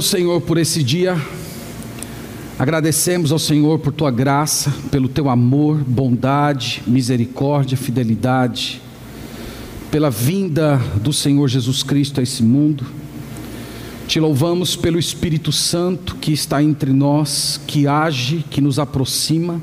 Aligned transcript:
Senhor, 0.00 0.40
por 0.42 0.56
esse 0.56 0.84
dia. 0.84 1.20
Agradecemos 2.56 3.32
ao 3.32 3.40
Senhor 3.40 3.80
por 3.80 3.92
tua 3.92 4.12
graça, 4.12 4.72
pelo 4.88 5.08
teu 5.08 5.28
amor, 5.28 5.78
bondade, 5.78 6.80
misericórdia, 6.86 7.76
fidelidade, 7.76 8.80
pela 9.90 10.08
vinda 10.08 10.76
do 11.02 11.12
Senhor 11.12 11.48
Jesus 11.48 11.82
Cristo 11.82 12.20
a 12.20 12.22
esse 12.22 12.40
mundo. 12.40 12.86
Te 14.06 14.20
louvamos 14.20 14.76
pelo 14.76 14.96
Espírito 14.96 15.50
Santo 15.50 16.14
que 16.14 16.32
está 16.32 16.62
entre 16.62 16.92
nós, 16.92 17.60
que 17.66 17.88
age, 17.88 18.44
que 18.48 18.60
nos 18.60 18.78
aproxima. 18.78 19.60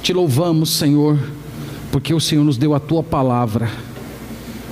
Te 0.00 0.12
louvamos, 0.12 0.70
Senhor, 0.76 1.18
porque 1.90 2.14
o 2.14 2.20
Senhor 2.20 2.44
nos 2.44 2.56
deu 2.56 2.72
a 2.72 2.78
tua 2.78 3.02
palavra. 3.02 3.68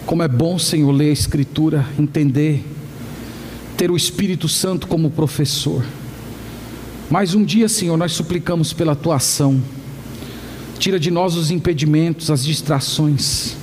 Como 0.06 0.22
é 0.22 0.28
bom, 0.28 0.56
Senhor, 0.56 0.92
ler 0.92 1.10
a 1.10 1.12
Escritura, 1.12 1.84
entender, 1.98 2.64
ter 3.76 3.90
o 3.90 3.96
Espírito 3.96 4.48
Santo 4.48 4.86
como 4.86 5.10
professor. 5.10 5.84
Mais 7.10 7.34
um 7.34 7.44
dia, 7.44 7.68
Senhor, 7.68 7.96
nós 7.96 8.12
suplicamos 8.12 8.72
pela 8.72 8.96
tua 8.96 9.16
ação. 9.16 9.60
Tira 10.78 10.98
de 10.98 11.10
nós 11.10 11.36
os 11.36 11.50
impedimentos, 11.50 12.30
as 12.30 12.44
distrações. 12.44 13.56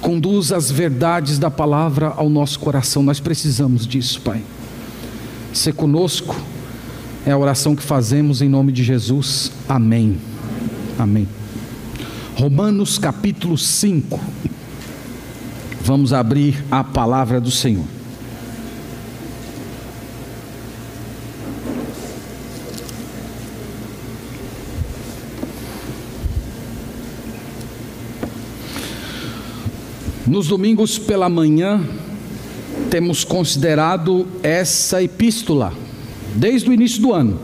Conduz 0.00 0.52
as 0.52 0.70
verdades 0.70 1.38
da 1.38 1.50
palavra 1.50 2.14
ao 2.16 2.30
nosso 2.30 2.58
coração. 2.60 3.02
Nós 3.02 3.20
precisamos 3.20 3.86
disso, 3.86 4.20
Pai. 4.22 4.40
Ser 5.52 5.74
conosco 5.74 6.34
é 7.26 7.32
a 7.32 7.38
oração 7.38 7.76
que 7.76 7.82
fazemos 7.82 8.40
em 8.40 8.48
nome 8.48 8.72
de 8.72 8.82
Jesus. 8.82 9.52
Amém. 9.68 10.16
Amém. 10.98 11.28
Romanos 12.36 12.98
capítulo 12.98 13.58
5. 13.58 14.18
Vamos 15.82 16.12
abrir 16.12 16.64
a 16.70 16.82
palavra 16.82 17.40
do 17.40 17.50
Senhor. 17.50 17.99
Nos 30.30 30.46
domingos 30.46 30.96
pela 30.96 31.28
manhã, 31.28 31.84
temos 32.88 33.24
considerado 33.24 34.28
essa 34.44 35.02
epístola, 35.02 35.72
desde 36.36 36.70
o 36.70 36.72
início 36.72 37.02
do 37.02 37.12
ano. 37.12 37.36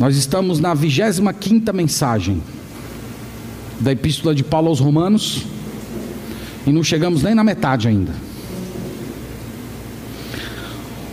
Nós 0.00 0.16
estamos 0.16 0.58
na 0.58 0.74
25 0.74 1.72
mensagem 1.72 2.42
da 3.78 3.92
epístola 3.92 4.34
de 4.34 4.42
Paulo 4.42 4.66
aos 4.66 4.80
Romanos 4.80 5.44
e 6.66 6.72
não 6.72 6.82
chegamos 6.82 7.22
nem 7.22 7.36
na 7.36 7.44
metade 7.44 7.86
ainda. 7.86 8.12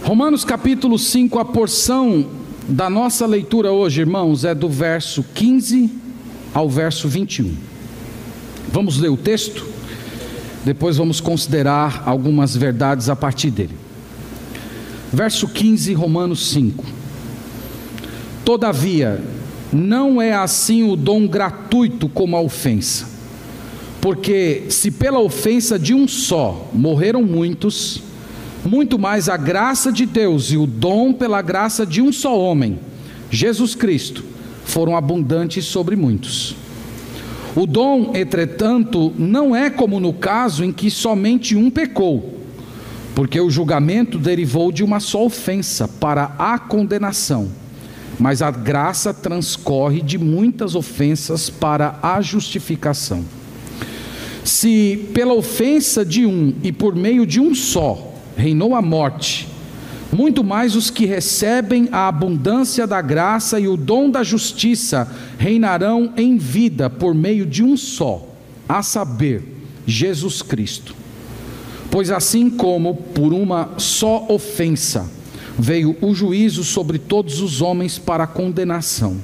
Romanos 0.01 0.43
capítulo 0.43 0.97
5, 0.97 1.37
a 1.37 1.45
porção 1.45 2.25
da 2.67 2.89
nossa 2.89 3.27
leitura 3.27 3.71
hoje, 3.71 4.01
irmãos, 4.01 4.43
é 4.43 4.55
do 4.55 4.69
verso 4.69 5.23
15 5.35 5.87
ao 6.51 6.67
verso 6.67 7.07
21. 7.07 7.53
Vamos 8.73 8.97
ler 8.97 9.09
o 9.09 9.17
texto? 9.17 9.77
Depois 10.63 10.97
vamos 10.97 11.21
considerar 11.21 12.03
algumas 12.05 12.55
verdades 12.55 13.09
a 13.09 13.15
partir 13.15 13.51
dele. 13.51 13.75
Verso 15.11 15.47
15, 15.47 15.93
Romanos 15.93 16.49
5. 16.49 16.85
Todavia, 18.43 19.21
não 19.71 20.21
é 20.21 20.33
assim 20.33 20.83
o 20.83 20.95
dom 20.95 21.27
gratuito 21.27 22.09
como 22.09 22.35
a 22.35 22.41
ofensa. 22.41 23.07
Porque 24.01 24.65
se 24.69 24.91
pela 24.91 25.19
ofensa 25.19 25.77
de 25.77 25.93
um 25.93 26.07
só 26.07 26.69
morreram 26.73 27.23
muitos, 27.23 28.01
muito 28.65 28.97
mais 28.97 29.29
a 29.29 29.37
graça 29.37 29.91
de 29.91 30.05
Deus 30.05 30.51
e 30.51 30.57
o 30.57 30.65
dom 30.65 31.13
pela 31.13 31.41
graça 31.41 31.85
de 31.85 32.01
um 32.01 32.11
só 32.11 32.37
homem, 32.37 32.79
Jesus 33.29 33.75
Cristo, 33.75 34.23
foram 34.65 34.95
abundantes 34.95 35.65
sobre 35.65 35.95
muitos. 35.95 36.55
O 37.59 37.67
dom, 37.67 38.13
entretanto, 38.15 39.13
não 39.17 39.53
é 39.53 39.69
como 39.69 39.99
no 39.99 40.13
caso 40.13 40.63
em 40.63 40.71
que 40.71 40.89
somente 40.89 41.57
um 41.57 41.69
pecou, 41.69 42.39
porque 43.13 43.37
o 43.37 43.49
julgamento 43.49 44.17
derivou 44.17 44.71
de 44.71 44.81
uma 44.81 45.01
só 45.01 45.25
ofensa 45.25 45.85
para 45.85 46.35
a 46.39 46.57
condenação, 46.57 47.49
mas 48.17 48.41
a 48.41 48.49
graça 48.49 49.13
transcorre 49.13 50.01
de 50.01 50.17
muitas 50.17 50.73
ofensas 50.73 51.49
para 51.49 51.99
a 52.01 52.21
justificação. 52.21 53.25
Se 54.45 55.09
pela 55.13 55.33
ofensa 55.33 56.05
de 56.05 56.25
um 56.25 56.53
e 56.63 56.71
por 56.71 56.95
meio 56.95 57.25
de 57.25 57.41
um 57.41 57.53
só 57.53 58.13
reinou 58.37 58.73
a 58.73 58.81
morte, 58.81 59.49
muito 60.11 60.43
mais 60.43 60.75
os 60.75 60.89
que 60.89 61.05
recebem 61.05 61.87
a 61.91 62.07
abundância 62.07 62.87
da 62.87 63.01
graça 63.01 63.59
e 63.59 63.67
o 63.67 63.77
dom 63.77 64.09
da 64.09 64.23
justiça 64.23 65.09
reinarão 65.37 66.13
em 66.17 66.37
vida 66.37 66.89
por 66.89 67.13
meio 67.13 67.45
de 67.45 67.63
um 67.63 67.77
só, 67.77 68.27
a 68.67 68.81
saber, 68.81 69.43
Jesus 69.85 70.41
Cristo. 70.41 70.95
Pois 71.91 72.11
assim 72.11 72.49
como 72.49 72.95
por 72.95 73.33
uma 73.33 73.71
só 73.77 74.25
ofensa 74.29 75.09
veio 75.57 75.95
o 76.01 76.13
juízo 76.13 76.63
sobre 76.63 76.97
todos 76.97 77.41
os 77.41 77.61
homens 77.61 77.99
para 77.99 78.25
condenação, 78.25 79.17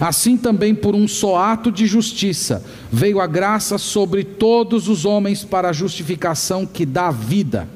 assim 0.00 0.36
também 0.36 0.74
por 0.74 0.94
um 0.94 1.06
só 1.06 1.36
ato 1.36 1.70
de 1.70 1.86
justiça 1.86 2.62
veio 2.92 3.20
a 3.20 3.26
graça 3.26 3.78
sobre 3.78 4.24
todos 4.24 4.88
os 4.88 5.04
homens 5.04 5.44
para 5.44 5.70
a 5.70 5.72
justificação 5.72 6.66
que 6.66 6.84
dá 6.84 7.10
vida. 7.10 7.68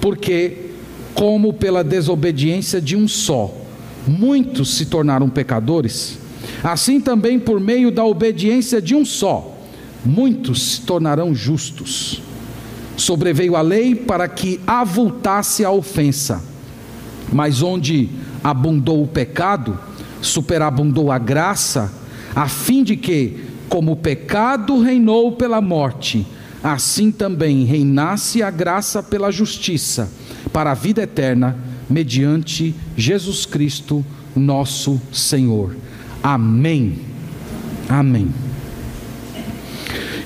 Porque 0.00 0.73
como 1.14 1.52
pela 1.52 1.84
desobediência 1.84 2.80
de 2.80 2.96
um 2.96 3.06
só, 3.06 3.54
muitos 4.06 4.76
se 4.76 4.86
tornaram 4.86 5.30
pecadores, 5.30 6.18
assim 6.62 7.00
também 7.00 7.38
por 7.38 7.60
meio 7.60 7.90
da 7.90 8.04
obediência 8.04 8.82
de 8.82 8.94
um 8.94 9.04
só, 9.04 9.56
muitos 10.04 10.62
se 10.62 10.80
tornarão 10.82 11.34
justos. 11.34 12.20
Sobreveio 12.96 13.56
a 13.56 13.60
lei 13.60 13.94
para 13.94 14.28
que 14.28 14.60
avultasse 14.66 15.64
a 15.64 15.70
ofensa, 15.70 16.42
mas 17.32 17.62
onde 17.62 18.08
abundou 18.42 19.02
o 19.02 19.08
pecado, 19.08 19.78
superabundou 20.20 21.10
a 21.10 21.18
graça, 21.18 21.92
a 22.34 22.48
fim 22.48 22.84
de 22.84 22.96
que, 22.96 23.44
como 23.68 23.92
o 23.92 23.96
pecado 23.96 24.80
reinou 24.80 25.32
pela 25.32 25.60
morte, 25.60 26.26
assim 26.62 27.10
também 27.10 27.64
reinasse 27.64 28.42
a 28.42 28.50
graça 28.50 29.02
pela 29.02 29.30
justiça 29.30 30.08
para 30.54 30.70
a 30.70 30.74
vida 30.74 31.02
eterna, 31.02 31.58
mediante 31.90 32.72
Jesus 32.96 33.44
Cristo, 33.44 34.06
nosso 34.36 35.02
Senhor. 35.12 35.76
Amém. 36.22 37.00
Amém. 37.88 38.28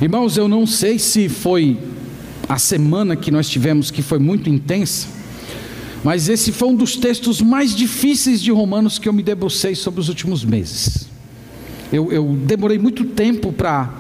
Irmãos, 0.03 0.37
eu 0.37 0.47
não 0.47 0.67
sei 0.67 0.99
se 0.99 1.31
foi 1.31 1.79
a 2.47 2.59
semana 2.59 3.17
que 3.17 3.31
nós 3.31 3.49
tivemos 3.49 3.91
que 3.91 4.03
foi 4.03 4.19
muito 4.19 4.51
intensa, 4.51 5.07
mas 6.05 6.29
esse 6.29 6.53
foi 6.53 6.69
um 6.69 6.77
dos 6.77 6.95
textos 6.95 7.41
mais 7.41 7.75
difíceis 7.75 8.43
de 8.43 8.51
Romanos 8.51 8.99
que 8.99 9.09
eu 9.09 9.15
me 9.15 9.23
debrucei 9.23 9.75
sobre 9.75 9.99
os 9.99 10.11
últimos 10.11 10.45
meses. 10.45 11.09
Eu, 11.91 12.13
eu 12.13 12.39
demorei 12.45 12.79
muito 12.79 13.03
tempo 13.03 13.51
para 13.51 13.95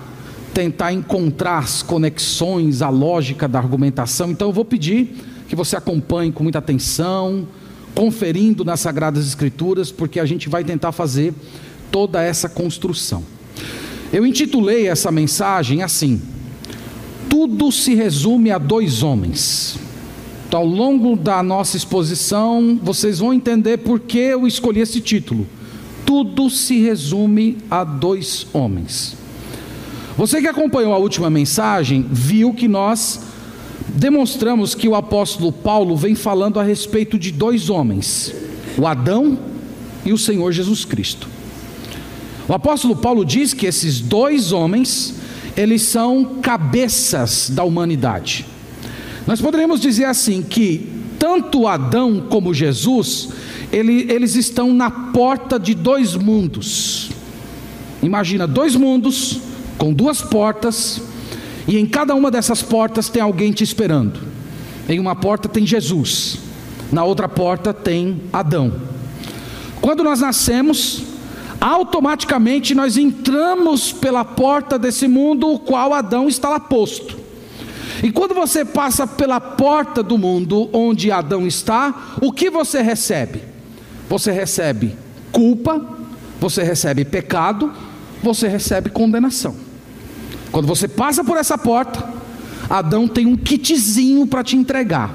tentar 0.52 0.92
encontrar 0.92 1.60
as 1.60 1.82
conexões, 1.82 2.82
a 2.82 2.90
lógica 2.90 3.48
da 3.48 3.58
argumentação, 3.58 4.30
então 4.30 4.48
eu 4.48 4.52
vou 4.52 4.66
pedir 4.66 5.37
que 5.48 5.56
você 5.56 5.76
acompanhe 5.76 6.30
com 6.30 6.42
muita 6.42 6.58
atenção, 6.58 7.48
conferindo 7.94 8.64
nas 8.64 8.80
Sagradas 8.80 9.26
Escrituras, 9.26 9.90
porque 9.90 10.20
a 10.20 10.26
gente 10.26 10.48
vai 10.48 10.62
tentar 10.62 10.92
fazer 10.92 11.34
toda 11.90 12.22
essa 12.22 12.48
construção. 12.48 13.24
Eu 14.12 14.26
intitulei 14.26 14.86
essa 14.86 15.10
mensagem 15.10 15.82
assim: 15.82 16.20
Tudo 17.28 17.72
se 17.72 17.94
resume 17.94 18.50
a 18.50 18.58
dois 18.58 19.02
homens. 19.02 19.78
Então, 20.46 20.60
ao 20.60 20.66
longo 20.66 21.16
da 21.16 21.42
nossa 21.42 21.76
exposição, 21.76 22.78
vocês 22.82 23.18
vão 23.18 23.34
entender 23.34 23.78
por 23.78 24.00
que 24.00 24.18
eu 24.18 24.46
escolhi 24.46 24.80
esse 24.80 25.00
título. 25.00 25.46
Tudo 26.06 26.48
se 26.48 26.80
resume 26.80 27.58
a 27.70 27.84
dois 27.84 28.46
homens. 28.52 29.14
Você 30.16 30.40
que 30.40 30.48
acompanhou 30.48 30.94
a 30.94 30.98
última 30.98 31.28
mensagem, 31.28 32.06
viu 32.10 32.54
que 32.54 32.66
nós 32.66 33.20
demonstramos 33.98 34.76
que 34.76 34.88
o 34.88 34.94
apóstolo 34.94 35.50
Paulo 35.50 35.96
vem 35.96 36.14
falando 36.14 36.60
a 36.60 36.62
respeito 36.62 37.18
de 37.18 37.32
dois 37.32 37.68
homens, 37.68 38.32
o 38.78 38.86
Adão 38.86 39.36
e 40.04 40.12
o 40.12 40.18
Senhor 40.18 40.52
Jesus 40.52 40.84
Cristo. 40.84 41.28
O 42.48 42.54
apóstolo 42.54 42.94
Paulo 42.94 43.24
diz 43.24 43.52
que 43.52 43.66
esses 43.66 44.00
dois 44.00 44.52
homens, 44.52 45.14
eles 45.56 45.82
são 45.82 46.36
cabeças 46.40 47.50
da 47.50 47.64
humanidade. 47.64 48.46
Nós 49.26 49.40
poderíamos 49.40 49.80
dizer 49.80 50.04
assim 50.04 50.42
que 50.42 50.88
tanto 51.18 51.66
Adão 51.66 52.24
como 52.30 52.54
Jesus, 52.54 53.30
ele, 53.72 54.06
eles 54.08 54.36
estão 54.36 54.72
na 54.72 54.90
porta 54.90 55.58
de 55.58 55.74
dois 55.74 56.14
mundos. 56.14 57.10
Imagina 58.00 58.46
dois 58.46 58.76
mundos 58.76 59.40
com 59.76 59.92
duas 59.92 60.22
portas, 60.22 61.02
e 61.68 61.78
em 61.78 61.84
cada 61.84 62.14
uma 62.14 62.30
dessas 62.30 62.62
portas 62.62 63.10
tem 63.10 63.20
alguém 63.20 63.52
te 63.52 63.62
esperando. 63.62 64.18
Em 64.88 64.98
uma 64.98 65.14
porta 65.14 65.50
tem 65.50 65.66
Jesus, 65.66 66.38
na 66.90 67.04
outra 67.04 67.28
porta 67.28 67.74
tem 67.74 68.22
Adão. 68.32 68.72
Quando 69.78 70.02
nós 70.02 70.20
nascemos, 70.20 71.02
automaticamente 71.60 72.74
nós 72.74 72.96
entramos 72.96 73.92
pela 73.92 74.24
porta 74.24 74.78
desse 74.78 75.06
mundo, 75.06 75.52
o 75.52 75.58
qual 75.58 75.92
Adão 75.92 76.26
está 76.26 76.48
lá 76.48 76.58
posto. 76.58 77.18
E 78.02 78.10
quando 78.10 78.34
você 78.34 78.64
passa 78.64 79.06
pela 79.06 79.38
porta 79.38 80.02
do 80.02 80.16
mundo 80.16 80.70
onde 80.72 81.12
Adão 81.12 81.46
está, 81.46 82.16
o 82.22 82.32
que 82.32 82.48
você 82.48 82.80
recebe? 82.80 83.42
Você 84.08 84.32
recebe 84.32 84.96
culpa, 85.30 85.84
você 86.40 86.62
recebe 86.62 87.04
pecado, 87.04 87.70
você 88.22 88.48
recebe 88.48 88.88
condenação. 88.88 89.67
Quando 90.50 90.66
você 90.66 90.88
passa 90.88 91.22
por 91.22 91.36
essa 91.36 91.58
porta, 91.58 92.08
Adão 92.68 93.06
tem 93.06 93.26
um 93.26 93.36
kitzinho 93.36 94.26
para 94.26 94.42
te 94.42 94.56
entregar. 94.56 95.14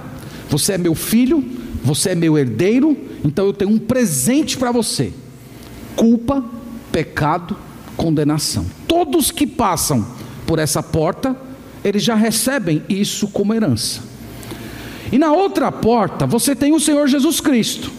Você 0.50 0.74
é 0.74 0.78
meu 0.78 0.96
filho, 0.96 1.44
você 1.84 2.12
é 2.12 2.16
meu 2.16 2.38
herdeiro, 2.38 2.98
então 3.24 3.46
eu 3.46 3.54
tenho 3.54 3.72
um 3.72 3.80
presente 3.80 4.58
para 4.58 4.72
você: 4.72 5.14
culpa, 5.96 6.44
pecado, 6.92 7.58
condenação. 7.98 8.66
Todos 8.88 9.32
que 9.32 9.46
passam 9.46 10.06
por 10.46 10.60
essa 10.60 10.82
porta, 10.82 11.36
eles 11.84 12.04
já 12.04 12.16
recebem 12.16 12.84
isso 12.88 13.28
como 13.28 13.54
herança. 13.54 14.02
E 15.12 15.18
na 15.18 15.32
outra 15.32 15.72
porta, 15.72 16.26
você 16.26 16.56
tem 16.56 16.74
o 16.74 16.80
Senhor 16.80 17.08
Jesus 17.08 17.40
Cristo. 17.40 17.92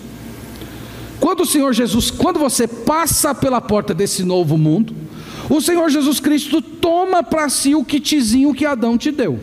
Quando 1.20 1.40
o 1.40 1.46
Senhor 1.46 1.72
Jesus, 1.72 2.10
quando 2.10 2.38
você 2.38 2.66
passa 2.66 3.34
pela 3.34 3.60
porta 3.60 3.94
desse 3.94 4.24
novo 4.24 4.58
mundo, 4.58 4.94
o 5.48 5.60
Senhor 5.60 5.88
Jesus 5.90 6.20
Cristo 6.20 6.62
toma 6.62 7.22
para 7.22 7.48
si 7.48 7.74
o 7.74 7.84
kitzinho 7.84 8.54
que 8.54 8.64
Adão 8.64 8.96
te 8.96 9.10
deu, 9.10 9.38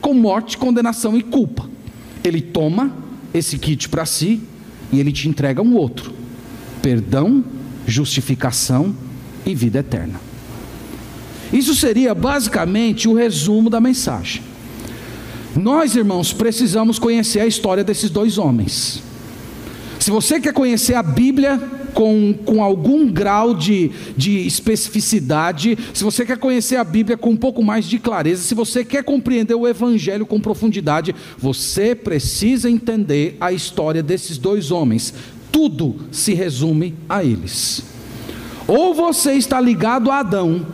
com 0.00 0.12
morte, 0.12 0.58
condenação 0.58 1.16
e 1.16 1.22
culpa. 1.22 1.68
Ele 2.22 2.40
toma 2.40 2.94
esse 3.32 3.58
kit 3.58 3.88
para 3.88 4.04
si 4.04 4.40
e 4.92 5.00
ele 5.00 5.12
te 5.12 5.28
entrega 5.28 5.62
um 5.62 5.74
outro: 5.74 6.12
perdão, 6.82 7.44
justificação 7.86 8.94
e 9.44 9.54
vida 9.54 9.78
eterna. 9.78 10.20
Isso 11.52 11.74
seria 11.74 12.14
basicamente 12.14 13.08
o 13.08 13.14
resumo 13.14 13.70
da 13.70 13.80
mensagem. 13.80 14.42
Nós, 15.54 15.96
irmãos, 15.96 16.32
precisamos 16.32 16.98
conhecer 16.98 17.40
a 17.40 17.46
história 17.46 17.82
desses 17.82 18.10
dois 18.10 18.36
homens. 18.36 19.02
Se 19.98 20.10
você 20.10 20.38
quer 20.38 20.52
conhecer 20.52 20.94
a 20.94 21.02
Bíblia 21.02 21.58
com, 21.96 22.34
com 22.44 22.62
algum 22.62 23.10
grau 23.10 23.54
de, 23.54 23.90
de 24.14 24.46
especificidade, 24.46 25.78
se 25.94 26.04
você 26.04 26.26
quer 26.26 26.36
conhecer 26.36 26.76
a 26.76 26.84
Bíblia 26.84 27.16
com 27.16 27.30
um 27.30 27.36
pouco 27.36 27.64
mais 27.64 27.86
de 27.86 27.98
clareza, 27.98 28.42
se 28.42 28.54
você 28.54 28.84
quer 28.84 29.02
compreender 29.02 29.54
o 29.54 29.66
Evangelho 29.66 30.26
com 30.26 30.38
profundidade, 30.38 31.14
você 31.38 31.94
precisa 31.94 32.68
entender 32.68 33.38
a 33.40 33.50
história 33.50 34.02
desses 34.02 34.36
dois 34.36 34.70
homens. 34.70 35.14
Tudo 35.50 35.96
se 36.12 36.34
resume 36.34 36.94
a 37.08 37.24
eles. 37.24 37.82
Ou 38.68 38.92
você 38.92 39.32
está 39.32 39.58
ligado 39.58 40.10
a 40.10 40.18
Adão, 40.18 40.66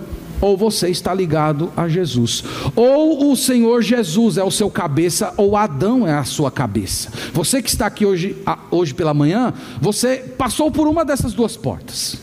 ou 0.42 0.56
você 0.56 0.90
está 0.90 1.14
ligado 1.14 1.72
a 1.76 1.88
Jesus. 1.88 2.42
Ou 2.74 3.30
o 3.30 3.36
Senhor 3.36 3.80
Jesus 3.80 4.36
é 4.36 4.42
o 4.42 4.50
seu 4.50 4.68
cabeça, 4.68 5.32
ou 5.36 5.56
Adão 5.56 6.06
é 6.06 6.12
a 6.12 6.24
sua 6.24 6.50
cabeça. 6.50 7.10
Você 7.32 7.62
que 7.62 7.70
está 7.70 7.86
aqui 7.86 8.04
hoje, 8.04 8.36
hoje 8.68 8.92
pela 8.92 9.14
manhã, 9.14 9.54
você 9.80 10.16
passou 10.36 10.70
por 10.70 10.88
uma 10.88 11.04
dessas 11.04 11.32
duas 11.32 11.56
portas. 11.56 12.18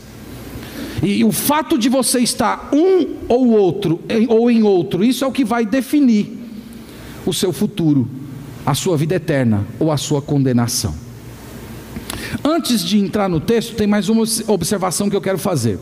E 1.01 1.24
o 1.24 1.31
fato 1.31 1.77
de 1.77 1.88
você 1.88 2.19
estar 2.19 2.69
um 2.74 3.16
ou 3.30 3.51
outro, 3.51 4.01
ou 4.27 4.51
em 4.51 4.63
outro, 4.63 5.01
isso 5.01 5.24
é 5.24 5.27
o 5.27 5.31
que 5.31 5.45
vai 5.45 5.65
definir 5.65 6.38
o 7.25 7.33
seu 7.33 7.54
futuro, 7.54 8.06
a 8.65 8.75
sua 8.75 8.98
vida 8.98 9.15
eterna 9.15 9.65
ou 9.80 9.94
a 9.94 9.98
sua 9.98 10.22
condenação. 10.22 10.94
Antes 12.44 12.83
de 12.83 13.00
entrar 13.00 13.30
no 13.30 13.39
texto, 13.39 13.75
tem 13.75 13.88
mais 13.88 14.10
uma 14.10 14.24
observação 14.48 15.10
que 15.10 15.15
eu 15.15 15.22
quero 15.22 15.38
fazer. 15.38 15.80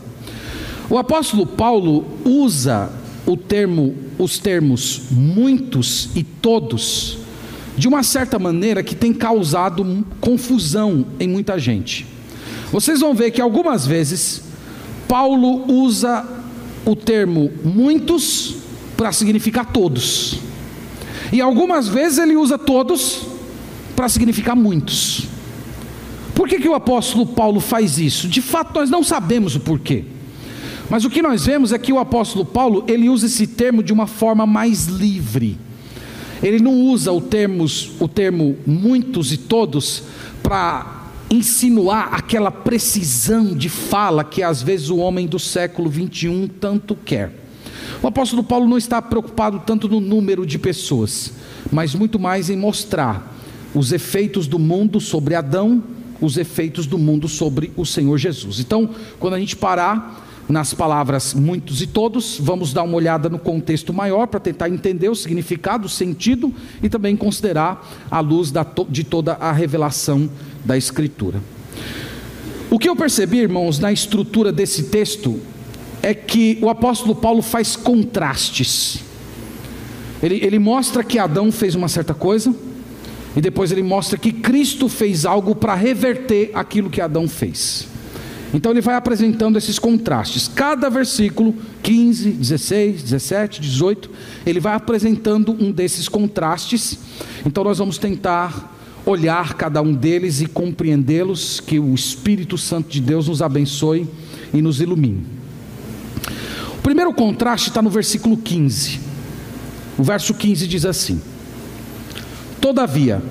O 0.90 0.96
apóstolo 0.96 1.46
Paulo 1.46 2.06
usa 2.24 2.90
o 3.26 3.36
termo, 3.36 3.94
os 4.18 4.38
termos 4.38 5.02
muitos 5.10 6.08
e 6.16 6.22
todos, 6.22 7.18
de 7.76 7.86
uma 7.86 8.02
certa 8.02 8.38
maneira 8.38 8.82
que 8.82 8.94
tem 8.94 9.12
causado 9.12 10.04
confusão 10.18 11.04
em 11.20 11.28
muita 11.28 11.58
gente. 11.58 12.06
Vocês 12.72 13.00
vão 13.00 13.14
ver 13.14 13.30
que 13.30 13.40
algumas 13.40 13.86
vezes 13.86 14.42
Paulo 15.06 15.70
usa 15.70 16.26
o 16.86 16.96
termo 16.96 17.50
muitos 17.62 18.56
para 18.96 19.12
significar 19.12 19.66
todos. 19.66 20.38
E 21.30 21.40
algumas 21.42 21.86
vezes 21.86 22.18
ele 22.18 22.34
usa 22.34 22.56
todos 22.56 23.20
para 23.94 24.08
significar 24.08 24.56
muitos. 24.56 25.26
Por 26.34 26.48
que, 26.48 26.58
que 26.58 26.68
o 26.68 26.74
apóstolo 26.74 27.26
Paulo 27.26 27.60
faz 27.60 27.98
isso? 27.98 28.26
De 28.26 28.40
fato, 28.40 28.78
nós 28.78 28.88
não 28.88 29.02
sabemos 29.02 29.54
o 29.54 29.60
porquê. 29.60 30.04
Mas 30.90 31.04
o 31.04 31.10
que 31.10 31.20
nós 31.20 31.44
vemos 31.44 31.72
é 31.72 31.78
que 31.78 31.92
o 31.92 31.98
apóstolo 31.98 32.44
Paulo, 32.44 32.84
ele 32.88 33.08
usa 33.08 33.26
esse 33.26 33.46
termo 33.46 33.82
de 33.82 33.92
uma 33.92 34.06
forma 34.06 34.46
mais 34.46 34.86
livre. 34.86 35.58
Ele 36.42 36.60
não 36.60 36.72
usa 36.72 37.12
o, 37.12 37.20
termos, 37.20 37.92
o 38.00 38.08
termo 38.08 38.56
muitos 38.66 39.32
e 39.32 39.36
todos 39.36 40.04
para 40.42 40.98
insinuar 41.30 42.14
aquela 42.14 42.50
precisão 42.50 43.54
de 43.54 43.68
fala 43.68 44.24
que 44.24 44.42
às 44.42 44.62
vezes 44.62 44.88
o 44.88 44.96
homem 44.96 45.26
do 45.26 45.38
século 45.38 45.90
21 45.90 46.48
tanto 46.48 46.96
quer. 46.96 47.32
O 48.02 48.06
apóstolo 48.06 48.42
Paulo 48.42 48.68
não 48.68 48.78
está 48.78 49.02
preocupado 49.02 49.60
tanto 49.66 49.88
no 49.88 50.00
número 50.00 50.46
de 50.46 50.58
pessoas, 50.58 51.32
mas 51.70 51.94
muito 51.94 52.18
mais 52.18 52.48
em 52.48 52.56
mostrar 52.56 53.34
os 53.74 53.92
efeitos 53.92 54.46
do 54.46 54.58
mundo 54.58 55.00
sobre 55.00 55.34
Adão, 55.34 55.82
os 56.20 56.36
efeitos 56.36 56.86
do 56.86 56.96
mundo 56.96 57.28
sobre 57.28 57.72
o 57.76 57.84
Senhor 57.84 58.16
Jesus. 58.16 58.60
Então, 58.60 58.90
quando 59.18 59.34
a 59.34 59.38
gente 59.38 59.56
parar 59.56 60.27
nas 60.48 60.72
palavras 60.72 61.34
muitos 61.34 61.82
e 61.82 61.86
todos, 61.86 62.38
vamos 62.40 62.72
dar 62.72 62.82
uma 62.82 62.96
olhada 62.96 63.28
no 63.28 63.38
contexto 63.38 63.92
maior 63.92 64.26
para 64.26 64.40
tentar 64.40 64.70
entender 64.70 65.08
o 65.08 65.14
significado, 65.14 65.86
o 65.86 65.90
sentido 65.90 66.54
e 66.82 66.88
também 66.88 67.16
considerar 67.16 67.86
a 68.10 68.20
luz 68.20 68.50
da, 68.50 68.66
de 68.88 69.04
toda 69.04 69.34
a 69.34 69.52
revelação 69.52 70.28
da 70.64 70.76
Escritura. 70.76 71.42
O 72.70 72.78
que 72.78 72.88
eu 72.88 72.96
percebi, 72.96 73.38
irmãos, 73.38 73.78
na 73.78 73.92
estrutura 73.92 74.50
desse 74.50 74.84
texto 74.84 75.38
é 76.02 76.14
que 76.14 76.58
o 76.62 76.68
apóstolo 76.68 77.14
Paulo 77.14 77.42
faz 77.42 77.76
contrastes. 77.76 79.00
Ele, 80.22 80.36
ele 80.44 80.58
mostra 80.58 81.04
que 81.04 81.18
Adão 81.18 81.52
fez 81.52 81.74
uma 81.74 81.88
certa 81.88 82.14
coisa, 82.14 82.54
e 83.36 83.40
depois 83.40 83.70
ele 83.70 83.82
mostra 83.82 84.18
que 84.18 84.32
Cristo 84.32 84.88
fez 84.88 85.24
algo 85.24 85.54
para 85.54 85.74
reverter 85.74 86.50
aquilo 86.54 86.90
que 86.90 87.00
Adão 87.00 87.28
fez. 87.28 87.86
Então 88.52 88.72
ele 88.72 88.80
vai 88.80 88.94
apresentando 88.94 89.58
esses 89.58 89.78
contrastes. 89.78 90.48
Cada 90.48 90.88
versículo, 90.88 91.54
15, 91.82 92.30
16, 92.30 93.02
17, 93.02 93.60
18, 93.60 94.10
ele 94.46 94.58
vai 94.58 94.74
apresentando 94.74 95.52
um 95.52 95.70
desses 95.70 96.08
contrastes. 96.08 96.98
Então 97.44 97.62
nós 97.62 97.78
vamos 97.78 97.98
tentar 97.98 98.74
olhar 99.04 99.54
cada 99.54 99.82
um 99.82 99.92
deles 99.92 100.40
e 100.40 100.46
compreendê-los, 100.46 101.60
que 101.60 101.78
o 101.78 101.94
Espírito 101.94 102.56
Santo 102.56 102.88
de 102.88 103.00
Deus 103.00 103.28
nos 103.28 103.42
abençoe 103.42 104.06
e 104.52 104.62
nos 104.62 104.80
ilumine. 104.80 105.24
O 106.78 106.82
primeiro 106.82 107.12
contraste 107.12 107.68
está 107.68 107.82
no 107.82 107.90
versículo 107.90 108.36
15. 108.36 109.00
O 109.98 110.02
verso 110.02 110.32
15 110.32 110.66
diz 110.66 110.86
assim: 110.86 111.20
Todavia, 112.60 113.22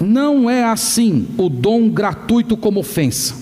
não 0.00 0.50
é 0.50 0.64
assim 0.64 1.28
o 1.38 1.48
dom 1.48 1.88
gratuito 1.88 2.56
como 2.56 2.80
ofensa. 2.80 3.39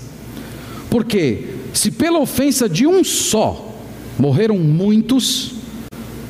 Porque 0.91 1.45
se 1.73 1.91
pela 1.91 2.19
ofensa 2.19 2.69
de 2.69 2.87
um 2.87 3.05
só 3.05 3.77
morreram 4.19 4.59
muitos, 4.59 5.53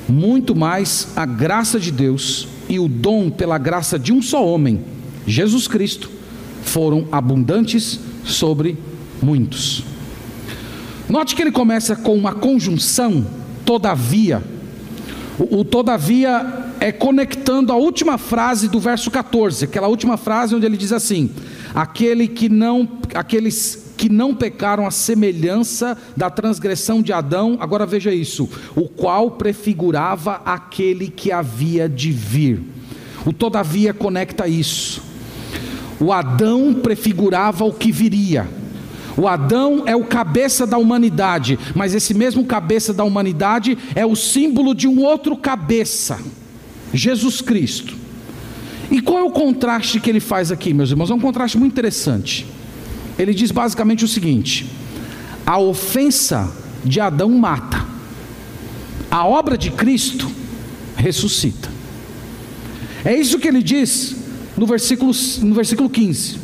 muito 0.09 0.55
mais 0.55 1.09
a 1.17 1.25
graça 1.25 1.79
de 1.81 1.91
Deus 1.91 2.49
e 2.69 2.79
o 2.79 2.89
dom 2.89 3.31
pela 3.31 3.57
graça 3.57 3.99
de 3.99 4.13
um 4.13 4.21
só 4.21 4.45
homem, 4.47 4.81
Jesus 5.27 5.67
Cristo, 5.67 6.11
foram 6.63 7.07
abundantes 7.11 7.99
sobre 8.25 8.77
muitos. 9.23 9.85
Note 11.09 11.35
que 11.35 11.41
ele 11.41 11.53
começa 11.53 11.97
com 11.97 12.15
uma 12.15 12.35
conjunção, 12.35 13.27
todavia. 13.65 14.43
O, 15.39 15.61
o, 15.61 15.65
todavia 15.65 16.73
é 16.81 16.93
conectando 16.93 17.73
a 17.73 17.77
última 17.77 18.19
frase 18.19 18.69
do 18.69 18.79
verso 18.79 19.11
14, 19.11 19.65
aquela 19.65 19.89
última 19.89 20.19
frase 20.19 20.55
onde 20.55 20.67
ele 20.67 20.77
diz 20.77 20.93
assim: 20.93 21.31
aquele 21.75 22.29
que 22.29 22.49
não, 22.49 22.87
aqueles 23.15 23.88
que 23.99 24.09
não 24.09 24.33
pecaram 24.33 24.87
a 24.87 24.93
semelhança 24.93 25.99
da 26.17 26.31
transgressão 26.31 27.03
de 27.03 27.13
Adão, 27.13 27.59
agora 27.61 27.85
veja 27.85 28.15
isso, 28.15 28.49
o 28.77 28.89
qual 28.89 29.33
prefigurava 29.33 30.41
aquele 30.45 31.09
que 31.09 31.33
havia 31.33 31.89
de 31.89 32.13
vir. 32.13 32.63
O 33.27 33.33
todavia 33.33 33.93
conecta 33.93 34.47
isso. 34.47 35.03
O 36.01 36.13
Adão 36.13 36.73
prefigurava 36.73 37.65
o 37.65 37.73
que 37.73 37.91
viria. 37.91 38.49
O 39.17 39.27
Adão 39.27 39.83
é 39.85 39.97
o 39.97 40.05
cabeça 40.05 40.65
da 40.65 40.79
humanidade, 40.79 41.59
mas 41.75 41.93
esse 41.93 42.15
mesmo 42.15 42.45
cabeça 42.45 42.95
da 42.95 43.03
humanidade 43.03 43.77
é 43.97 44.07
o 44.07 44.15
símbolo 44.15 44.77
de 44.77 44.87
um 44.87 45.03
outro 45.03 45.37
cabeça, 45.37 46.21
Jesus 46.95 47.41
Cristo. 47.41 47.97
E 48.93 49.03
qual 49.03 49.19
é 49.19 49.25
o 49.25 49.33
contraste 49.33 49.99
que 49.99 50.09
ele 50.09 50.21
faz 50.21 50.53
aqui, 50.53 50.73
meus 50.73 50.91
irmãos? 50.91 51.11
É 51.11 51.15
um 51.15 51.21
contraste 51.21 51.59
muito 51.59 51.73
interessante. 51.73 52.47
Ele 53.19 53.35
diz 53.35 53.51
basicamente 53.51 54.05
o 54.05 54.09
seguinte: 54.09 54.67
a 55.45 55.59
ofensa 55.59 56.53
de 56.85 57.01
Adão 57.01 57.31
mata, 57.31 57.85
a 59.11 59.27
obra 59.27 59.59
de 59.59 59.71
Cristo 59.71 60.31
ressuscita. 60.97 61.69
É 63.05 63.15
isso 63.15 63.39
que 63.39 63.49
ele 63.49 63.63
diz 63.63 64.17
no 64.57 64.67
versículo, 64.67 65.13
no 65.41 65.55
versículo 65.55 65.89
15. 65.89 66.39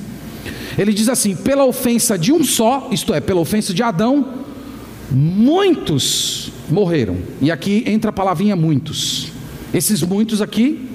Ele 0.78 0.92
diz 0.92 1.08
assim: 1.08 1.36
pela 1.36 1.64
ofensa 1.64 2.18
de 2.18 2.32
um 2.32 2.42
só, 2.42 2.88
isto 2.90 3.12
é, 3.14 3.20
pela 3.20 3.40
ofensa 3.40 3.72
de 3.72 3.82
Adão, 3.82 4.44
muitos 5.10 6.50
morreram. 6.68 7.18
E 7.40 7.50
aqui 7.50 7.84
entra 7.86 8.10
a 8.10 8.12
palavrinha 8.12 8.56
muitos. 8.56 9.28
Esses 9.72 10.02
muitos 10.02 10.40
aqui 10.40 10.88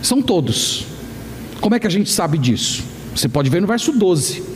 são 0.00 0.22
todos. 0.22 0.86
Como 1.60 1.74
é 1.74 1.78
que 1.78 1.86
a 1.86 1.90
gente 1.90 2.10
sabe 2.10 2.38
disso? 2.38 2.82
Você 3.14 3.28
pode 3.28 3.48
ver 3.50 3.60
no 3.60 3.66
verso 3.66 3.92
12. 3.92 4.51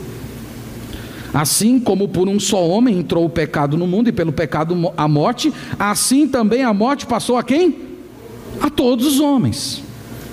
Assim 1.37 1.79
como 1.79 2.07
por 2.07 2.27
um 2.27 2.39
só 2.39 2.67
homem 2.67 2.97
entrou 2.97 3.23
o 3.23 3.29
pecado 3.29 3.77
no 3.77 3.85
mundo 3.85 4.09
e 4.09 4.11
pelo 4.11 4.31
pecado 4.31 4.91
a 4.97 5.07
morte, 5.07 5.53
assim 5.77 6.27
também 6.27 6.63
a 6.63 6.73
morte 6.73 7.05
passou 7.05 7.37
a 7.37 7.43
quem? 7.43 7.75
A 8.59 8.71
todos 8.71 9.05
os 9.05 9.19
homens. 9.19 9.83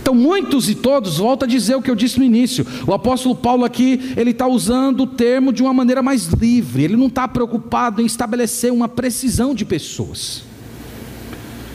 Então, 0.00 0.14
muitos 0.14 0.66
e 0.70 0.74
todos, 0.74 1.18
volta 1.18 1.44
a 1.44 1.48
dizer 1.48 1.74
o 1.74 1.82
que 1.82 1.90
eu 1.90 1.94
disse 1.94 2.18
no 2.18 2.24
início. 2.24 2.66
O 2.86 2.94
apóstolo 2.94 3.34
Paulo 3.34 3.66
aqui, 3.66 4.14
ele 4.16 4.30
está 4.30 4.46
usando 4.46 5.02
o 5.02 5.06
termo 5.06 5.52
de 5.52 5.62
uma 5.62 5.74
maneira 5.74 6.02
mais 6.02 6.28
livre. 6.28 6.84
Ele 6.84 6.96
não 6.96 7.08
está 7.08 7.28
preocupado 7.28 8.00
em 8.00 8.06
estabelecer 8.06 8.72
uma 8.72 8.88
precisão 8.88 9.54
de 9.54 9.66
pessoas. 9.66 10.42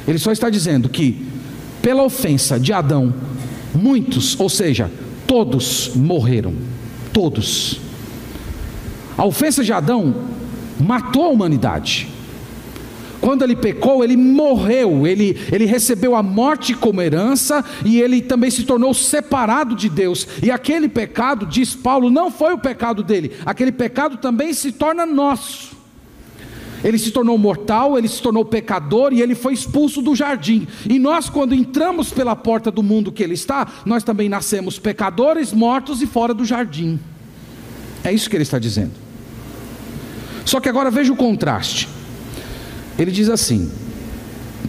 Ele 0.07 0.17
só 0.17 0.31
está 0.31 0.49
dizendo 0.49 0.89
que, 0.89 1.23
pela 1.83 2.01
ofensa 2.01 2.59
de 2.59 2.73
Adão, 2.73 3.13
muitos, 3.75 4.39
ou 4.39 4.49
seja, 4.49 4.89
todos 5.27 5.91
morreram. 5.93 6.55
Todos. 7.13 7.88
A 9.19 9.25
ofensa 9.25 9.65
de 9.65 9.73
Adão 9.73 10.15
matou 10.79 11.25
a 11.25 11.27
humanidade. 11.27 12.07
Quando 13.19 13.43
ele 13.43 13.53
pecou, 13.53 14.01
ele 14.01 14.15
morreu, 14.15 15.05
ele, 15.05 15.37
ele 15.51 15.65
recebeu 15.65 16.15
a 16.15 16.23
morte 16.23 16.73
como 16.73 17.01
herança 17.01 17.65
e 17.83 17.99
ele 17.99 18.21
também 18.21 18.49
se 18.49 18.63
tornou 18.63 18.93
separado 18.93 19.75
de 19.75 19.89
Deus. 19.89 20.25
E 20.41 20.49
aquele 20.49 20.87
pecado, 20.87 21.45
diz 21.45 21.75
Paulo, 21.75 22.09
não 22.09 22.31
foi 22.31 22.53
o 22.53 22.59
pecado 22.59 23.03
dele, 23.03 23.33
aquele 23.45 23.73
pecado 23.73 24.15
também 24.15 24.53
se 24.53 24.71
torna 24.71 25.05
nosso. 25.05 25.77
Ele 26.81 26.97
se 26.97 27.11
tornou 27.11 27.37
mortal, 27.37 27.97
ele 27.97 28.07
se 28.07 28.21
tornou 28.21 28.45
pecador 28.45 29.11
e 29.11 29.21
ele 29.21 29.35
foi 29.35 29.53
expulso 29.53 30.01
do 30.01 30.15
jardim. 30.15 30.65
E 30.89 30.97
nós, 30.97 31.29
quando 31.29 31.53
entramos 31.53 32.09
pela 32.09 32.37
porta 32.37 32.71
do 32.71 32.81
mundo 32.81 33.11
que 33.11 33.21
ele 33.21 33.33
está, 33.33 33.67
nós 33.85 34.01
também 34.01 34.29
nascemos 34.29 34.79
pecadores, 34.79 35.51
mortos 35.51 36.01
e 36.01 36.07
fora 36.07 36.33
do 36.33 36.45
jardim. 36.45 36.97
É 38.01 38.13
isso 38.13 38.29
que 38.29 38.37
ele 38.37 38.43
está 38.43 38.57
dizendo. 38.57 39.08
Só 40.45 40.59
que 40.59 40.69
agora 40.69 40.89
veja 40.89 41.11
o 41.11 41.15
contraste. 41.15 41.87
Ele 42.97 43.11
diz 43.11 43.29
assim: 43.29 43.71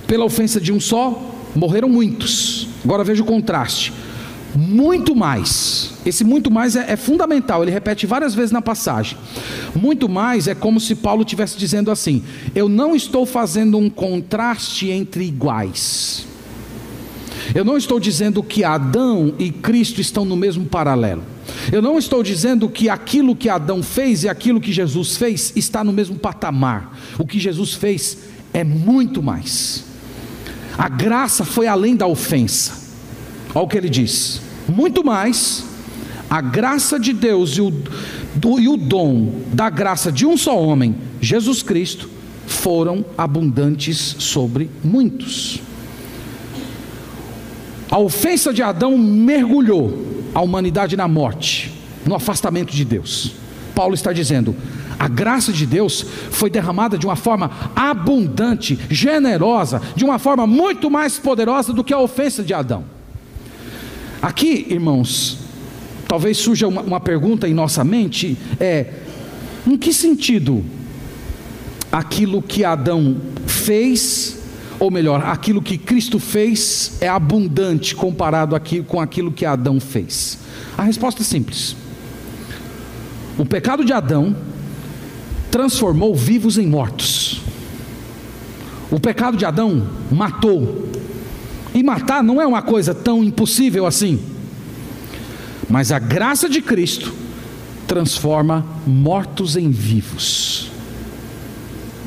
pela 0.07 0.25
ofensa 0.25 0.61
de 0.61 0.73
um 0.73 0.81
só, 0.81 1.35
morreram 1.55 1.89
muitos. 1.89 2.69
Agora 2.85 3.05
veja 3.05 3.23
o 3.23 3.27
contraste. 3.27 3.93
Muito 4.55 5.15
mais. 5.15 5.93
Esse 6.05 6.25
muito 6.25 6.51
mais 6.51 6.75
é, 6.75 6.93
é, 6.93 6.97
fundamental, 6.97 7.63
ele 7.63 7.71
repete 7.71 8.07
várias 8.07 8.35
vezes 8.35 8.51
na 8.51 8.61
passagem. 8.61 9.17
Muito 9.75 10.09
mais 10.09 10.49
é 10.49 10.55
como 10.55 10.81
se 10.81 10.95
Paulo 10.95 11.23
estivesse 11.23 11.57
dizendo 11.57 11.91
assim: 11.91 12.25
Eu 12.55 12.69
não 12.69 12.97
estou 12.97 13.25
fazendo 13.25 13.79
um 13.79 13.89
contraste 13.89 14.91
entre 14.91 15.25
iguais. 15.25 16.27
Eu 17.55 17.65
não 17.65 17.77
estou 17.77 17.99
dizendo 17.99 18.43
que 18.43 18.65
Adão 18.65 19.35
e 19.39 19.51
Cristo 19.51 20.01
estão 20.01 20.25
no 20.25 20.37
mesmo 20.37 20.65
paralelo. 20.67 21.23
Eu 21.73 21.83
não 21.83 21.99
estou 21.99 22.23
dizendo 22.23 22.69
que 22.69 22.89
aquilo 22.89 23.37
que 23.37 23.49
Adão 23.49 23.83
fez 23.83 24.25
e 24.25 24.29
aquilo 24.29 24.61
que 24.61 24.73
Jesus 24.73 25.17
fez 25.17 25.53
está 25.55 25.85
no 25.85 25.93
mesmo 25.93 26.19
patamar. 26.19 26.97
O 27.19 27.27
que 27.27 27.39
Jesus 27.39 27.75
fez 27.75 28.19
é 28.53 28.65
muito 28.65 29.23
mais. 29.23 29.85
A 30.77 30.89
graça 30.89 31.45
foi 31.45 31.67
além 31.67 31.95
da 31.95 32.07
ofensa. 32.07 32.73
Olha 33.55 33.65
o 33.65 33.69
que 33.69 33.77
ele 33.77 33.91
diz: 33.91 34.41
muito 34.69 35.05
mais, 35.05 35.65
a 36.29 36.41
graça 36.41 36.99
de 36.99 37.13
Deus 37.13 37.57
e 37.57 37.61
o, 37.61 37.71
do, 38.35 38.61
e 38.61 38.69
o 38.69 38.77
dom 38.77 39.43
da 39.53 39.69
graça 39.69 40.11
de 40.11 40.25
um 40.25 40.37
só 40.37 40.59
homem, 40.59 40.95
Jesus 41.21 41.63
Cristo, 41.63 42.09
foram 42.47 43.05
abundantes 43.17 44.17
sobre 44.19 44.71
muitos. 44.83 45.61
A 47.91 47.99
ofensa 47.99 48.53
de 48.53 48.63
Adão 48.63 48.97
mergulhou 48.97 50.20
a 50.35 50.41
humanidade 50.41 50.97
na 50.97 51.09
morte, 51.09 51.73
no 52.07 52.15
afastamento 52.15 52.73
de 52.73 52.85
Deus. 52.85 53.33
Paulo 53.75 53.95
está 53.95 54.13
dizendo: 54.13 54.55
a 54.99 55.09
graça 55.09 55.53
de 55.53 55.65
Deus 55.65 56.05
foi 56.31 56.51
derramada 56.51 56.99
de 56.99 57.07
uma 57.07 57.17
forma 57.17 57.51
abundante, 57.75 58.79
generosa, 58.91 59.81
de 59.97 60.05
uma 60.05 60.19
forma 60.19 60.47
muito 60.47 60.91
mais 60.91 61.19
poderosa 61.19 61.73
do 61.73 61.83
que 61.83 61.95
a 61.95 61.99
ofensa 61.99 62.43
de 62.43 62.53
Adão. 62.53 62.85
Aqui, 64.21 64.67
irmãos, 64.69 65.39
talvez 66.07 66.37
surja 66.37 66.69
uma, 66.69 66.83
uma 66.83 67.01
pergunta 67.01 67.49
em 67.49 67.55
nossa 67.55 67.83
mente: 67.83 68.37
é, 68.59 68.87
em 69.67 69.77
que 69.77 69.93
sentido 69.93 70.65
aquilo 71.91 72.43
que 72.43 72.65
Adão 72.65 73.17
fez 73.47 74.40
ou 74.81 74.91
melhor, 74.91 75.23
aquilo 75.27 75.61
que 75.61 75.77
Cristo 75.77 76.19
fez 76.19 76.97
é 77.03 77.09
abundante 77.09 77.95
comparado 77.95 78.57
aqui 78.57 78.83
com 78.83 78.99
aquilo 78.99 79.31
que 79.31 79.45
Adão 79.45 79.79
fez? 79.79 80.39
A 80.77 80.83
resposta 80.83 81.21
é 81.21 81.25
simples. 81.25 81.77
O 83.37 83.45
pecado 83.45 83.85
de 83.85 83.93
Adão 83.93 84.35
transformou 85.51 86.15
vivos 86.17 86.57
em 86.57 86.67
mortos. 86.67 87.43
O 88.91 88.99
pecado 88.99 89.37
de 89.37 89.45
Adão 89.45 89.87
matou. 90.11 90.89
E 91.75 91.83
matar 91.83 92.25
não 92.25 92.41
é 92.41 92.47
uma 92.47 92.63
coisa 92.63 92.95
tão 92.95 93.23
impossível 93.23 93.85
assim. 93.85 94.19
Mas 95.69 95.93
a 95.93 95.99
graça 95.99 96.49
de 96.49 96.63
Cristo 96.63 97.13
transforma 97.87 98.65
mortos 98.87 99.57
em 99.57 99.71
vivos. 99.71 100.71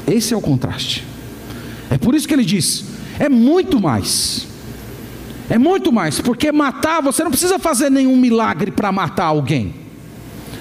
Esse 0.07 0.33
é 0.33 0.37
o 0.37 0.41
contraste. 0.41 1.12
É 1.93 1.97
por 1.99 2.15
isso 2.15 2.27
que 2.27 2.33
ele 2.33 2.43
diz: 2.43 2.85
é 3.19 3.29
muito 3.29 3.79
mais. 3.79 4.47
É 5.47 5.59
muito 5.59 5.91
mais, 5.91 6.19
porque 6.19 6.51
matar, 6.51 7.01
você 7.03 7.23
não 7.23 7.29
precisa 7.29 7.59
fazer 7.59 7.91
nenhum 7.91 8.17
milagre 8.17 8.71
para 8.71 8.91
matar 8.91 9.25
alguém. 9.25 9.75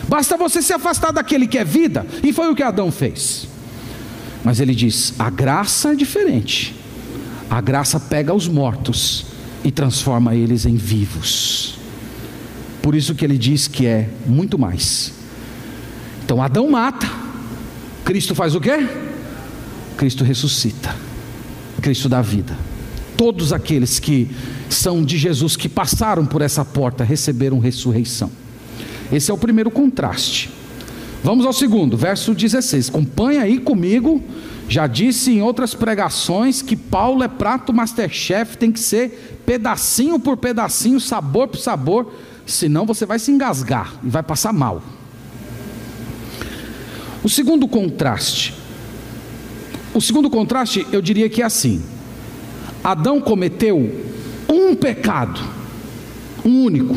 Basta 0.06 0.36
você 0.36 0.60
se 0.60 0.74
afastar 0.74 1.10
daquele 1.10 1.46
que 1.46 1.56
é 1.56 1.64
vida, 1.64 2.04
e 2.22 2.32
foi 2.32 2.50
o 2.50 2.54
que 2.54 2.62
Adão 2.62 2.92
fez. 2.92 3.48
Mas 4.44 4.60
ele 4.60 4.74
diz: 4.74 5.14
a 5.18 5.30
graça 5.30 5.92
é 5.92 5.94
diferente. 5.94 6.76
A 7.48 7.62
graça 7.62 7.98
pega 7.98 8.34
os 8.34 8.46
mortos 8.46 9.24
e 9.64 9.70
transforma 9.70 10.34
eles 10.34 10.66
em 10.66 10.76
vivos. 10.76 11.78
Por 12.82 12.94
isso 12.94 13.14
que 13.14 13.24
ele 13.24 13.38
diz 13.38 13.66
que 13.66 13.86
é 13.86 14.10
muito 14.26 14.58
mais. 14.58 15.14
Então 16.24 16.42
Adão 16.42 16.68
mata, 16.68 17.08
Cristo 18.04 18.34
faz 18.34 18.54
o 18.54 18.60
quê? 18.60 18.86
Cristo 19.96 20.24
ressuscita. 20.24 21.11
Cristo 21.82 22.08
da 22.08 22.22
vida. 22.22 22.56
Todos 23.16 23.52
aqueles 23.52 23.98
que 23.98 24.30
são 24.70 25.04
de 25.04 25.18
Jesus, 25.18 25.56
que 25.56 25.68
passaram 25.68 26.24
por 26.24 26.40
essa 26.40 26.64
porta, 26.64 27.04
receberam 27.04 27.58
ressurreição. 27.58 28.30
Esse 29.12 29.30
é 29.30 29.34
o 29.34 29.38
primeiro 29.38 29.70
contraste. 29.70 30.48
Vamos 31.22 31.44
ao 31.44 31.52
segundo, 31.52 31.96
verso 31.96 32.34
16. 32.34 32.88
Acompanhe 32.88 33.38
aí 33.38 33.58
comigo. 33.58 34.22
Já 34.68 34.86
disse 34.86 35.32
em 35.32 35.42
outras 35.42 35.74
pregações 35.74 36.62
que 36.62 36.74
Paulo 36.74 37.22
é 37.22 37.28
prato 37.28 37.74
masterchef, 37.74 38.56
tem 38.56 38.72
que 38.72 38.80
ser 38.80 39.42
pedacinho 39.44 40.18
por 40.18 40.36
pedacinho, 40.36 40.98
sabor 40.98 41.48
por 41.48 41.58
sabor, 41.58 42.12
senão 42.46 42.86
você 42.86 43.04
vai 43.04 43.18
se 43.18 43.30
engasgar 43.30 43.92
e 44.02 44.08
vai 44.08 44.22
passar 44.22 44.52
mal. 44.52 44.82
O 47.22 47.28
segundo 47.28 47.68
contraste 47.68 48.54
o 49.94 50.00
segundo 50.00 50.30
contraste, 50.30 50.86
eu 50.92 51.02
diria 51.02 51.28
que 51.28 51.42
é 51.42 51.44
assim: 51.44 51.82
Adão 52.82 53.20
cometeu 53.20 54.02
um 54.48 54.74
pecado, 54.74 55.40
um 56.44 56.64
único. 56.64 56.96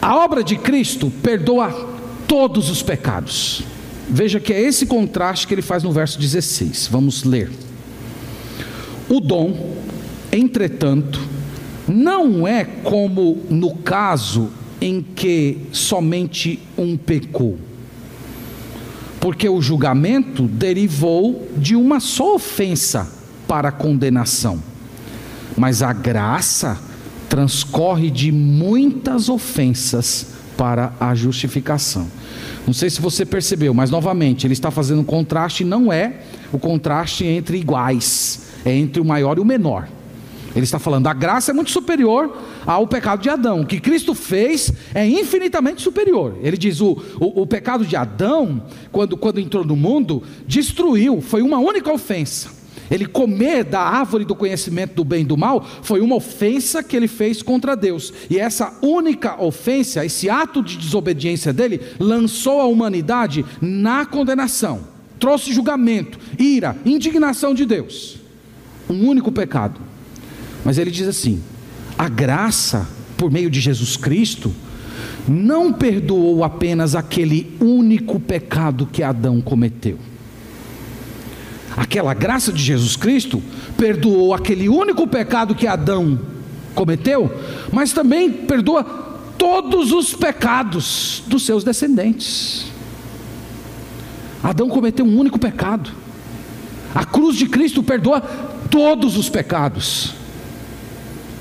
A 0.00 0.16
obra 0.16 0.44
de 0.44 0.56
Cristo 0.56 1.10
perdoa 1.22 1.70
todos 2.28 2.70
os 2.70 2.82
pecados. 2.82 3.62
Veja 4.08 4.38
que 4.38 4.52
é 4.52 4.60
esse 4.60 4.86
contraste 4.86 5.46
que 5.46 5.54
ele 5.54 5.62
faz 5.62 5.82
no 5.82 5.90
verso 5.90 6.18
16. 6.18 6.88
Vamos 6.90 7.24
ler. 7.24 7.50
O 9.08 9.18
dom, 9.18 9.74
entretanto, 10.30 11.20
não 11.88 12.46
é 12.46 12.64
como 12.64 13.42
no 13.48 13.74
caso 13.76 14.50
em 14.80 15.02
que 15.02 15.58
somente 15.72 16.60
um 16.76 16.96
pecou 16.96 17.58
porque 19.24 19.48
o 19.48 19.62
julgamento 19.62 20.42
derivou 20.42 21.48
de 21.56 21.74
uma 21.74 21.98
só 21.98 22.34
ofensa 22.34 23.10
para 23.48 23.70
a 23.70 23.72
condenação, 23.72 24.62
mas 25.56 25.80
a 25.80 25.94
graça 25.94 26.78
transcorre 27.26 28.10
de 28.10 28.30
muitas 28.30 29.30
ofensas 29.30 30.26
para 30.58 30.92
a 31.00 31.14
justificação. 31.14 32.06
Não 32.66 32.74
sei 32.74 32.90
se 32.90 33.00
você 33.00 33.24
percebeu, 33.24 33.72
mas 33.72 33.90
novamente, 33.90 34.46
ele 34.46 34.52
está 34.52 34.70
fazendo 34.70 35.00
um 35.00 35.04
contraste, 35.04 35.64
não 35.64 35.90
é 35.90 36.20
o 36.52 36.58
contraste 36.58 37.24
entre 37.24 37.56
iguais, 37.56 38.48
é 38.62 38.76
entre 38.76 39.00
o 39.00 39.06
maior 39.06 39.38
e 39.38 39.40
o 39.40 39.44
menor. 39.46 39.88
Ele 40.54 40.64
está 40.64 40.78
falando, 40.78 41.08
a 41.08 41.12
graça 41.12 41.50
é 41.50 41.54
muito 41.54 41.70
superior 41.70 42.36
ao 42.64 42.86
pecado 42.86 43.20
de 43.20 43.28
Adão. 43.28 43.62
O 43.62 43.66
que 43.66 43.80
Cristo 43.80 44.14
fez 44.14 44.72
é 44.94 45.06
infinitamente 45.06 45.82
superior. 45.82 46.36
Ele 46.40 46.56
diz: 46.56 46.80
o, 46.80 46.92
o, 47.18 47.42
o 47.42 47.46
pecado 47.46 47.84
de 47.84 47.96
Adão, 47.96 48.62
quando, 48.92 49.16
quando 49.16 49.40
entrou 49.40 49.64
no 49.64 49.74
mundo, 49.74 50.22
destruiu, 50.46 51.20
foi 51.20 51.42
uma 51.42 51.58
única 51.58 51.92
ofensa. 51.92 52.64
Ele 52.90 53.06
comer 53.06 53.64
da 53.64 53.80
árvore 53.80 54.24
do 54.24 54.34
conhecimento 54.34 54.94
do 54.94 55.04
bem 55.04 55.22
e 55.22 55.24
do 55.24 55.36
mal 55.36 55.66
foi 55.82 56.00
uma 56.00 56.16
ofensa 56.16 56.82
que 56.82 56.96
ele 56.96 57.08
fez 57.08 57.42
contra 57.42 57.74
Deus. 57.74 58.12
E 58.28 58.38
essa 58.38 58.78
única 58.82 59.42
ofensa, 59.42 60.04
esse 60.04 60.28
ato 60.28 60.62
de 60.62 60.76
desobediência 60.76 61.52
dele, 61.52 61.80
lançou 61.98 62.60
a 62.60 62.66
humanidade 62.66 63.44
na 63.60 64.04
condenação, 64.04 64.82
trouxe 65.18 65.52
julgamento, 65.52 66.18
ira, 66.38 66.76
indignação 66.84 67.54
de 67.54 67.64
Deus. 67.64 68.18
Um 68.88 69.08
único 69.08 69.32
pecado. 69.32 69.80
Mas 70.64 70.78
ele 70.78 70.90
diz 70.90 71.06
assim: 71.06 71.42
a 71.98 72.08
graça, 72.08 72.88
por 73.16 73.30
meio 73.30 73.50
de 73.50 73.60
Jesus 73.60 73.96
Cristo, 73.96 74.52
não 75.28 75.72
perdoou 75.72 76.44
apenas 76.44 76.94
aquele 76.94 77.56
único 77.60 78.18
pecado 78.20 78.86
que 78.86 79.02
Adão 79.02 79.40
cometeu 79.40 79.98
aquela 81.76 82.14
graça 82.14 82.52
de 82.52 82.62
Jesus 82.62 82.96
Cristo 82.96 83.42
perdoou 83.76 84.32
aquele 84.32 84.68
único 84.68 85.06
pecado 85.06 85.54
que 85.54 85.66
Adão 85.66 86.18
cometeu, 86.74 87.30
mas 87.72 87.92
também 87.92 88.30
perdoa 88.30 88.84
todos 89.36 89.92
os 89.92 90.14
pecados 90.14 91.22
dos 91.26 91.44
seus 91.44 91.64
descendentes. 91.64 92.66
Adão 94.42 94.68
cometeu 94.68 95.04
um 95.04 95.18
único 95.18 95.38
pecado. 95.38 95.90
A 96.94 97.04
cruz 97.04 97.36
de 97.36 97.46
Cristo 97.46 97.82
perdoa 97.82 98.20
todos 98.70 99.16
os 99.16 99.28
pecados. 99.28 100.14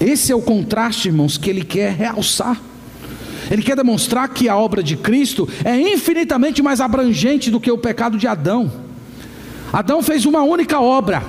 Esse 0.04 0.34
é 0.34 0.36
o 0.36 0.42
contraste, 0.42 1.08
irmãos, 1.08 1.38
que 1.38 1.50
ele 1.50 1.64
quer 1.64 1.94
realçar. 1.94 2.60
Ele 3.50 3.62
quer 3.62 3.76
demonstrar 3.76 4.28
que 4.28 4.50
a 4.50 4.58
obra 4.58 4.84
de 4.84 4.98
Cristo 4.98 5.48
é 5.64 5.80
infinitamente 5.80 6.62
mais 6.62 6.82
abrangente 6.82 7.50
do 7.50 7.60
que 7.60 7.72
o 7.72 7.78
pecado 7.78 8.18
de 8.18 8.28
Adão. 8.28 8.70
Adão 9.72 10.04
fez 10.04 10.26
uma 10.26 10.44
única 10.44 10.80
obra, 10.80 11.24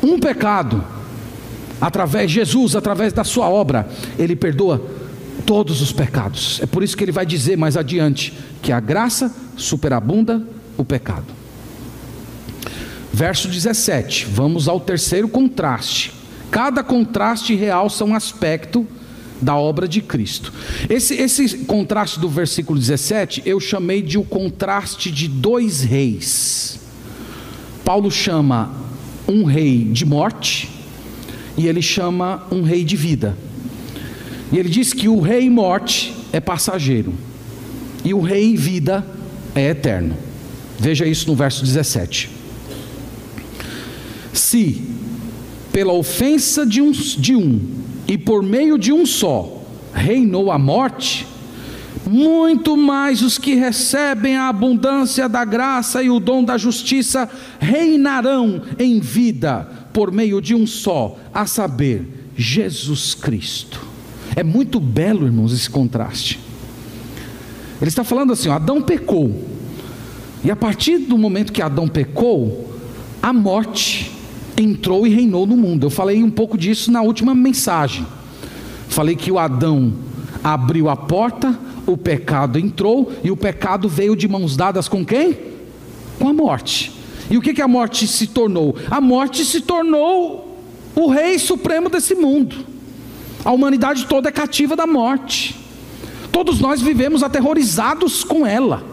um 0.00 0.20
pecado. 0.20 0.84
Através 1.80 2.30
de 2.30 2.36
Jesus, 2.36 2.76
através 2.76 3.12
da 3.12 3.24
sua 3.24 3.48
obra, 3.48 3.88
ele 4.16 4.36
perdoa 4.36 4.80
todos 5.44 5.82
os 5.82 5.92
pecados. 5.92 6.60
É 6.62 6.66
por 6.66 6.84
isso 6.84 6.96
que 6.96 7.02
ele 7.02 7.10
vai 7.10 7.26
dizer 7.26 7.58
mais 7.58 7.76
adiante 7.76 8.32
que 8.62 8.70
a 8.70 8.78
graça 8.78 9.34
superabunda 9.56 10.46
o 10.76 10.84
pecado. 10.84 11.26
Verso 13.12 13.48
17, 13.48 14.26
vamos 14.26 14.68
ao 14.68 14.78
terceiro 14.78 15.28
contraste. 15.28 16.21
Cada 16.52 16.84
contraste 16.84 17.54
realça 17.54 18.04
um 18.04 18.14
aspecto 18.14 18.86
da 19.40 19.56
obra 19.56 19.88
de 19.88 20.02
Cristo. 20.02 20.52
Esse, 20.88 21.14
esse 21.14 21.60
contraste 21.64 22.20
do 22.20 22.28
versículo 22.28 22.78
17 22.78 23.42
eu 23.46 23.58
chamei 23.58 24.02
de 24.02 24.18
o 24.18 24.22
contraste 24.22 25.10
de 25.10 25.28
dois 25.28 25.80
reis. 25.80 26.78
Paulo 27.82 28.10
chama 28.10 28.70
um 29.26 29.44
rei 29.44 29.82
de 29.84 30.04
morte 30.04 30.68
e 31.56 31.66
ele 31.66 31.80
chama 31.80 32.46
um 32.52 32.62
rei 32.62 32.84
de 32.84 32.96
vida. 32.96 33.34
E 34.52 34.58
ele 34.58 34.68
diz 34.68 34.92
que 34.92 35.08
o 35.08 35.20
rei 35.22 35.48
morte 35.48 36.14
é 36.34 36.38
passageiro 36.38 37.14
e 38.04 38.12
o 38.12 38.20
rei 38.20 38.58
vida 38.58 39.06
é 39.54 39.70
eterno. 39.70 40.18
Veja 40.78 41.06
isso 41.06 41.26
no 41.28 41.34
verso 41.34 41.64
17. 41.64 42.28
Se 44.34 44.91
pela 45.72 45.92
ofensa 45.92 46.66
de 46.66 46.82
um, 46.82 46.90
de 46.92 47.34
um 47.34 47.60
e 48.06 48.18
por 48.18 48.42
meio 48.42 48.78
de 48.78 48.92
um 48.92 49.06
só 49.06 49.62
reinou 49.94 50.50
a 50.50 50.58
morte, 50.58 51.26
muito 52.06 52.76
mais 52.76 53.22
os 53.22 53.38
que 53.38 53.54
recebem 53.54 54.36
a 54.36 54.48
abundância 54.48 55.28
da 55.28 55.44
graça 55.44 56.02
e 56.02 56.10
o 56.10 56.18
dom 56.18 56.42
da 56.42 56.58
justiça 56.58 57.28
reinarão 57.60 58.62
em 58.78 58.98
vida 59.00 59.68
por 59.92 60.10
meio 60.10 60.40
de 60.40 60.54
um 60.54 60.66
só, 60.66 61.18
a 61.32 61.46
saber, 61.46 62.26
Jesus 62.36 63.14
Cristo. 63.14 63.80
É 64.34 64.42
muito 64.42 64.80
belo, 64.80 65.26
irmãos, 65.26 65.52
esse 65.52 65.68
contraste. 65.68 66.40
Ele 67.80 67.88
está 67.88 68.02
falando 68.02 68.32
assim: 68.32 68.48
ó, 68.48 68.54
Adão 68.54 68.80
pecou, 68.80 69.46
e 70.42 70.50
a 70.50 70.56
partir 70.56 70.98
do 70.98 71.18
momento 71.18 71.52
que 71.52 71.60
Adão 71.60 71.86
pecou, 71.86 72.74
a 73.22 73.32
morte 73.32 74.10
entrou 74.56 75.06
e 75.06 75.10
reinou 75.10 75.46
no 75.46 75.56
mundo. 75.56 75.86
Eu 75.86 75.90
falei 75.90 76.22
um 76.22 76.30
pouco 76.30 76.58
disso 76.58 76.90
na 76.90 77.02
última 77.02 77.34
mensagem. 77.34 78.06
Falei 78.88 79.16
que 79.16 79.30
o 79.32 79.38
Adão 79.38 79.92
abriu 80.42 80.88
a 80.88 80.96
porta, 80.96 81.58
o 81.86 81.96
pecado 81.96 82.58
entrou 82.58 83.12
e 83.22 83.30
o 83.30 83.36
pecado 83.36 83.88
veio 83.88 84.16
de 84.16 84.28
mãos 84.28 84.56
dadas 84.56 84.88
com 84.88 85.04
quem? 85.04 85.36
Com 86.18 86.28
a 86.28 86.32
morte. 86.32 86.92
E 87.30 87.36
o 87.36 87.40
que, 87.40 87.54
que 87.54 87.62
a 87.62 87.68
morte 87.68 88.06
se 88.06 88.26
tornou? 88.26 88.76
A 88.90 89.00
morte 89.00 89.44
se 89.44 89.60
tornou 89.60 90.58
o 90.94 91.08
rei 91.08 91.38
supremo 91.38 91.88
desse 91.88 92.14
mundo. 92.14 92.66
A 93.44 93.50
humanidade 93.50 94.06
toda 94.06 94.28
é 94.28 94.32
cativa 94.32 94.76
da 94.76 94.86
morte. 94.86 95.56
Todos 96.30 96.60
nós 96.60 96.80
vivemos 96.80 97.22
aterrorizados 97.22 98.22
com 98.24 98.46
ela. 98.46 98.84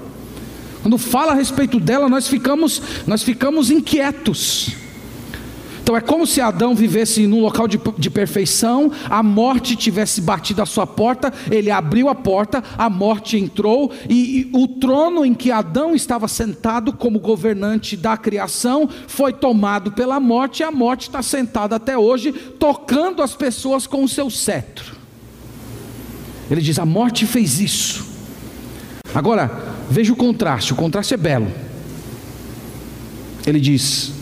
Quando 0.81 0.97
fala 0.97 1.33
a 1.33 1.35
respeito 1.35 1.79
dela, 1.79 2.07
nós 2.07 2.27
ficamos, 2.27 2.81
nós 3.05 3.21
ficamos 3.21 3.69
inquietos. 3.69 4.71
Então 5.89 5.97
é 5.97 6.01
como 6.01 6.27
se 6.27 6.39
Adão 6.39 6.75
vivesse 6.75 7.25
num 7.25 7.41
local 7.41 7.67
de, 7.67 7.79
de 7.97 8.11
perfeição, 8.11 8.91
a 9.09 9.23
morte 9.23 9.75
tivesse 9.75 10.21
batido 10.21 10.61
a 10.61 10.65
sua 10.67 10.85
porta, 10.85 11.33
ele 11.49 11.71
abriu 11.71 12.09
a 12.09 12.13
porta, 12.13 12.63
a 12.77 12.87
morte 12.87 13.39
entrou, 13.39 13.91
e, 14.07 14.41
e 14.41 14.51
o 14.53 14.67
trono 14.67 15.25
em 15.25 15.33
que 15.33 15.51
Adão 15.51 15.95
estava 15.95 16.27
sentado 16.27 16.93
como 16.93 17.19
governante 17.19 17.97
da 17.97 18.15
criação 18.15 18.87
foi 19.07 19.33
tomado 19.33 19.91
pela 19.91 20.19
morte, 20.19 20.59
e 20.59 20.63
a 20.63 20.69
morte 20.69 21.07
está 21.07 21.23
sentada 21.23 21.77
até 21.77 21.97
hoje, 21.97 22.33
tocando 22.33 23.23
as 23.23 23.33
pessoas 23.33 23.87
com 23.87 24.03
o 24.03 24.07
seu 24.07 24.29
cetro. 24.29 24.95
Ele 26.51 26.61
diz: 26.61 26.77
a 26.77 26.85
morte 26.85 27.25
fez 27.25 27.59
isso. 27.59 28.05
Agora, 29.11 29.73
veja 29.89 30.13
o 30.13 30.15
contraste, 30.15 30.71
o 30.71 30.75
contraste 30.75 31.15
é 31.15 31.17
belo. 31.17 31.51
Ele 33.43 33.59
diz: 33.59 34.13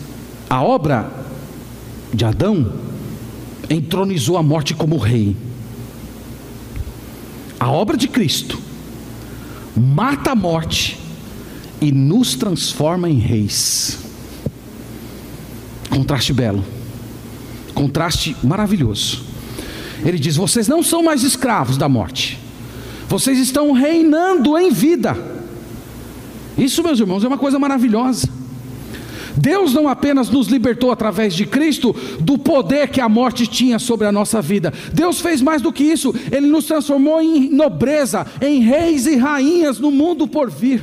a 0.48 0.62
obra 0.62 1.17
de 2.12 2.24
Adão 2.24 2.72
entronizou 3.68 4.36
a 4.36 4.42
morte 4.42 4.74
como 4.74 4.96
rei. 4.96 5.36
A 7.60 7.70
obra 7.70 7.96
de 7.96 8.08
Cristo 8.08 8.58
mata 9.76 10.32
a 10.32 10.34
morte 10.34 10.98
e 11.80 11.92
nos 11.92 12.34
transforma 12.34 13.08
em 13.08 13.18
reis. 13.18 13.98
Contraste 15.90 16.32
belo, 16.32 16.64
contraste 17.74 18.36
maravilhoso. 18.42 19.22
Ele 20.04 20.18
diz: 20.18 20.36
Vocês 20.36 20.68
não 20.68 20.82
são 20.82 21.02
mais 21.02 21.22
escravos 21.22 21.76
da 21.76 21.88
morte, 21.88 22.38
vocês 23.08 23.38
estão 23.38 23.72
reinando 23.72 24.56
em 24.56 24.70
vida. 24.70 25.16
Isso, 26.56 26.82
meus 26.82 26.98
irmãos, 26.98 27.22
é 27.22 27.28
uma 27.28 27.38
coisa 27.38 27.58
maravilhosa. 27.58 28.37
Deus 29.36 29.72
não 29.72 29.88
apenas 29.88 30.28
nos 30.30 30.48
libertou 30.48 30.90
através 30.90 31.34
de 31.34 31.46
Cristo 31.46 31.94
do 32.20 32.38
poder 32.38 32.88
que 32.88 33.00
a 33.00 33.08
morte 33.08 33.46
tinha 33.46 33.78
sobre 33.78 34.06
a 34.06 34.12
nossa 34.12 34.40
vida, 34.40 34.72
Deus 34.92 35.20
fez 35.20 35.40
mais 35.40 35.62
do 35.62 35.72
que 35.72 35.84
isso, 35.84 36.14
Ele 36.30 36.46
nos 36.46 36.66
transformou 36.66 37.20
em 37.20 37.50
nobreza, 37.50 38.26
em 38.40 38.60
reis 38.60 39.06
e 39.06 39.16
rainhas 39.16 39.78
no 39.78 39.90
mundo 39.90 40.26
por 40.26 40.50
vir. 40.50 40.82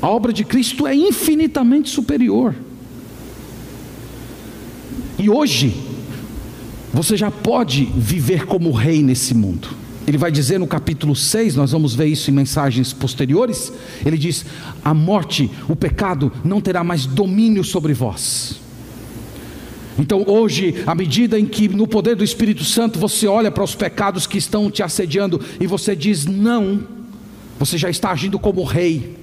A 0.00 0.08
obra 0.08 0.32
de 0.32 0.44
Cristo 0.44 0.86
é 0.86 0.94
infinitamente 0.94 1.90
superior. 1.90 2.54
E 5.18 5.28
hoje, 5.28 5.74
você 6.92 7.16
já 7.16 7.30
pode 7.30 7.84
viver 7.84 8.46
como 8.46 8.70
rei 8.70 9.02
nesse 9.02 9.34
mundo. 9.34 9.68
Ele 10.08 10.16
vai 10.16 10.32
dizer 10.32 10.58
no 10.58 10.66
capítulo 10.66 11.14
6, 11.14 11.54
nós 11.54 11.72
vamos 11.72 11.94
ver 11.94 12.06
isso 12.06 12.30
em 12.30 12.32
mensagens 12.32 12.94
posteriores. 12.94 13.70
Ele 14.06 14.16
diz: 14.16 14.46
A 14.82 14.94
morte, 14.94 15.50
o 15.68 15.76
pecado, 15.76 16.32
não 16.42 16.62
terá 16.62 16.82
mais 16.82 17.04
domínio 17.04 17.62
sobre 17.62 17.92
vós. 17.92 18.58
Então, 19.98 20.24
hoje, 20.26 20.82
à 20.86 20.94
medida 20.94 21.38
em 21.38 21.44
que 21.44 21.68
no 21.68 21.86
poder 21.86 22.16
do 22.16 22.24
Espírito 22.24 22.64
Santo 22.64 22.98
você 22.98 23.26
olha 23.26 23.50
para 23.50 23.62
os 23.62 23.74
pecados 23.74 24.26
que 24.26 24.38
estão 24.38 24.70
te 24.70 24.82
assediando 24.82 25.42
e 25.60 25.66
você 25.66 25.94
diz 25.94 26.24
não, 26.24 26.86
você 27.58 27.76
já 27.76 27.90
está 27.90 28.10
agindo 28.10 28.38
como 28.38 28.64
rei, 28.64 29.14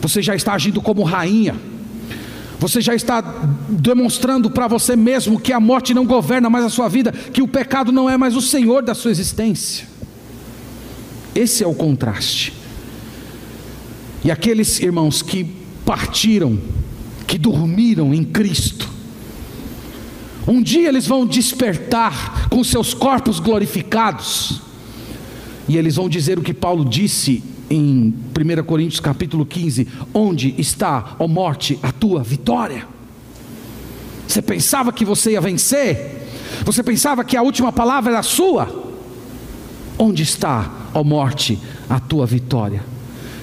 você 0.00 0.22
já 0.22 0.36
está 0.36 0.52
agindo 0.52 0.80
como 0.80 1.02
rainha, 1.02 1.56
Você 2.60 2.82
já 2.82 2.94
está 2.94 3.22
demonstrando 3.70 4.50
para 4.50 4.68
você 4.68 4.94
mesmo 4.94 5.40
que 5.40 5.50
a 5.50 5.58
morte 5.58 5.94
não 5.94 6.04
governa 6.04 6.50
mais 6.50 6.62
a 6.62 6.68
sua 6.68 6.88
vida, 6.88 7.10
que 7.10 7.40
o 7.40 7.48
pecado 7.48 7.90
não 7.90 8.08
é 8.08 8.18
mais 8.18 8.36
o 8.36 8.42
senhor 8.42 8.82
da 8.82 8.94
sua 8.94 9.10
existência. 9.10 9.88
Esse 11.34 11.64
é 11.64 11.66
o 11.66 11.72
contraste. 11.72 12.52
E 14.22 14.30
aqueles 14.30 14.78
irmãos 14.78 15.22
que 15.22 15.42
partiram, 15.86 16.60
que 17.26 17.38
dormiram 17.38 18.12
em 18.12 18.22
Cristo, 18.22 18.86
um 20.46 20.60
dia 20.60 20.86
eles 20.86 21.06
vão 21.06 21.26
despertar 21.26 22.50
com 22.50 22.62
seus 22.62 22.92
corpos 22.92 23.40
glorificados, 23.40 24.60
e 25.66 25.78
eles 25.78 25.96
vão 25.96 26.10
dizer 26.10 26.38
o 26.38 26.42
que 26.42 26.52
Paulo 26.52 26.84
disse 26.84 27.42
em 27.70 28.12
1 28.36 28.64
Coríntios 28.64 29.00
capítulo 29.00 29.46
15: 29.46 29.86
Onde 30.12 30.54
está, 30.58 31.14
ó 31.18 31.28
morte, 31.28 31.78
a 31.82 31.92
tua 31.92 32.22
vitória? 32.22 32.86
Você 34.26 34.42
pensava 34.42 34.92
que 34.92 35.04
você 35.04 35.32
ia 35.32 35.40
vencer? 35.40 36.28
Você 36.64 36.82
pensava 36.82 37.24
que 37.24 37.36
a 37.36 37.42
última 37.42 37.72
palavra 37.72 38.12
era 38.12 38.22
sua? 38.22 38.68
Onde 39.96 40.22
está, 40.22 40.70
ó 40.92 41.04
morte, 41.04 41.58
a 41.88 42.00
tua 42.00 42.26
vitória? 42.26 42.82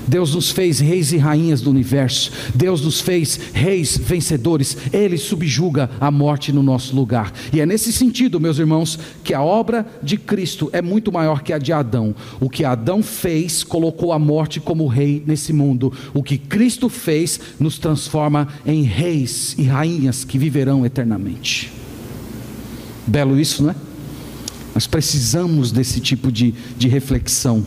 Deus 0.08 0.34
nos 0.34 0.50
fez 0.52 0.80
reis 0.80 1.12
e 1.12 1.17
rainhas 1.17 1.62
do 1.62 1.70
universo, 1.70 2.32
Deus 2.56 2.82
nos 2.82 3.02
fez 3.02 3.39
reis 3.54 3.98
vencedores, 3.98 4.78
Ele 4.93 5.17
subjuga 5.17 5.89
a 6.00 6.10
morte 6.10 6.52
no 6.52 6.63
nosso 6.63 6.96
lugar. 6.96 7.34
E 7.52 7.60
é 7.60 7.65
nesse 7.65 7.91
sentido, 7.91 8.39
meus 8.39 8.58
irmãos, 8.58 8.98
que 9.24 9.34
a 9.34 9.41
obra 9.41 9.86
de 10.02 10.17
Cristo 10.17 10.70
é 10.72 10.82
muito 10.82 11.12
maior 11.12 11.41
que 11.41 11.52
a 11.52 11.58
de 11.58 11.74
Adão. 11.74 12.15
O 12.39 12.50
que 12.50 12.63
Adão 12.63 13.04
fez 13.04 13.63
colocou 13.63 14.13
a 14.13 14.20
morte 14.20 14.60
como 14.60 14.88
rei 14.88 15.24
nesse 15.26 15.52
mundo, 15.52 15.91
o 16.13 16.24
que 16.24 16.38
Cristo 16.38 16.89
fez 16.89 17.39
nos 17.60 17.78
transforma 17.78 18.48
em 18.65 18.84
reis 18.84 19.56
e 19.58 19.63
rainhas 19.63 20.24
que 20.24 20.38
viverão 20.38 20.86
eternamente. 20.86 21.72
Belo 23.06 23.39
isso, 23.39 23.63
não 23.63 23.72
é? 23.72 23.76
Nós 24.74 24.86
precisamos 24.86 25.72
desse 25.72 26.00
tipo 26.00 26.32
de, 26.32 26.54
de 26.78 26.88
reflexão. 26.88 27.65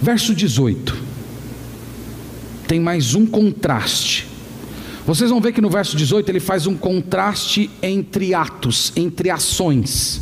Verso 0.00 0.34
18. 0.34 0.96
Tem 2.66 2.78
mais 2.78 3.14
um 3.14 3.26
contraste. 3.26 4.26
Vocês 5.06 5.30
vão 5.30 5.40
ver 5.40 5.52
que 5.52 5.60
no 5.60 5.70
verso 5.70 5.96
18 5.96 6.30
ele 6.30 6.38
faz 6.38 6.66
um 6.66 6.76
contraste 6.76 7.70
entre 7.82 8.34
atos, 8.34 8.92
entre 8.94 9.30
ações. 9.30 10.20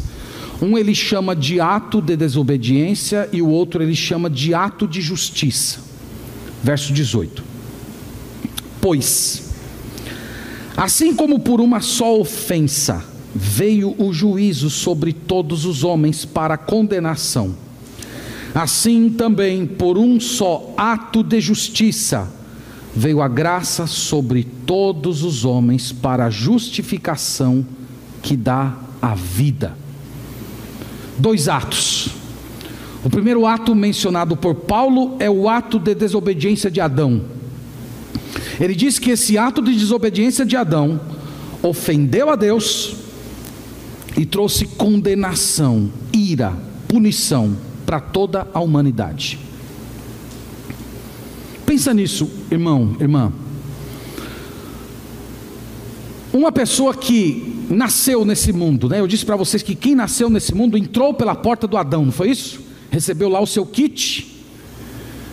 Um 0.63 0.79
ele 0.79 0.95
chama 0.95 1.35
de 1.37 1.61
ato 1.61 2.01
de 2.01 2.17
desobediência 2.17 3.29
e 3.33 3.43
o 3.43 3.49
outro 3.49 3.83
ele 3.83 3.97
chama 3.97 4.31
de 4.31 4.55
ato 4.55 4.87
de 4.87 5.01
justiça. 5.01 5.81
Verso 6.63 6.93
18. 6.93 7.43
Pois, 8.81 9.51
assim 10.77 11.15
como 11.15 11.41
por 11.41 11.61
uma 11.61 11.81
só 11.81 12.19
ofensa 12.19 13.05
veio 13.35 13.95
o 13.99 14.13
juízo 14.13 14.71
sobre 14.71 15.13
todos 15.13 15.67
os 15.67 15.85
homens 15.85 16.25
para 16.25 16.57
condenação, 16.57 17.55
Assim 18.57 19.11
também, 19.11 19.67
por 19.67 19.99
um 19.99 20.19
só 20.19 20.73
ato 20.79 21.23
de 21.23 21.39
justiça, 21.43 22.27
veio 22.95 23.21
a 23.21 23.29
graça 23.29 23.87
sobre 23.87 24.45
todos 24.45 25.23
os 25.23 25.45
homens 25.45 25.93
para 25.93 26.25
a 26.25 26.31
justificação 26.31 27.67
que 28.23 28.35
dá 28.35 28.75
a 29.03 29.15
vida. 29.15 29.77
Dois 31.19 31.49
atos. 31.49 32.09
O 33.05 33.11
primeiro 33.11 33.45
ato 33.45 33.75
mencionado 33.75 34.35
por 34.39 34.55
Paulo 34.55 35.17
é 35.19 35.29
o 35.29 35.51
ato 35.51 35.79
de 35.79 35.95
desobediência 35.95 36.71
de 36.71 36.81
Adão. 36.81 37.27
Ele 38.59 38.75
diz 38.75 38.99
que 38.99 39.11
esse 39.11 39.37
ato 39.37 39.61
de 39.61 39.75
desobediência 39.75 40.47
de 40.47 40.57
Adão 40.57 40.99
ofendeu 41.63 42.31
a 42.31 42.37
Deus 42.37 42.97
e 44.17 44.25
trouxe 44.25 44.65
condenação, 44.65 45.91
ira, 46.11 46.55
punição 46.89 47.55
para 47.87 48.01
toda 48.01 48.49
a 48.53 48.61
humanidade. 48.61 49.39
Pensa 51.65 51.95
nisso, 51.95 52.29
irmão, 52.51 52.97
irmã. 53.01 53.33
Uma 56.33 56.53
pessoa 56.53 56.95
que 56.95 57.65
nasceu 57.71 58.25
nesse 58.25 58.53
mundo, 58.53 58.89
né? 58.89 59.01
Eu 59.01 59.07
disse 59.07 59.25
para 59.25 59.37
vocês 59.37 59.63
que 59.63 59.75
quem 59.75 59.95
nasceu 59.95 60.29
nesse 60.29 60.55
mundo 60.55 60.77
entrou 60.77 61.15
pela 61.15 61.35
porta 61.35 61.67
do 61.67 61.77
Adão, 61.77 62.05
não 62.05 62.13
foi 62.13 62.31
isso? 62.31 62.61
Recebeu 62.91 63.29
lá 63.29 63.41
o 63.41 63.47
seu 63.47 63.65
kit. 63.65 64.43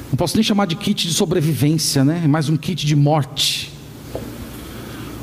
Não 0.10 0.16
posso 0.16 0.36
nem 0.36 0.44
chamar 0.44 0.68
de 0.68 0.76
kit 0.76 1.08
de 1.08 1.13
sobrevivência, 1.13 2.06
né? 2.06 2.22
É 2.24 2.28
mais 2.28 2.48
um 2.48 2.56
kit 2.56 2.86
de 2.86 2.96
morte. 2.96 3.72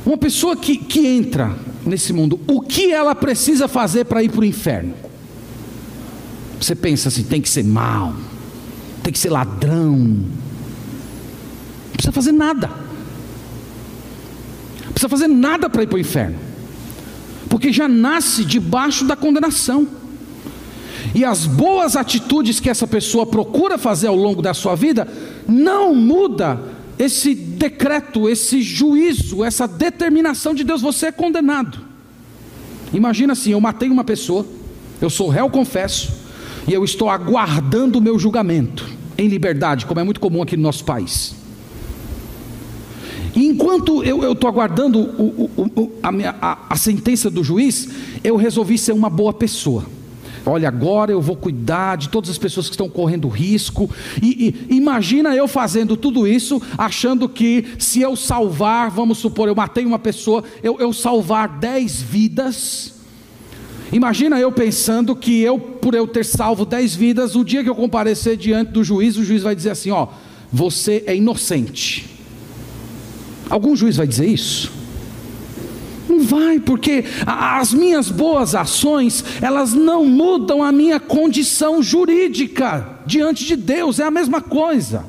Uma 0.05 0.19
pessoa 0.19 0.57
que, 0.57 0.77
que 0.77 1.07
entra 1.07 1.57
nesse 1.87 2.13
mundo, 2.13 2.41
o 2.47 2.61
que 2.61 2.93
ela 2.93 3.15
precisa 3.15 3.69
fazer 3.69 4.05
para 4.05 4.23
ir 4.23 4.31
para 4.31 4.41
o 4.41 4.45
inferno? 4.45 4.95
Você 6.61 6.75
pensa 6.75 7.09
assim: 7.09 7.23
tem 7.23 7.41
que 7.41 7.49
ser 7.49 7.65
mal, 7.65 8.15
tem 9.03 9.13
que 9.13 9.19
ser 9.19 9.31
ladrão. 9.31 9.97
Não 9.97 10.27
precisa 11.93 12.13
fazer 12.13 12.33
nada. 12.33 12.69
Não 14.85 14.93
precisa 14.93 15.09
fazer 15.09 15.29
nada 15.29 15.71
para 15.71 15.83
ir 15.83 15.87
para 15.87 15.97
o 15.97 16.01
inferno, 16.01 16.39
porque 17.49 17.73
já 17.73 17.89
nasce 17.89 18.45
debaixo 18.45 19.05
da 19.07 19.17
condenação. 19.17 19.89
E 21.15 21.25
as 21.25 21.47
boas 21.47 21.97
atitudes 21.97 22.61
que 22.61 22.69
essa 22.69 22.87
pessoa 22.87 23.25
procura 23.25 23.79
fazer 23.79 24.09
ao 24.09 24.17
longo 24.17 24.43
da 24.43 24.53
sua 24.53 24.75
vida 24.77 25.09
não 25.49 25.95
muda 25.95 26.61
esse 26.99 27.35
decreto, 27.35 28.29
esse 28.29 28.61
juízo, 28.61 29.43
essa 29.43 29.67
determinação 29.67 30.55
de 30.55 30.63
Deus, 30.63 30.83
você 30.83 31.07
é 31.07 31.13
condenado. 31.13 31.79
Imagina 32.93 33.33
assim, 33.33 33.53
eu 33.53 33.61
matei 33.61 33.89
uma 33.89 34.05
pessoa, 34.05 34.47
eu 35.01 35.09
sou 35.09 35.29
réu, 35.29 35.49
confesso, 35.49 36.20
e 36.67 36.73
eu 36.73 36.85
estou 36.85 37.09
aguardando 37.09 37.99
o 37.99 38.03
meu 38.03 38.19
julgamento 38.19 38.89
em 39.17 39.29
liberdade, 39.29 39.87
como 39.87 40.01
é 40.01 40.05
muito 40.05 40.21
comum 40.21 40.43
aqui 40.43 40.57
no 40.57 40.63
nosso 40.63 40.85
país. 40.85 41.35
E 43.35 43.47
enquanto 43.47 44.03
eu 44.03 44.33
estou 44.33 44.49
aguardando 44.49 44.99
o, 44.99 45.51
o, 45.57 45.63
o, 45.81 45.93
a, 46.03 46.11
minha, 46.11 46.35
a, 46.41 46.59
a 46.71 46.77
sentença 46.77 47.31
do 47.31 47.45
juiz, 47.45 47.89
eu 48.25 48.37
resolvi 48.37 48.77
ser 48.77 48.93
uma 48.93 49.09
boa 49.09 49.33
pessoa. 49.33 49.85
Olha, 50.45 50.69
agora 50.69 51.13
eu 51.13 51.21
vou 51.21 51.37
cuidar 51.37 51.97
de 51.97 52.09
todas 52.09 52.31
as 52.31 52.39
pessoas 52.39 52.67
que 52.67 52.75
estão 52.75 52.89
correndo 52.89 53.29
risco. 53.29 53.91
E, 54.23 54.55
e, 54.69 54.75
imagina 54.75 55.35
eu 55.37 55.47
fazendo 55.47 55.97
tudo 55.97 56.27
isso, 56.27 56.61
achando 56.79 57.29
que 57.29 57.65
se 57.79 58.01
eu 58.01 58.17
salvar, 58.17 58.91
vamos 58.91 59.19
supor, 59.19 59.49
eu 59.49 59.55
matei 59.55 59.85
uma 59.85 59.99
pessoa, 59.99 60.43
eu, 60.63 60.79
eu 60.81 60.93
salvar 60.93 61.59
dez 61.59 62.01
vidas, 62.01 62.95
Imagina 63.93 64.39
eu 64.39 64.53
pensando 64.53 65.17
que 65.17 65.41
eu, 65.41 65.59
por 65.59 65.95
eu 65.95 66.07
ter 66.07 66.25
salvo 66.25 66.65
dez 66.65 66.95
vidas, 66.95 67.35
o 67.35 67.45
dia 67.45 67.63
que 67.63 67.69
eu 67.69 67.75
comparecer 67.75 68.37
diante 68.37 68.71
do 68.71 68.85
juiz, 68.85 69.17
o 69.17 69.25
juiz 69.25 69.43
vai 69.43 69.55
dizer 69.55 69.71
assim: 69.71 69.91
ó, 69.91 70.09
você 70.53 71.03
é 71.07 71.17
inocente. 71.17 72.09
Algum 73.49 73.75
juiz 73.75 73.97
vai 73.97 74.07
dizer 74.07 74.27
isso? 74.27 74.71
Não 76.09 76.23
vai, 76.23 76.59
porque 76.61 77.05
as 77.27 77.73
minhas 77.73 78.11
boas 78.11 78.55
ações, 78.55 79.25
elas 79.41 79.73
não 79.73 80.05
mudam 80.05 80.63
a 80.63 80.71
minha 80.71 81.01
condição 81.01 81.83
jurídica 81.83 83.01
diante 83.07 83.45
de 83.45 83.57
Deus, 83.57 83.99
é 83.99 84.05
a 84.05 84.11
mesma 84.11 84.41
coisa. 84.41 85.05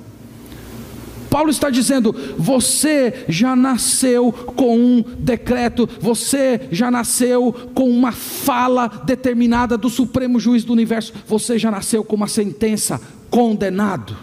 Paulo 1.31 1.49
está 1.49 1.69
dizendo: 1.69 2.13
você 2.37 3.23
já 3.29 3.55
nasceu 3.55 4.33
com 4.33 4.77
um 4.77 5.01
decreto, 5.17 5.89
você 6.01 6.67
já 6.69 6.91
nasceu 6.91 7.53
com 7.73 7.89
uma 7.89 8.11
fala 8.11 8.89
determinada 9.05 9.77
do 9.77 9.89
Supremo 9.89 10.41
Juiz 10.41 10.65
do 10.65 10.73
Universo, 10.73 11.13
você 11.25 11.57
já 11.57 11.71
nasceu 11.71 12.03
com 12.03 12.17
uma 12.17 12.27
sentença 12.27 12.99
condenado. 13.29 14.17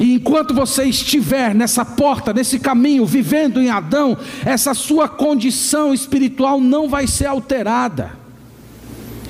E 0.00 0.14
enquanto 0.14 0.52
você 0.52 0.82
estiver 0.82 1.54
nessa 1.54 1.84
porta, 1.84 2.32
nesse 2.32 2.58
caminho, 2.58 3.06
vivendo 3.06 3.60
em 3.60 3.70
Adão, 3.70 4.18
essa 4.44 4.74
sua 4.74 5.08
condição 5.08 5.94
espiritual 5.94 6.60
não 6.60 6.88
vai 6.88 7.06
ser 7.06 7.26
alterada. 7.26 8.18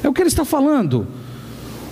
É 0.03 0.09
o 0.09 0.15
que 0.15 0.23
ele 0.23 0.29
está 0.29 0.47
falando 0.47 1.07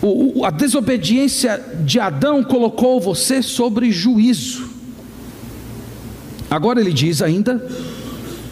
o, 0.03 0.45
a 0.45 0.51
desobediência 0.51 1.63
de 1.85 2.01
Adão 2.01 2.43
colocou 2.43 3.01
você 3.01 3.43
sobre 3.43 3.93
juízo. 3.93 4.69
Agora 6.51 6.81
ele 6.81 6.93
diz 6.93 7.21
ainda 7.21 7.65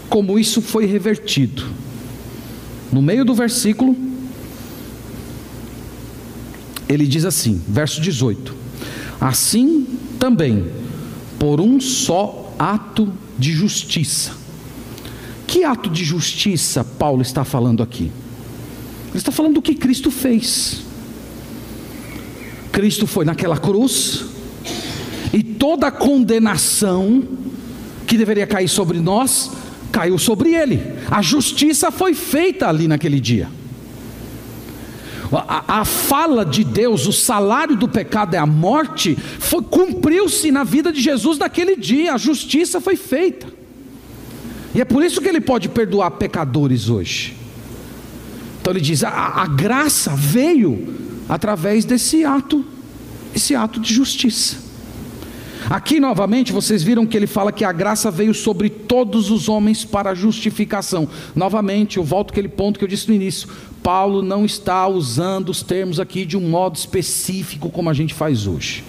como 0.08 0.38
isso 0.38 0.60
foi 0.60 0.84
revertido. 0.86 1.64
No 2.92 3.00
meio 3.00 3.24
do 3.24 3.34
versículo, 3.34 3.96
ele 6.88 7.06
diz 7.06 7.24
assim, 7.24 7.62
verso 7.66 8.00
18: 8.00 8.54
Assim 9.20 9.86
também, 10.18 10.66
por 11.38 11.60
um 11.60 11.80
só 11.80 12.54
ato 12.58 13.12
de 13.38 13.52
justiça. 13.52 14.32
Que 15.46 15.64
ato 15.64 15.88
de 15.88 16.04
justiça 16.04 16.84
Paulo 16.84 17.22
está 17.22 17.42
falando 17.42 17.82
aqui? 17.82 18.12
Ele 19.08 19.16
está 19.16 19.32
falando 19.32 19.54
do 19.54 19.62
que 19.62 19.74
Cristo 19.74 20.10
fez. 20.10 20.87
Cristo 22.72 23.06
foi 23.06 23.24
naquela 23.24 23.56
cruz, 23.56 24.24
e 25.32 25.42
toda 25.42 25.88
a 25.88 25.90
condenação 25.90 27.22
que 28.06 28.16
deveria 28.16 28.46
cair 28.46 28.68
sobre 28.68 28.98
nós, 28.98 29.50
caiu 29.92 30.18
sobre 30.18 30.54
ele. 30.54 30.80
A 31.10 31.20
justiça 31.20 31.90
foi 31.90 32.14
feita 32.14 32.68
ali 32.68 32.88
naquele 32.88 33.20
dia. 33.20 33.48
A, 35.30 35.80
a, 35.80 35.84
fala 35.84 36.44
de 36.44 36.64
Deus, 36.64 37.06
o 37.06 37.12
salário 37.12 37.76
do 37.76 37.86
pecado 37.86 38.34
é 38.34 38.38
a 38.38 38.46
morte, 38.46 39.16
cumpriu-se 39.70 40.50
na 40.50 40.64
vida 40.64 40.90
de 40.90 41.02
Jesus 41.02 41.36
naquele 41.36 41.76
dia, 41.76 42.14
a 42.14 42.16
justiça 42.16 42.80
foi 42.80 42.96
feita. 42.96 43.46
E 44.74 44.80
é 44.80 44.84
por 44.86 45.04
isso 45.04 45.20
que 45.20 45.28
ele 45.28 45.40
pode 45.40 45.68
perdoar 45.68 46.12
pecadores 46.12 46.88
hoje. 46.88 47.36
Então 48.60 48.72
ele 48.72 48.80
diz: 48.80 49.04
a, 49.04 49.42
a 49.42 49.46
graça 49.46 50.14
veio 50.16 51.07
através 51.28 51.84
desse 51.84 52.24
ato, 52.24 52.64
esse 53.34 53.54
ato 53.54 53.78
de 53.78 53.92
justiça. 53.92 54.68
Aqui 55.68 56.00
novamente 56.00 56.50
vocês 56.52 56.82
viram 56.82 57.04
que 57.04 57.16
ele 57.16 57.26
fala 57.26 57.52
que 57.52 57.64
a 57.64 57.72
graça 57.72 58.10
veio 58.10 58.32
sobre 58.32 58.70
todos 58.70 59.30
os 59.30 59.48
homens 59.48 59.84
para 59.84 60.14
justificação. 60.14 61.06
Novamente, 61.34 61.98
eu 61.98 62.04
volto 62.04 62.30
àquele 62.30 62.48
ponto 62.48 62.78
que 62.78 62.84
eu 62.84 62.88
disse 62.88 63.08
no 63.08 63.14
início. 63.14 63.48
Paulo 63.82 64.22
não 64.22 64.46
está 64.46 64.88
usando 64.88 65.50
os 65.50 65.62
termos 65.62 66.00
aqui 66.00 66.24
de 66.24 66.36
um 66.36 66.48
modo 66.48 66.76
específico 66.76 67.68
como 67.68 67.90
a 67.90 67.92
gente 67.92 68.14
faz 68.14 68.46
hoje. 68.46 68.82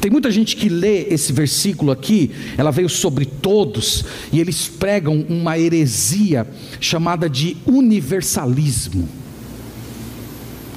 Tem 0.00 0.10
muita 0.10 0.30
gente 0.30 0.56
que 0.56 0.68
lê 0.68 1.02
esse 1.10 1.32
versículo 1.32 1.92
aqui, 1.92 2.30
ela 2.56 2.70
veio 2.70 2.88
sobre 2.88 3.26
todos, 3.26 4.04
e 4.32 4.40
eles 4.40 4.66
pregam 4.66 5.26
uma 5.28 5.58
heresia 5.58 6.48
chamada 6.80 7.28
de 7.28 7.56
universalismo. 7.66 9.19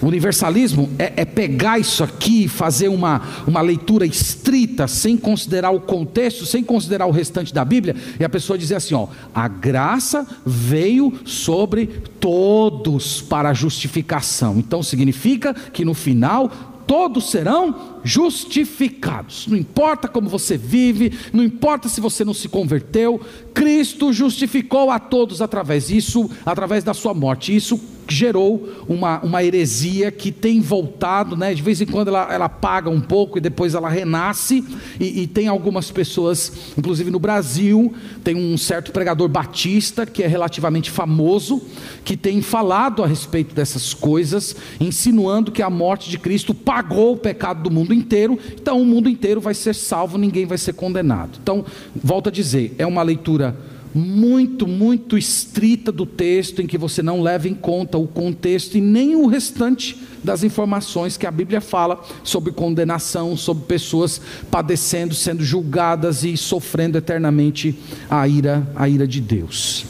Universalismo 0.08 0.90
é, 1.00 1.14
é, 1.18 1.26
pegar 1.26 1.80
isso 1.80 2.04
aqui, 2.04 2.48
fazer 2.48 2.88
uma, 2.88 3.22
uma 3.48 3.62
leitura 3.62 4.06
estrita, 4.06 4.88
sem 4.88 5.18
considerar 5.18 5.72
o 5.72 5.80
contexto, 5.80 6.46
sem 6.46 6.64
considerar 6.64 7.06
o 7.06 7.12
restante 7.12 7.54
da 7.54 7.64
Bíblia, 7.64 7.96
e 8.20 8.24
a 8.24 8.30
pessoa 8.30 8.58
dizer 8.58 8.76
assim: 8.76 8.94
ó, 8.94 9.08
a 9.34 9.48
graça 9.48 10.28
veio 10.46 11.14
sobre 11.26 11.88
todos 12.20 13.22
para 13.22 13.54
justificação. 13.54 14.58
Então 14.58 14.84
significa 14.84 15.54
que 15.54 15.86
no 15.86 15.94
final 15.94 16.52
todos 16.86 17.32
serão 17.32 18.00
justificados. 18.04 19.48
Não 19.48 19.58
importa 19.58 20.08
como 20.08 20.30
você 20.30 20.58
vive, 20.58 21.14
não 21.32 21.44
importa 21.44 21.88
se 21.88 22.02
você 22.02 22.26
não 22.26 22.34
se 22.34 22.50
converteu, 22.50 23.20
Cristo 23.54 24.12
justificou 24.12 24.92
a 24.92 25.00
todos 25.00 25.42
através 25.42 25.88
disso, 25.88 26.30
através 26.46 26.84
da 26.84 26.94
sua 26.94 27.14
morte. 27.14 27.56
Isso 27.56 27.80
gerou 28.14 28.70
uma, 28.88 29.20
uma 29.22 29.44
heresia 29.44 30.12
que 30.12 30.32
tem 30.32 30.62
voltado, 30.62 31.36
né? 31.36 31.54
de 31.54 31.62
vez 31.62 31.82
em 31.82 31.86
quando 31.86 32.10
ela, 32.10 32.34
ela 32.34 32.50
paga 32.50 32.90
um 32.90 33.02
pouco 33.02 33.38
e 33.38 33.42
depois 33.42 33.74
ela 33.74 33.90
renasce, 33.90 34.64
e, 35.00 35.22
e, 35.22 35.28
tem 35.28 35.48
algumas 35.48 35.92
pessoas, 35.92 36.52
inclusive 36.78 37.10
no 37.10 37.20
Brasil, 37.20 37.94
tem 38.24 38.36
um 38.36 38.58
certo 38.58 38.92
pregador 38.92 39.28
batista 39.28 40.06
que 40.06 40.24
é 40.24 40.28
relativamente 40.28 40.92
famoso, 40.92 41.62
que 42.06 42.16
tem 42.16 42.42
falado 42.42 43.04
a 43.04 43.08
respeito 43.08 43.56
dessas 43.56 43.94
coisas, 43.94 44.56
insinuando 44.80 45.52
que 45.52 45.62
a 45.62 45.70
morte 45.70 46.10
de 46.10 46.18
Cristo 46.18 46.54
pagou 46.54 47.14
o 47.14 47.18
pecado 47.18 47.64
do 47.64 47.72
mundo 47.72 47.94
inteiro, 47.94 48.38
então 48.54 48.82
o 48.82 48.86
mundo 48.86 49.10
inteiro 49.10 49.42
vai 49.42 49.54
ser 49.54 49.74
salvo, 49.74 50.18
ninguém 50.18 50.46
vai 50.46 50.58
ser 50.58 50.74
condenado. 50.74 51.40
Então, 51.42 51.66
volto 51.96 52.30
a 52.30 52.32
dizer, 52.32 52.76
é 52.78 52.86
uma 52.86 53.02
leitura 53.02 53.56
muito, 53.94 54.68
muito 54.68 55.18
estrita 55.18 55.92
do 55.92 56.06
texto, 56.06 56.62
em 56.62 56.68
que 56.68 56.78
você 56.78 57.04
não 57.04 57.22
leva 57.22 57.48
em 57.48 57.54
conta 57.54 57.98
o 57.98 58.08
contexto 58.08 58.78
e 58.78 58.82
nem 58.82 59.16
o 59.16 59.28
restante 59.28 60.02
das 60.24 60.44
informações 60.44 61.18
que 61.18 61.28
a 61.28 61.32
Bíblia 61.32 61.62
fala 61.62 62.02
sobre 62.24 62.52
condenação, 62.52 63.36
sobre 63.38 63.66
pessoas 63.66 64.20
padecendo, 64.50 65.14
sendo 65.14 65.44
julgadas 65.44 66.24
e 66.24 66.36
sofrendo 66.38 66.98
eternamente 66.98 67.78
a 68.10 68.28
ira, 68.28 68.68
a 68.76 68.88
ira 68.88 69.06
de 69.06 69.22
Deus. 69.22 69.86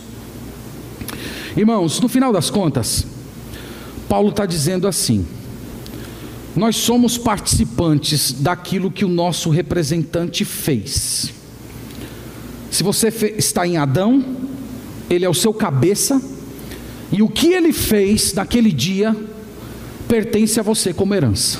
Irmãos, 1.56 2.00
no 2.00 2.10
final 2.10 2.34
das 2.34 2.50
contas, 2.50 3.06
Paulo 4.10 4.30
está 4.30 4.46
dizendo 4.46 4.88
assim: 4.88 5.26
nós 6.56 6.76
somos 6.76 7.18
participantes 7.18 8.32
daquilo 8.32 8.92
que 8.92 9.06
o 9.06 9.10
nosso 9.10 9.50
representante 9.50 10.44
fez. 10.44 11.43
Se 12.74 12.82
você 12.82 13.10
está 13.38 13.68
em 13.68 13.78
Adão, 13.78 14.26
ele 15.08 15.24
é 15.24 15.30
o 15.30 15.34
seu 15.34 15.54
cabeça, 15.54 16.20
e 17.12 17.22
o 17.22 17.30
que 17.30 17.54
ele 17.54 17.72
fez 17.72 18.34
naquele 18.34 18.72
dia 18.72 19.16
pertence 20.08 20.60
a 20.60 20.64
você 20.64 20.92
como 20.92 21.14
herança. 21.14 21.60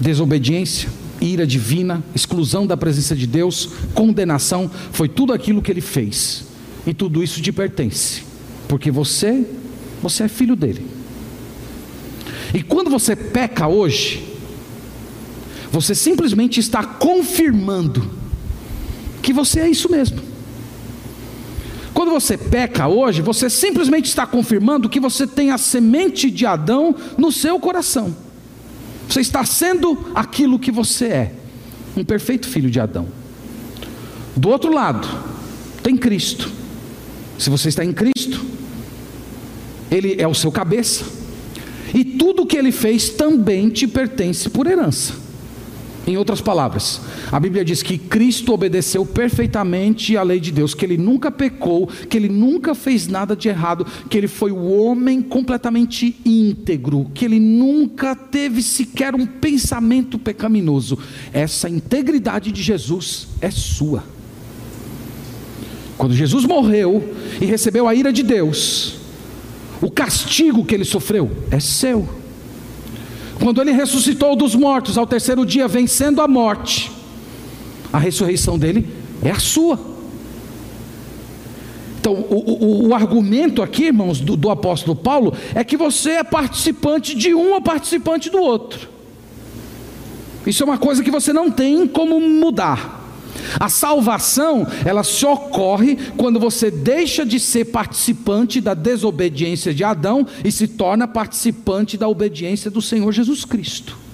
Desobediência, 0.00 0.88
ira 1.20 1.46
divina, 1.46 2.02
exclusão 2.14 2.66
da 2.66 2.78
presença 2.78 3.14
de 3.14 3.26
Deus, 3.26 3.68
condenação, 3.92 4.70
foi 4.90 5.06
tudo 5.06 5.34
aquilo 5.34 5.60
que 5.60 5.70
ele 5.70 5.82
fez. 5.82 6.46
E 6.86 6.94
tudo 6.94 7.22
isso 7.22 7.42
te 7.42 7.52
pertence, 7.52 8.22
porque 8.68 8.90
você, 8.90 9.44
você 10.02 10.22
é 10.22 10.28
filho 10.28 10.56
dele. 10.56 10.86
E 12.54 12.62
quando 12.62 12.88
você 12.88 13.14
peca 13.14 13.68
hoje, 13.68 14.26
você 15.70 15.94
simplesmente 15.94 16.58
está 16.58 16.82
confirmando 16.82 18.24
que 19.26 19.32
você 19.32 19.58
é 19.58 19.68
isso 19.68 19.90
mesmo. 19.90 20.20
Quando 21.92 22.12
você 22.12 22.38
peca 22.38 22.86
hoje, 22.86 23.20
você 23.20 23.50
simplesmente 23.50 24.04
está 24.04 24.24
confirmando 24.24 24.88
que 24.88 25.00
você 25.00 25.26
tem 25.26 25.50
a 25.50 25.58
semente 25.58 26.30
de 26.30 26.46
Adão 26.46 26.94
no 27.18 27.32
seu 27.32 27.58
coração. 27.58 28.14
Você 29.08 29.20
está 29.20 29.44
sendo 29.44 29.98
aquilo 30.14 30.60
que 30.60 30.70
você 30.70 31.06
é, 31.06 31.34
um 31.96 32.04
perfeito 32.04 32.46
filho 32.46 32.70
de 32.70 32.78
Adão. 32.78 33.08
Do 34.36 34.48
outro 34.48 34.72
lado, 34.72 35.08
tem 35.82 35.96
Cristo. 35.96 36.48
Se 37.36 37.50
você 37.50 37.68
está 37.68 37.84
em 37.84 37.92
Cristo, 37.92 38.44
Ele 39.90 40.22
é 40.22 40.28
o 40.28 40.34
seu 40.34 40.52
cabeça, 40.52 41.04
e 41.92 42.04
tudo 42.04 42.46
que 42.46 42.56
Ele 42.56 42.70
fez 42.70 43.08
também 43.10 43.70
te 43.70 43.88
pertence 43.88 44.48
por 44.48 44.68
herança. 44.68 45.25
Em 46.06 46.16
outras 46.16 46.40
palavras, 46.40 47.00
a 47.32 47.40
Bíblia 47.40 47.64
diz 47.64 47.82
que 47.82 47.98
Cristo 47.98 48.52
obedeceu 48.52 49.04
perfeitamente 49.04 50.16
à 50.16 50.22
lei 50.22 50.38
de 50.38 50.52
Deus, 50.52 50.72
que 50.72 50.84
ele 50.84 50.96
nunca 50.96 51.32
pecou, 51.32 51.88
que 51.88 52.16
ele 52.16 52.28
nunca 52.28 52.76
fez 52.76 53.08
nada 53.08 53.34
de 53.34 53.48
errado, 53.48 53.84
que 54.08 54.16
ele 54.16 54.28
foi 54.28 54.52
o 54.52 54.70
homem 54.70 55.20
completamente 55.20 56.16
íntegro, 56.24 57.10
que 57.12 57.24
ele 57.24 57.40
nunca 57.40 58.14
teve 58.14 58.62
sequer 58.62 59.16
um 59.16 59.26
pensamento 59.26 60.16
pecaminoso. 60.16 60.96
Essa 61.32 61.68
integridade 61.68 62.52
de 62.52 62.62
Jesus 62.62 63.26
é 63.40 63.50
sua. 63.50 64.04
Quando 65.98 66.14
Jesus 66.14 66.44
morreu 66.44 67.16
e 67.40 67.46
recebeu 67.46 67.88
a 67.88 67.94
ira 67.96 68.12
de 68.12 68.22
Deus, 68.22 68.94
o 69.82 69.90
castigo 69.90 70.64
que 70.64 70.74
ele 70.74 70.84
sofreu 70.84 71.28
é 71.50 71.58
seu. 71.58 72.25
Quando 73.40 73.60
ele 73.60 73.72
ressuscitou 73.72 74.34
dos 74.34 74.54
mortos 74.54 74.96
ao 74.96 75.06
terceiro 75.06 75.44
dia, 75.44 75.68
vencendo 75.68 76.20
a 76.20 76.28
morte, 76.28 76.90
a 77.92 77.98
ressurreição 77.98 78.58
dele 78.58 78.88
é 79.22 79.30
a 79.30 79.38
sua. 79.38 79.78
Então, 82.00 82.14
o, 82.14 82.64
o, 82.64 82.88
o 82.88 82.94
argumento 82.94 83.62
aqui, 83.62 83.86
irmãos, 83.86 84.20
do, 84.20 84.36
do 84.36 84.48
apóstolo 84.48 84.94
Paulo, 84.94 85.34
é 85.54 85.64
que 85.64 85.76
você 85.76 86.12
é 86.12 86.24
participante 86.24 87.16
de 87.16 87.34
um 87.34 87.52
ou 87.52 87.60
participante 87.60 88.30
do 88.30 88.38
outro. 88.38 88.88
Isso 90.46 90.62
é 90.62 90.66
uma 90.66 90.78
coisa 90.78 91.02
que 91.02 91.10
você 91.10 91.32
não 91.32 91.50
tem 91.50 91.86
como 91.88 92.20
mudar. 92.20 92.95
A 93.58 93.68
salvação, 93.68 94.66
ela 94.84 95.02
só 95.02 95.34
ocorre 95.34 95.96
quando 96.16 96.38
você 96.38 96.70
deixa 96.70 97.24
de 97.24 97.38
ser 97.40 97.66
participante 97.66 98.60
da 98.60 98.74
desobediência 98.74 99.72
de 99.72 99.84
Adão 99.84 100.26
e 100.44 100.52
se 100.52 100.68
torna 100.68 101.08
participante 101.08 101.96
da 101.96 102.08
obediência 102.08 102.70
do 102.70 102.82
Senhor 102.82 103.12
Jesus 103.12 103.44
Cristo. 103.44 104.06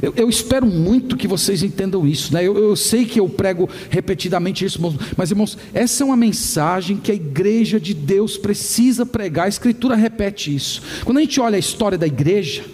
Eu, 0.00 0.12
eu 0.16 0.28
espero 0.28 0.66
muito 0.66 1.16
que 1.16 1.26
vocês 1.26 1.62
entendam 1.62 2.06
isso, 2.06 2.32
né? 2.32 2.42
Eu, 2.42 2.56
eu, 2.56 2.76
sei 2.76 3.04
que 3.04 3.20
eu 3.20 3.28
prego 3.28 3.68
repetidamente 3.90 4.64
isso, 4.64 4.80
mas 5.16 5.30
irmãos, 5.30 5.58
essa 5.74 6.02
é 6.02 6.06
uma 6.06 6.16
mensagem 6.16 6.96
que 6.96 7.10
a 7.10 7.14
igreja 7.14 7.80
de 7.80 7.92
Deus 7.92 8.38
precisa 8.38 9.04
pregar. 9.04 9.46
A 9.46 9.48
Escritura 9.48 9.94
repete 9.96 10.54
isso. 10.54 10.82
Quando 11.04 11.18
a 11.18 11.20
gente 11.20 11.40
olha 11.40 11.56
a 11.56 11.58
história 11.58 11.98
da 11.98 12.06
igreja, 12.06 12.64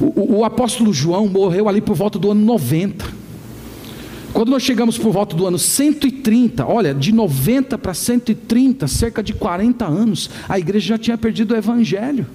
o, 0.00 0.38
o 0.38 0.44
apóstolo 0.44 0.92
João 0.92 1.28
morreu 1.28 1.68
ali 1.68 1.80
por 1.80 1.94
volta 1.94 2.18
do 2.18 2.30
ano 2.30 2.44
90. 2.44 3.19
Quando 4.32 4.50
nós 4.50 4.62
chegamos 4.62 4.96
por 4.96 5.12
volta 5.12 5.34
do 5.34 5.46
ano 5.46 5.58
130, 5.58 6.64
olha, 6.66 6.94
de 6.94 7.12
90 7.12 7.76
para 7.76 7.92
130, 7.92 8.86
cerca 8.86 9.22
de 9.22 9.34
40 9.34 9.84
anos, 9.84 10.30
a 10.48 10.58
igreja 10.58 10.88
já 10.88 10.98
tinha 10.98 11.18
perdido 11.18 11.52
o 11.52 11.56
evangelho. 11.56 12.26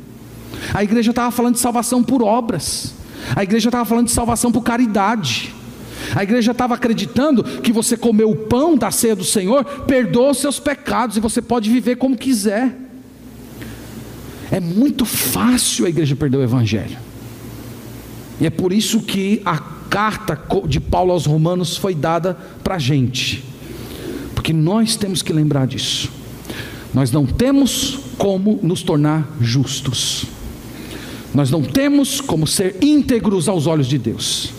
A 0.74 0.84
igreja 0.84 1.12
estava 1.12 1.32
falando 1.32 1.56
de 1.56 1.62
salvação 1.62 2.04
por 2.04 2.22
obras. 2.22 2.94
A 3.36 3.44
igreja 3.44 3.70
estava 3.70 3.86
falando 3.86 4.08
de 4.08 4.12
salvação 4.12 4.52
por 4.52 4.62
caridade. 4.62 5.54
A 6.14 6.22
igreja 6.22 6.52
estava 6.52 6.76
acreditando 6.76 7.44
que 7.44 7.72
você 7.72 7.96
comeu 7.96 8.30
o 8.30 8.36
pão 8.36 8.78
da 8.78 8.92
ceia 8.92 9.16
do 9.16 9.24
Senhor, 9.24 9.64
perdoa 9.64 10.32
os 10.32 10.38
seus 10.38 10.60
pecados 10.60 11.18
e 11.18 11.20
você 11.20 11.42
pode 11.42 11.70
viver 11.70 11.96
como 11.96 12.18
quiser. 12.18 12.76
É 14.52 14.60
muito 14.60 15.06
fácil 15.06 15.86
a 15.86 15.90
igreja 15.90 16.16
perder 16.16 16.38
o 16.38 16.44
evangelho. 16.44 16.98
E 18.40 18.46
é 18.46 18.50
por 18.50 18.74
isso 18.74 19.02
que 19.02 19.42
a 19.46 19.58
carta 19.96 20.38
de 20.68 20.82
Paulo 20.82 21.14
aos 21.14 21.26
Romanos 21.26 21.78
foi 21.78 21.96
dada 21.96 22.34
para 22.62 22.76
a 22.76 22.78
gente, 22.78 23.42
porque 24.34 24.52
nós 24.52 24.98
temos 24.98 25.22
que 25.22 25.32
lembrar 25.32 25.66
disso. 25.66 26.12
Nós 26.94 27.14
não 27.14 27.26
temos 27.26 28.00
como 28.18 28.60
nos 28.62 28.84
tornar 28.84 29.26
justos, 29.40 30.26
nós 31.34 31.50
não 31.50 31.64
temos 31.64 32.20
como 32.20 32.46
ser 32.46 32.76
íntegros 32.84 33.48
aos 33.48 33.68
olhos 33.68 33.88
de 33.88 33.98
Deus, 33.98 34.50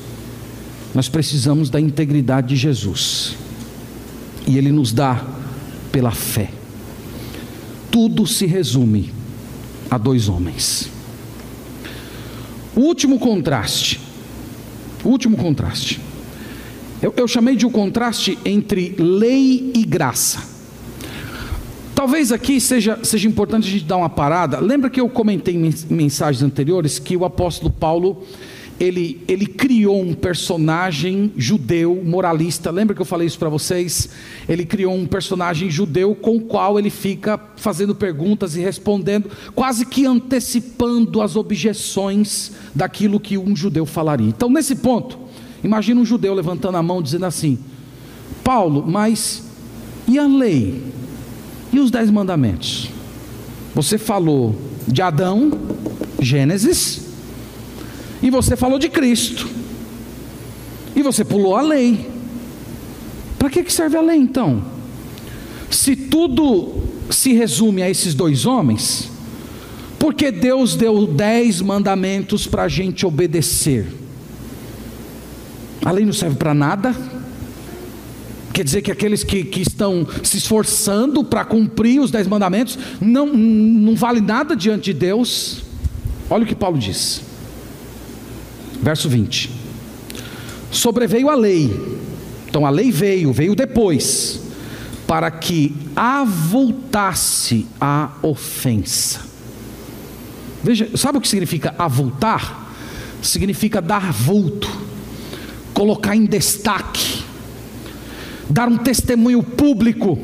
nós 0.94 1.07
precisamos 1.07 1.68
da 1.68 1.79
integridade 1.79 2.49
de 2.49 2.57
Jesus, 2.57 3.37
e 4.46 4.57
Ele 4.57 4.72
nos 4.72 4.90
dá 4.90 5.22
pela 5.92 6.12
fé. 6.12 6.51
Tudo 7.90 8.27
se 8.27 8.46
resume 8.46 9.12
a 9.90 9.99
dois 9.99 10.31
homens. 10.31 10.88
O 12.75 12.81
último 12.81 13.18
contraste, 13.18 14.07
último 15.09 15.37
contraste, 15.37 16.01
eu, 17.03 17.12
eu 17.16 17.29
chamei 17.29 17.57
de 17.57 17.66
um 17.66 17.71
contraste 17.71 18.38
entre 18.45 18.95
lei 18.99 19.73
e 19.75 19.85
graça. 19.85 20.57
Talvez 21.95 22.31
aqui 22.31 22.61
seja, 22.61 22.99
seja 23.03 23.27
importante 23.27 23.69
a 23.69 23.71
gente 23.71 23.85
dar 23.85 23.97
uma 23.97 24.09
parada. 24.11 24.61
Lembra 24.61 24.90
que 24.90 25.01
eu 25.01 25.09
comentei 25.09 25.55
em 25.55 25.73
mensagens 25.88 26.42
anteriores 26.42 26.99
que 26.99 27.16
o 27.16 27.25
apóstolo 27.25 27.73
Paulo 27.73 28.23
ele, 28.78 29.22
ele 29.26 29.46
criou 29.46 30.02
um 30.02 30.12
personagem 30.12 31.32
judeu 31.36 32.02
moralista. 32.04 32.70
Lembra 32.70 32.94
que 32.94 33.00
eu 33.00 33.06
falei 33.06 33.26
isso 33.26 33.38
para 33.38 33.48
vocês? 33.48 34.10
Ele 34.48 34.66
criou 34.66 34.94
um 34.94 35.06
personagem 35.06 35.70
judeu 35.70 36.14
com 36.14 36.36
o 36.36 36.40
qual 36.42 36.78
ele 36.78 36.90
fica 36.90 37.40
fazendo 37.56 37.94
perguntas 37.94 38.54
e 38.54 38.60
respondendo, 38.60 39.30
quase 39.54 39.86
que 39.86 40.04
antecipando 40.04 41.22
as 41.22 41.36
objeções 41.36 42.52
daquilo 42.74 43.18
que 43.18 43.38
um 43.38 43.56
judeu 43.56 43.86
falaria. 43.86 44.28
Então, 44.28 44.50
nesse 44.50 44.76
ponto, 44.76 45.18
imagina 45.64 46.00
um 46.00 46.04
judeu 46.04 46.34
levantando 46.34 46.76
a 46.76 46.82
mão 46.82 47.00
dizendo 47.00 47.24
assim: 47.24 47.58
Paulo, 48.44 48.84
mas 48.86 49.42
e 50.06 50.18
a 50.18 50.26
lei? 50.26 50.82
E 51.72 51.80
os 51.80 51.90
dez 51.90 52.10
mandamentos? 52.10 52.90
Você 53.74 53.96
falou 53.96 54.54
de 54.86 55.02
Adão, 55.02 55.50
Gênesis, 56.20 57.06
e 58.26 58.30
você 58.30 58.56
falou 58.56 58.76
de 58.76 58.88
Cristo. 58.88 59.48
E 60.96 61.00
você 61.00 61.24
pulou 61.24 61.54
a 61.54 61.62
lei. 61.62 62.10
Para 63.38 63.48
que 63.48 63.72
serve 63.72 63.96
a 63.96 64.00
lei 64.00 64.18
então? 64.18 64.64
Se 65.70 65.94
tudo 65.94 66.82
se 67.08 67.32
resume 67.34 67.82
a 67.82 67.88
esses 67.88 68.14
dois 68.14 68.44
homens, 68.44 69.08
porque 69.96 70.32
Deus 70.32 70.74
deu 70.74 71.06
dez 71.06 71.60
mandamentos 71.60 72.48
para 72.48 72.64
a 72.64 72.68
gente 72.68 73.06
obedecer? 73.06 73.86
A 75.84 75.92
lei 75.92 76.04
não 76.04 76.12
serve 76.12 76.34
para 76.34 76.52
nada? 76.52 76.96
Quer 78.52 78.64
dizer 78.64 78.82
que 78.82 78.90
aqueles 78.90 79.22
que, 79.22 79.44
que 79.44 79.60
estão 79.60 80.04
se 80.24 80.38
esforçando 80.38 81.22
para 81.22 81.44
cumprir 81.44 82.00
os 82.00 82.10
dez 82.10 82.26
mandamentos 82.26 82.76
não, 83.00 83.26
não 83.28 83.94
vale 83.94 84.20
nada 84.20 84.56
diante 84.56 84.92
de 84.92 84.94
Deus? 84.94 85.62
Olha 86.28 86.42
o 86.42 86.46
que 86.46 86.56
Paulo 86.56 86.76
diz. 86.76 87.25
Verso 88.82 89.08
20: 89.08 89.50
Sobreveio 90.70 91.28
a 91.28 91.34
lei, 91.34 91.70
então 92.48 92.66
a 92.66 92.70
lei 92.70 92.90
veio, 92.90 93.32
veio 93.32 93.54
depois, 93.54 94.40
para 95.06 95.30
que 95.30 95.74
avultasse 95.94 97.66
a 97.80 98.12
ofensa. 98.22 99.20
Veja, 100.62 100.90
sabe 100.96 101.18
o 101.18 101.20
que 101.20 101.28
significa 101.28 101.74
avultar? 101.78 102.72
Significa 103.22 103.80
dar 103.80 104.12
vulto, 104.12 104.68
colocar 105.72 106.16
em 106.16 106.26
destaque, 106.26 107.24
dar 108.50 108.68
um 108.68 108.76
testemunho 108.76 109.42
público. 109.42 110.18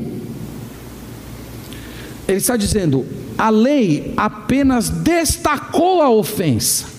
Ele 2.27 2.37
está 2.37 2.55
dizendo, 2.55 3.05
a 3.37 3.49
lei 3.49 4.13
apenas 4.15 4.89
destacou 4.89 6.01
a 6.01 6.09
ofensa. 6.09 6.92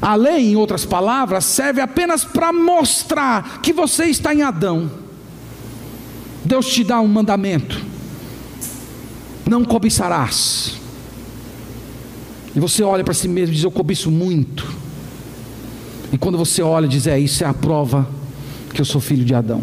A 0.00 0.14
lei, 0.14 0.52
em 0.52 0.56
outras 0.56 0.84
palavras, 0.84 1.44
serve 1.44 1.80
apenas 1.80 2.24
para 2.24 2.52
mostrar 2.52 3.60
que 3.60 3.72
você 3.72 4.06
está 4.06 4.34
em 4.34 4.42
Adão. 4.42 4.90
Deus 6.44 6.66
te 6.66 6.84
dá 6.84 7.00
um 7.00 7.08
mandamento: 7.08 7.80
não 9.46 9.64
cobiçarás. 9.64 10.78
E 12.54 12.60
você 12.60 12.82
olha 12.82 13.02
para 13.02 13.14
si 13.14 13.28
mesmo 13.28 13.52
e 13.52 13.56
diz: 13.56 13.64
Eu 13.64 13.70
cobiço 13.70 14.10
muito. 14.10 14.66
E 16.12 16.18
quando 16.18 16.38
você 16.38 16.62
olha, 16.62 16.86
diz: 16.86 17.06
É, 17.06 17.18
isso 17.18 17.42
é 17.42 17.46
a 17.46 17.54
prova 17.54 18.08
que 18.72 18.80
eu 18.80 18.84
sou 18.84 19.00
filho 19.00 19.24
de 19.24 19.34
Adão. 19.34 19.62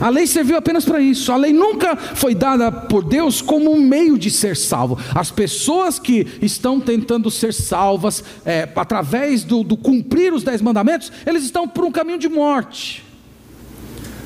A 0.00 0.08
lei 0.08 0.26
serviu 0.26 0.56
apenas 0.56 0.84
para 0.84 1.00
isso. 1.00 1.32
A 1.32 1.36
lei 1.36 1.52
nunca 1.52 1.96
foi 1.96 2.34
dada 2.34 2.70
por 2.70 3.04
Deus 3.04 3.42
como 3.42 3.72
um 3.72 3.80
meio 3.80 4.16
de 4.16 4.30
ser 4.30 4.56
salvo. 4.56 4.98
As 5.14 5.30
pessoas 5.30 5.98
que 5.98 6.26
estão 6.40 6.80
tentando 6.80 7.30
ser 7.30 7.52
salvas 7.52 8.22
é, 8.44 8.68
através 8.76 9.44
do, 9.44 9.62
do 9.62 9.76
cumprir 9.76 10.32
os 10.32 10.42
dez 10.42 10.62
mandamentos, 10.62 11.10
eles 11.26 11.42
estão 11.42 11.66
por 11.66 11.84
um 11.84 11.90
caminho 11.90 12.18
de 12.18 12.28
morte. 12.28 13.04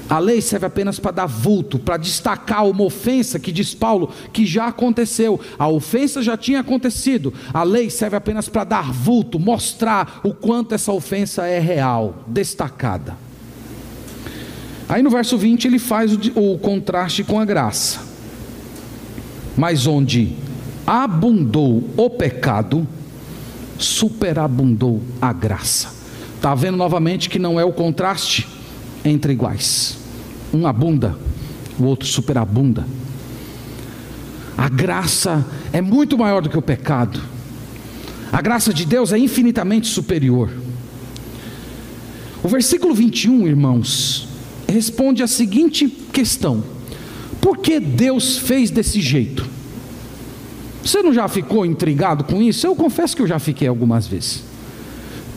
A 0.08 0.18
lei 0.18 0.42
serve 0.42 0.66
apenas 0.66 0.98
para 0.98 1.12
dar 1.12 1.26
vulto, 1.26 1.78
para 1.78 1.96
destacar 1.96 2.66
uma 2.66 2.82
ofensa 2.82 3.38
que 3.38 3.50
diz 3.50 3.72
Paulo 3.72 4.12
que 4.30 4.44
já 4.44 4.66
aconteceu. 4.66 5.40
A 5.58 5.66
ofensa 5.68 6.22
já 6.22 6.36
tinha 6.36 6.60
acontecido. 6.60 7.32
A 7.54 7.62
lei 7.62 7.88
serve 7.88 8.16
apenas 8.16 8.46
para 8.46 8.64
dar 8.64 8.92
vulto, 8.92 9.38
mostrar 9.38 10.20
o 10.22 10.34
quanto 10.34 10.74
essa 10.74 10.92
ofensa 10.92 11.46
é 11.46 11.58
real, 11.58 12.24
destacada. 12.26 13.16
Aí 14.92 15.02
no 15.02 15.08
verso 15.08 15.38
20 15.38 15.64
ele 15.64 15.78
faz 15.78 16.12
o, 16.12 16.18
o 16.38 16.58
contraste 16.58 17.24
com 17.24 17.40
a 17.40 17.46
graça. 17.46 17.98
Mas 19.56 19.86
onde 19.86 20.36
abundou 20.86 21.88
o 21.96 22.10
pecado, 22.10 22.86
superabundou 23.78 25.00
a 25.18 25.32
graça. 25.32 25.94
Está 26.36 26.54
vendo 26.54 26.76
novamente 26.76 27.30
que 27.30 27.38
não 27.38 27.58
é 27.58 27.64
o 27.64 27.72
contraste 27.72 28.46
entre 29.02 29.32
iguais. 29.32 29.96
Um 30.52 30.66
abunda, 30.66 31.16
o 31.78 31.84
outro 31.84 32.06
superabunda. 32.06 32.86
A 34.58 34.68
graça 34.68 35.42
é 35.72 35.80
muito 35.80 36.18
maior 36.18 36.42
do 36.42 36.50
que 36.50 36.58
o 36.58 36.62
pecado. 36.62 37.18
A 38.30 38.42
graça 38.42 38.74
de 38.74 38.84
Deus 38.84 39.10
é 39.10 39.16
infinitamente 39.16 39.86
superior. 39.86 40.50
O 42.42 42.48
versículo 42.48 42.94
21, 42.94 43.48
irmãos, 43.48 44.31
responde 44.72 45.22
a 45.22 45.26
seguinte 45.26 45.86
questão: 45.88 46.64
por 47.40 47.58
que 47.58 47.78
Deus 47.78 48.38
fez 48.38 48.70
desse 48.70 49.00
jeito? 49.00 49.46
Você 50.84 51.02
não 51.02 51.12
já 51.12 51.28
ficou 51.28 51.64
intrigado 51.64 52.24
com 52.24 52.42
isso? 52.42 52.66
Eu 52.66 52.74
confesso 52.74 53.14
que 53.14 53.22
eu 53.22 53.26
já 53.26 53.38
fiquei 53.38 53.68
algumas 53.68 54.06
vezes. 54.06 54.42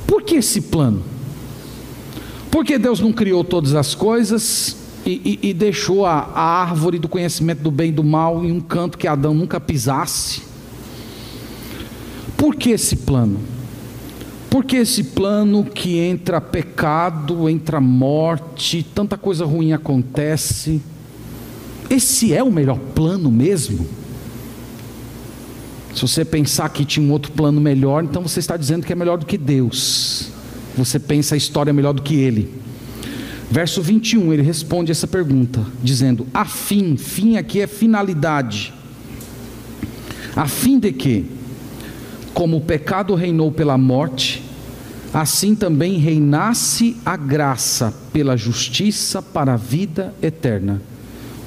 Por 0.07 0.23
que 0.23 0.35
esse 0.35 0.61
plano? 0.61 1.03
Por 2.49 2.65
que 2.65 2.77
Deus 2.77 2.99
não 2.99 3.11
criou 3.11 3.43
todas 3.43 3.75
as 3.75 3.93
coisas 3.93 4.75
e, 5.05 5.39
e, 5.43 5.49
e 5.49 5.53
deixou 5.53 6.05
a, 6.05 6.31
a 6.33 6.41
árvore 6.61 6.97
do 6.97 7.07
conhecimento 7.07 7.61
do 7.61 7.69
bem 7.69 7.89
e 7.89 7.91
do 7.91 8.03
mal 8.03 8.43
em 8.43 8.51
um 8.51 8.61
canto 8.61 8.97
que 8.97 9.07
Adão 9.07 9.33
nunca 9.33 9.59
pisasse? 9.59 10.41
Por 12.37 12.55
que 12.55 12.71
esse 12.71 12.95
plano? 12.95 13.39
Porque 14.55 14.77
esse 14.77 15.03
plano 15.03 15.65
que 15.65 15.97
entra 15.97 16.39
pecado, 16.39 17.49
entra 17.49 17.81
morte, 17.81 18.85
tanta 18.95 19.17
coisa 19.17 19.43
ruim 19.43 19.73
acontece, 19.73 20.81
esse 21.89 22.33
é 22.33 22.41
o 22.41 22.49
melhor 22.49 22.79
plano 22.79 23.29
mesmo? 23.29 23.85
Se 25.93 26.01
você 26.01 26.23
pensar 26.23 26.69
que 26.69 26.85
tinha 26.85 27.05
um 27.05 27.11
outro 27.11 27.33
plano 27.33 27.59
melhor, 27.59 28.05
então 28.05 28.21
você 28.21 28.39
está 28.39 28.55
dizendo 28.55 28.85
que 28.85 28.93
é 28.93 28.95
melhor 28.95 29.17
do 29.17 29.25
que 29.25 29.37
Deus. 29.37 30.29
Você 30.77 30.99
pensa 30.99 31.35
a 31.35 31.37
história 31.37 31.73
melhor 31.73 31.91
do 31.91 32.01
que 32.01 32.15
ele. 32.15 32.49
Verso 33.51 33.81
21, 33.81 34.31
ele 34.31 34.41
responde 34.41 34.89
essa 34.89 35.05
pergunta, 35.05 35.65
dizendo: 35.83 36.25
A 36.33 36.45
fim, 36.45 36.95
fim 36.95 37.35
aqui 37.35 37.59
é 37.59 37.67
finalidade. 37.67 38.73
A 40.33 40.47
fim 40.47 40.79
de 40.79 40.93
que, 40.93 41.25
como 42.33 42.55
o 42.55 42.61
pecado 42.61 43.15
reinou 43.15 43.51
pela 43.51 43.77
morte, 43.77 44.44
assim 45.15 45.55
também 45.55 45.97
reinasse 45.97 46.97
a 47.05 47.15
graça 47.15 47.93
pela 48.11 48.35
justiça 48.35 49.21
para 49.21 49.53
a 49.53 49.57
vida 49.57 50.13
eterna, 50.21 50.81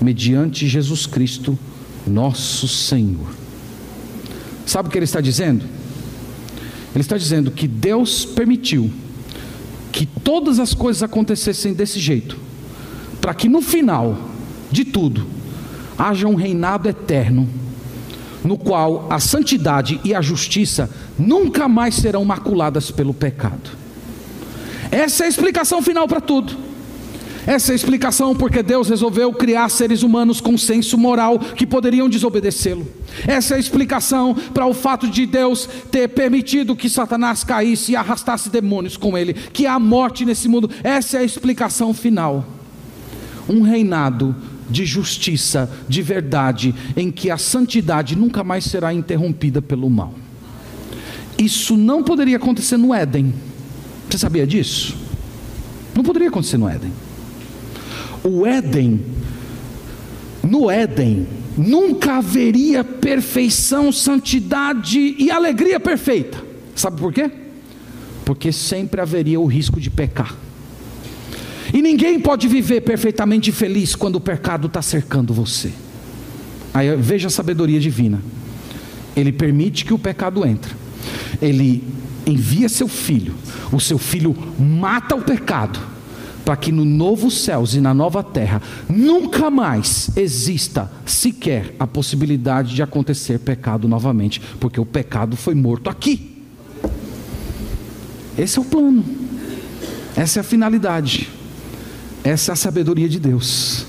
mediante 0.00 0.66
Jesus 0.66 1.04
Cristo, 1.04 1.58
nosso 2.06 2.66
Senhor. 2.66 3.28
Sabe 4.64 4.88
o 4.88 4.90
que 4.90 4.96
ele 4.96 5.04
está 5.04 5.20
dizendo? 5.20 5.66
Ele 6.94 7.02
está 7.02 7.18
dizendo 7.18 7.50
que 7.50 7.68
Deus 7.68 8.24
permitiu 8.24 8.90
que 9.92 10.06
todas 10.06 10.58
as 10.58 10.72
coisas 10.72 11.02
acontecessem 11.02 11.74
desse 11.74 12.00
jeito, 12.00 12.38
para 13.20 13.34
que 13.34 13.50
no 13.50 13.60
final 13.60 14.30
de 14.70 14.86
tudo 14.86 15.26
haja 15.98 16.26
um 16.26 16.36
reinado 16.36 16.88
eterno, 16.88 17.46
no 18.48 18.56
qual 18.56 19.06
a 19.10 19.20
santidade 19.20 20.00
e 20.02 20.14
a 20.14 20.22
justiça 20.22 20.88
nunca 21.18 21.68
mais 21.68 21.96
serão 21.96 22.24
maculadas 22.24 22.90
pelo 22.90 23.12
pecado. 23.12 23.70
Essa 24.90 25.24
é 25.24 25.26
a 25.26 25.28
explicação 25.28 25.82
final 25.82 26.08
para 26.08 26.18
tudo. 26.18 26.56
Essa 27.46 27.72
é 27.72 27.74
a 27.74 27.76
explicação 27.76 28.34
porque 28.34 28.62
Deus 28.62 28.88
resolveu 28.88 29.30
criar 29.34 29.68
seres 29.68 30.02
humanos 30.02 30.40
com 30.40 30.56
senso 30.56 30.96
moral 30.96 31.38
que 31.38 31.66
poderiam 31.66 32.08
desobedecê-lo. 32.08 32.86
Essa 33.26 33.52
é 33.52 33.56
a 33.58 33.60
explicação 33.60 34.34
para 34.54 34.64
o 34.64 34.72
fato 34.72 35.08
de 35.08 35.26
Deus 35.26 35.68
ter 35.90 36.08
permitido 36.08 36.74
que 36.74 36.88
Satanás 36.88 37.44
caísse 37.44 37.92
e 37.92 37.96
arrastasse 37.96 38.48
demônios 38.48 38.96
com 38.96 39.16
ele, 39.16 39.34
que 39.34 39.66
há 39.66 39.78
morte 39.78 40.24
nesse 40.24 40.48
mundo. 40.48 40.70
Essa 40.82 41.18
é 41.18 41.20
a 41.20 41.24
explicação 41.24 41.92
final. 41.92 42.46
Um 43.46 43.60
reinado 43.60 44.34
de 44.68 44.84
justiça, 44.84 45.70
de 45.88 46.02
verdade, 46.02 46.74
em 46.96 47.10
que 47.10 47.30
a 47.30 47.38
santidade 47.38 48.16
nunca 48.16 48.44
mais 48.44 48.64
será 48.64 48.92
interrompida 48.92 49.62
pelo 49.62 49.88
mal. 49.88 50.14
Isso 51.38 51.76
não 51.76 52.02
poderia 52.02 52.36
acontecer 52.36 52.76
no 52.76 52.92
Éden. 52.92 53.32
Você 54.08 54.18
sabia 54.18 54.46
disso? 54.46 54.96
Não 55.94 56.02
poderia 56.02 56.28
acontecer 56.28 56.58
no 56.58 56.68
Éden 56.68 56.92
o 58.28 58.46
Éden, 58.46 59.00
no 60.42 60.70
Éden, 60.70 61.26
nunca 61.56 62.18
haveria 62.18 62.84
perfeição, 62.84 63.92
santidade 63.92 65.16
e 65.18 65.30
alegria 65.30 65.78
perfeita. 65.80 66.38
Sabe 66.74 67.00
por 67.00 67.12
quê? 67.12 67.30
Porque 68.24 68.52
sempre 68.52 69.00
haveria 69.00 69.40
o 69.40 69.46
risco 69.46 69.80
de 69.80 69.90
pecar. 69.90 70.34
E 71.72 71.82
ninguém 71.82 72.18
pode 72.18 72.48
viver 72.48 72.80
perfeitamente 72.80 73.52
feliz 73.52 73.94
quando 73.94 74.16
o 74.16 74.20
pecado 74.20 74.66
está 74.66 74.80
cercando 74.80 75.34
você. 75.34 75.70
Aí 76.72 76.94
veja 76.96 77.28
a 77.28 77.30
sabedoria 77.30 77.80
divina. 77.80 78.22
Ele 79.16 79.32
permite 79.32 79.84
que 79.84 79.92
o 79.92 79.98
pecado 79.98 80.46
entre. 80.46 80.72
Ele 81.40 81.82
envia 82.26 82.68
seu 82.68 82.88
filho. 82.88 83.34
O 83.72 83.80
seu 83.80 83.98
filho 83.98 84.36
mata 84.58 85.14
o 85.14 85.22
pecado 85.22 85.78
para 86.44 86.56
que 86.56 86.72
no 86.72 86.82
novo 86.82 87.30
céus 87.30 87.74
e 87.74 87.80
na 87.80 87.92
nova 87.92 88.22
terra 88.22 88.62
nunca 88.88 89.50
mais 89.50 90.10
exista 90.16 90.90
sequer 91.04 91.74
a 91.78 91.86
possibilidade 91.86 92.74
de 92.74 92.82
acontecer 92.82 93.38
pecado 93.38 93.86
novamente, 93.86 94.40
porque 94.58 94.80
o 94.80 94.86
pecado 94.86 95.36
foi 95.36 95.54
morto 95.54 95.90
aqui. 95.90 96.42
Esse 98.38 98.58
é 98.58 98.62
o 98.62 98.64
plano. 98.64 99.04
Essa 100.16 100.38
é 100.38 100.40
a 100.40 100.44
finalidade. 100.44 101.28
Essa 102.28 102.52
é 102.52 102.54
a 102.54 102.56
sabedoria 102.56 103.08
de 103.08 103.18
Deus. 103.18 103.86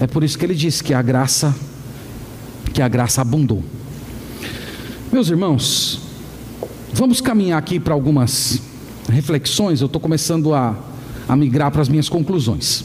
É 0.00 0.06
por 0.06 0.24
isso 0.24 0.38
que 0.38 0.46
ele 0.46 0.54
diz 0.54 0.80
que 0.80 0.94
a 0.94 1.02
graça 1.02 1.54
que 2.72 2.80
a 2.80 2.88
graça 2.88 3.20
abundou. 3.20 3.62
Meus 5.12 5.28
irmãos, 5.28 6.00
vamos 6.92 7.20
caminhar 7.20 7.58
aqui 7.58 7.78
para 7.78 7.92
algumas 7.92 8.60
reflexões. 9.08 9.82
Eu 9.82 9.86
estou 9.86 10.00
começando 10.00 10.54
a 10.54 10.76
a 11.28 11.36
migrar 11.36 11.70
para 11.70 11.82
as 11.82 11.88
minhas 11.88 12.08
conclusões. 12.08 12.84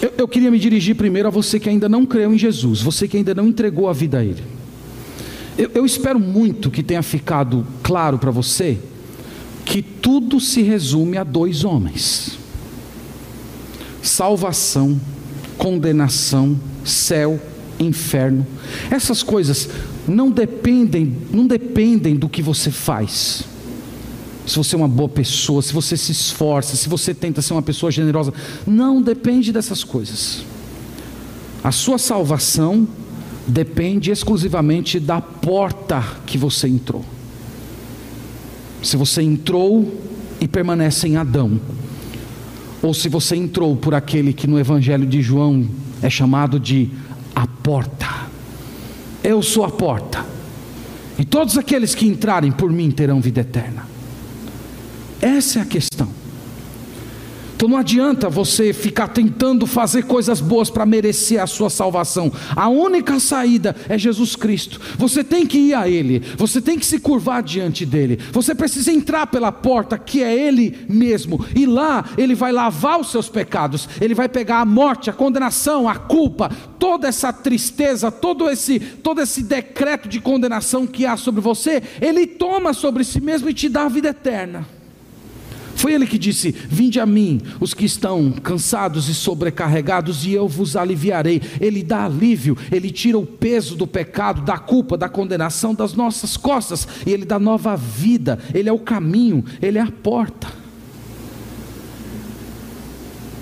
Eu, 0.00 0.12
eu, 0.18 0.28
queria 0.28 0.50
me 0.50 0.58
dirigir 0.58 0.94
primeiro 0.94 1.28
a 1.28 1.30
você 1.30 1.58
que 1.58 1.68
ainda 1.68 1.88
não 1.88 2.06
creu 2.06 2.32
em 2.32 2.38
Jesus, 2.38 2.80
você 2.80 3.06
que 3.08 3.16
ainda 3.16 3.34
não 3.34 3.48
entregou 3.48 3.88
a 3.88 3.92
vida 3.92 4.18
a 4.18 4.24
Ele. 4.24 4.42
Eu, 5.58 5.70
eu 5.74 5.86
espero 5.86 6.18
muito 6.18 6.70
que 6.70 6.82
tenha 6.82 7.02
ficado 7.02 7.66
claro 7.82 8.18
para 8.18 8.30
você 8.30 8.78
que 9.64 9.82
tudo 9.82 10.40
se 10.40 10.62
resume 10.62 11.16
a 11.16 11.24
dois 11.24 11.64
homens: 11.64 12.39
salvação, 14.02 15.00
condenação, 15.58 16.58
céu, 16.84 17.40
inferno. 17.78 18.46
Essas 18.90 19.22
coisas 19.22 19.68
não 20.06 20.30
dependem, 20.30 21.16
não 21.32 21.46
dependem 21.46 22.16
do 22.16 22.28
que 22.28 22.42
você 22.42 22.70
faz 22.70 23.44
se 24.50 24.56
você 24.56 24.74
é 24.74 24.78
uma 24.78 24.88
boa 24.88 25.08
pessoa, 25.08 25.62
se 25.62 25.72
você 25.72 25.96
se 25.96 26.10
esforça, 26.10 26.74
se 26.74 26.88
você 26.88 27.14
tenta 27.14 27.40
ser 27.40 27.52
uma 27.52 27.62
pessoa 27.62 27.92
generosa. 27.92 28.34
Não 28.66 29.00
depende 29.00 29.52
dessas 29.52 29.84
coisas. 29.84 30.42
A 31.62 31.70
sua 31.70 31.98
salvação 31.98 32.88
depende 33.46 34.10
exclusivamente 34.10 34.98
da 34.98 35.20
porta 35.20 36.02
que 36.26 36.36
você 36.36 36.66
entrou. 36.66 37.04
Se 38.82 38.96
você 38.96 39.22
entrou 39.22 39.94
e 40.40 40.48
permanece 40.48 41.06
em 41.06 41.16
Adão, 41.16 41.60
ou 42.82 42.94
se 42.94 43.08
você 43.08 43.36
entrou 43.36 43.76
por 43.76 43.94
aquele 43.94 44.32
que 44.32 44.46
no 44.46 44.58
Evangelho 44.58 45.06
de 45.06 45.20
João 45.20 45.68
é 46.02 46.08
chamado 46.08 46.58
de 46.58 46.90
a 47.34 47.46
porta. 47.46 48.06
Eu 49.22 49.42
sou 49.42 49.64
a 49.64 49.70
porta. 49.70 50.24
E 51.18 51.24
todos 51.24 51.58
aqueles 51.58 51.94
que 51.94 52.06
entrarem 52.06 52.50
por 52.50 52.72
mim 52.72 52.90
terão 52.90 53.20
vida 53.20 53.42
eterna. 53.42 53.86
Essa 55.20 55.58
é 55.58 55.62
a 55.62 55.66
questão. 55.66 56.19
Então 57.60 57.68
não 57.68 57.76
adianta 57.76 58.30
você 58.30 58.72
ficar 58.72 59.08
tentando 59.08 59.66
fazer 59.66 60.04
coisas 60.04 60.40
boas 60.40 60.70
para 60.70 60.86
merecer 60.86 61.42
a 61.42 61.46
sua 61.46 61.68
salvação. 61.68 62.32
A 62.56 62.70
única 62.70 63.20
saída 63.20 63.76
é 63.86 63.98
Jesus 63.98 64.34
Cristo. 64.34 64.80
Você 64.96 65.22
tem 65.22 65.46
que 65.46 65.58
ir 65.58 65.74
a 65.74 65.86
Ele, 65.86 66.20
você 66.38 66.62
tem 66.62 66.78
que 66.78 66.86
se 66.86 66.98
curvar 66.98 67.42
diante 67.42 67.84
dele. 67.84 68.18
Você 68.32 68.54
precisa 68.54 68.90
entrar 68.90 69.26
pela 69.26 69.52
porta 69.52 69.98
que 69.98 70.22
é 70.22 70.34
Ele 70.34 70.74
mesmo, 70.88 71.44
e 71.54 71.66
lá 71.66 72.02
Ele 72.16 72.34
vai 72.34 72.50
lavar 72.50 72.98
os 72.98 73.10
seus 73.10 73.28
pecados, 73.28 73.86
Ele 74.00 74.14
vai 74.14 74.26
pegar 74.26 74.60
a 74.60 74.64
morte, 74.64 75.10
a 75.10 75.12
condenação, 75.12 75.86
a 75.86 75.96
culpa, 75.96 76.50
toda 76.78 77.08
essa 77.08 77.30
tristeza, 77.30 78.10
todo 78.10 78.48
esse, 78.48 78.80
todo 78.80 79.20
esse 79.20 79.42
decreto 79.42 80.08
de 80.08 80.18
condenação 80.18 80.86
que 80.86 81.04
há 81.04 81.14
sobre 81.14 81.42
você, 81.42 81.82
Ele 82.00 82.26
toma 82.26 82.72
sobre 82.72 83.04
si 83.04 83.20
mesmo 83.20 83.50
e 83.50 83.52
te 83.52 83.68
dá 83.68 83.82
a 83.82 83.90
vida 83.90 84.08
eterna. 84.08 84.79
Foi 85.80 85.94
ele 85.94 86.06
que 86.06 86.18
disse: 86.18 86.54
Vinde 86.68 87.00
a 87.00 87.06
mim, 87.06 87.40
os 87.58 87.72
que 87.72 87.86
estão 87.86 88.30
cansados 88.32 89.08
e 89.08 89.14
sobrecarregados, 89.14 90.26
e 90.26 90.34
eu 90.34 90.46
vos 90.46 90.76
aliviarei. 90.76 91.40
Ele 91.58 91.82
dá 91.82 92.04
alívio, 92.04 92.54
ele 92.70 92.90
tira 92.90 93.18
o 93.18 93.24
peso 93.24 93.74
do 93.76 93.86
pecado, 93.86 94.42
da 94.42 94.58
culpa, 94.58 94.98
da 94.98 95.08
condenação 95.08 95.74
das 95.74 95.94
nossas 95.94 96.36
costas, 96.36 96.86
e 97.06 97.10
ele 97.10 97.24
dá 97.24 97.38
nova 97.38 97.76
vida. 97.76 98.38
Ele 98.52 98.68
é 98.68 98.72
o 98.72 98.78
caminho, 98.78 99.42
ele 99.62 99.78
é 99.78 99.80
a 99.80 99.90
porta. 99.90 100.48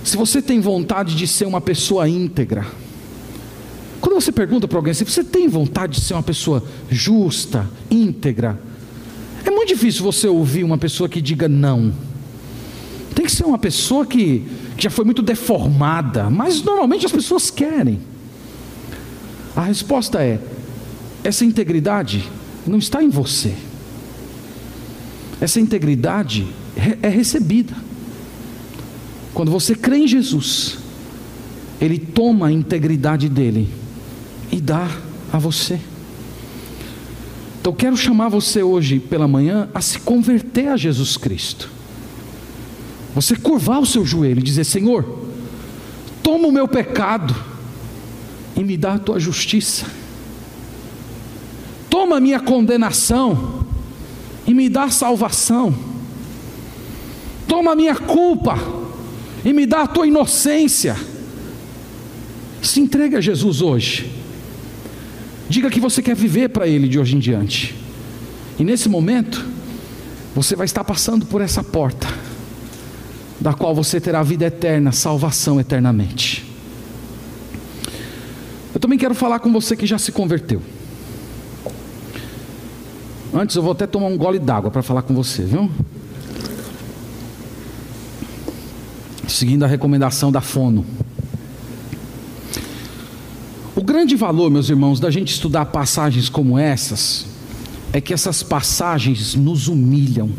Se 0.04 0.16
você 0.16 0.40
tem 0.40 0.60
vontade 0.60 1.16
de 1.16 1.26
ser 1.26 1.44
uma 1.44 1.60
pessoa 1.60 2.08
íntegra, 2.08 2.64
quando 4.00 4.14
você 4.14 4.30
pergunta 4.30 4.68
para 4.68 4.78
alguém 4.78 4.94
se 4.94 5.02
você 5.02 5.24
tem 5.24 5.48
vontade 5.48 5.94
de 5.94 6.02
ser 6.02 6.14
uma 6.14 6.22
pessoa 6.22 6.62
justa, 6.88 7.68
íntegra, 7.90 8.60
é 9.44 9.50
muito 9.50 9.70
difícil 9.70 10.04
você 10.04 10.28
ouvir 10.28 10.62
uma 10.62 10.78
pessoa 10.78 11.08
que 11.08 11.20
diga 11.20 11.48
não. 11.48 12.06
Tem 13.18 13.26
que 13.26 13.32
ser 13.32 13.44
uma 13.44 13.58
pessoa 13.58 14.06
que, 14.06 14.44
que 14.76 14.84
já 14.84 14.90
foi 14.90 15.04
muito 15.04 15.22
deformada, 15.22 16.30
mas 16.30 16.62
normalmente 16.62 17.04
as 17.04 17.10
pessoas 17.10 17.50
querem. 17.50 17.98
A 19.56 19.62
resposta 19.62 20.22
é: 20.22 20.38
essa 21.24 21.44
integridade 21.44 22.30
não 22.64 22.78
está 22.78 23.02
em 23.02 23.08
você. 23.08 23.52
Essa 25.40 25.58
integridade 25.58 26.46
é 27.02 27.08
recebida. 27.08 27.74
Quando 29.34 29.50
você 29.50 29.74
crê 29.74 29.96
em 29.96 30.06
Jesus, 30.06 30.78
Ele 31.80 31.98
toma 31.98 32.46
a 32.46 32.52
integridade 32.52 33.28
dele 33.28 33.68
e 34.52 34.60
dá 34.60 34.88
a 35.32 35.40
você. 35.40 35.80
Então 37.60 37.72
quero 37.72 37.96
chamar 37.96 38.28
você 38.28 38.62
hoje 38.62 39.00
pela 39.00 39.26
manhã 39.26 39.68
a 39.74 39.80
se 39.80 39.98
converter 39.98 40.68
a 40.68 40.76
Jesus 40.76 41.16
Cristo. 41.16 41.77
Você 43.20 43.34
curvar 43.34 43.80
o 43.80 43.86
seu 43.86 44.06
joelho 44.06 44.38
e 44.38 44.42
dizer: 44.44 44.62
Senhor, 44.62 45.04
toma 46.22 46.46
o 46.46 46.52
meu 46.52 46.68
pecado 46.68 47.34
e 48.54 48.62
me 48.62 48.76
dá 48.76 48.94
a 48.94 48.98
tua 48.98 49.18
justiça. 49.18 49.86
Toma 51.90 52.18
a 52.18 52.20
minha 52.20 52.38
condenação 52.38 53.66
e 54.46 54.54
me 54.54 54.68
dá 54.68 54.84
a 54.84 54.90
salvação. 54.90 55.74
Toma 57.48 57.72
a 57.72 57.74
minha 57.74 57.96
culpa 57.96 58.56
e 59.44 59.52
me 59.52 59.66
dá 59.66 59.82
a 59.82 59.88
tua 59.88 60.06
inocência. 60.06 60.96
Se 62.62 62.78
entregue 62.78 63.16
a 63.16 63.20
Jesus 63.20 63.60
hoje. 63.60 64.12
Diga 65.48 65.68
que 65.70 65.80
você 65.80 66.00
quer 66.00 66.14
viver 66.14 66.50
para 66.50 66.68
Ele 66.68 66.86
de 66.86 67.00
hoje 67.00 67.16
em 67.16 67.18
diante. 67.18 67.74
E 68.60 68.62
nesse 68.62 68.88
momento, 68.88 69.44
você 70.36 70.54
vai 70.54 70.66
estar 70.66 70.84
passando 70.84 71.26
por 71.26 71.40
essa 71.40 71.64
porta 71.64 72.27
da 73.40 73.52
qual 73.52 73.74
você 73.74 74.00
terá 74.00 74.22
vida 74.22 74.46
eterna, 74.46 74.92
salvação 74.92 75.60
eternamente. 75.60 76.44
Eu 78.74 78.80
também 78.80 78.98
quero 78.98 79.14
falar 79.14 79.38
com 79.38 79.52
você 79.52 79.76
que 79.76 79.86
já 79.86 79.98
se 79.98 80.12
converteu. 80.12 80.62
Antes 83.32 83.56
eu 83.56 83.62
vou 83.62 83.72
até 83.72 83.86
tomar 83.86 84.06
um 84.06 84.16
gole 84.16 84.38
d'água 84.38 84.70
para 84.70 84.82
falar 84.82 85.02
com 85.02 85.14
você, 85.14 85.42
viu? 85.42 85.70
Seguindo 89.26 89.64
a 89.64 89.68
recomendação 89.68 90.32
da 90.32 90.40
Fono. 90.40 90.84
O 93.76 93.82
grande 93.82 94.16
valor, 94.16 94.50
meus 94.50 94.68
irmãos, 94.68 94.98
da 94.98 95.10
gente 95.10 95.32
estudar 95.32 95.66
passagens 95.66 96.28
como 96.28 96.58
essas, 96.58 97.26
é 97.92 98.00
que 98.00 98.12
essas 98.12 98.42
passagens 98.42 99.34
nos 99.34 99.68
humilham. 99.68 100.30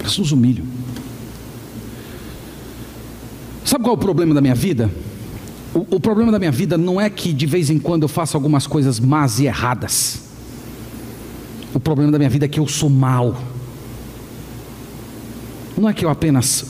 Elas 0.00 0.18
nos 0.18 0.30
humilham. 0.30 0.75
Sabe 3.66 3.82
qual 3.82 3.96
é 3.96 3.98
o 3.98 4.00
problema 4.00 4.32
da 4.32 4.40
minha 4.40 4.54
vida? 4.54 4.88
O, 5.74 5.96
o, 5.96 6.00
problema 6.00 6.30
da 6.30 6.38
minha 6.38 6.52
vida 6.52 6.78
não 6.78 7.00
é 7.00 7.10
que 7.10 7.32
de 7.32 7.46
vez 7.46 7.68
em 7.68 7.80
quando 7.80 8.04
eu 8.04 8.08
faço 8.08 8.36
algumas 8.36 8.64
coisas 8.64 9.00
más 9.00 9.40
e 9.40 9.46
erradas. 9.46 10.20
O 11.74 11.80
problema 11.80 12.12
da 12.12 12.16
minha 12.16 12.30
vida 12.30 12.44
é 12.44 12.48
que 12.48 12.60
eu 12.60 12.68
sou 12.68 12.88
mal. 12.88 13.36
Não 15.76 15.88
é 15.88 15.92
que 15.92 16.04
eu 16.04 16.08
apenas 16.08 16.64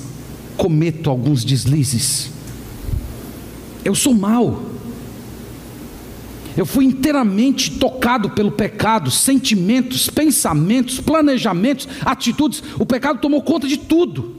cometo 0.57 1.11
alguns 1.11 1.45
deslizes. 1.45 2.31
Eu 3.85 3.95
sou 3.95 4.15
mal. 4.15 4.63
Eu 6.57 6.65
fui 6.65 6.87
inteiramente 6.87 7.73
tocado 7.73 8.31
pelo 8.31 8.51
pecado, 8.51 9.11
sentimentos, 9.11 10.09
pensamentos, 10.09 10.99
planejamentos, 10.99 11.87
atitudes. 12.07 12.63
O 12.79 12.87
pecado 12.87 13.21
tomou 13.21 13.43
conta 13.43 13.69
de 13.69 13.77
tudo. 13.77 14.36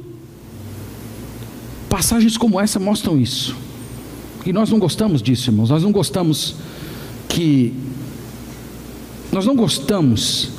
Passagens 1.97 2.37
como 2.37 2.61
essa 2.61 2.79
mostram 2.79 3.19
isso. 3.19 3.55
E 4.45 4.53
nós 4.53 4.69
não 4.69 4.77
gostamos 4.77 5.19
disso, 5.19 5.49
irmãos. 5.49 5.71
Nós 5.71 5.81
não 5.81 5.91
gostamos 5.91 6.53
que. 7.27 7.73
Nós 9.31 9.47
não 9.47 9.55
gostamos 9.55 10.51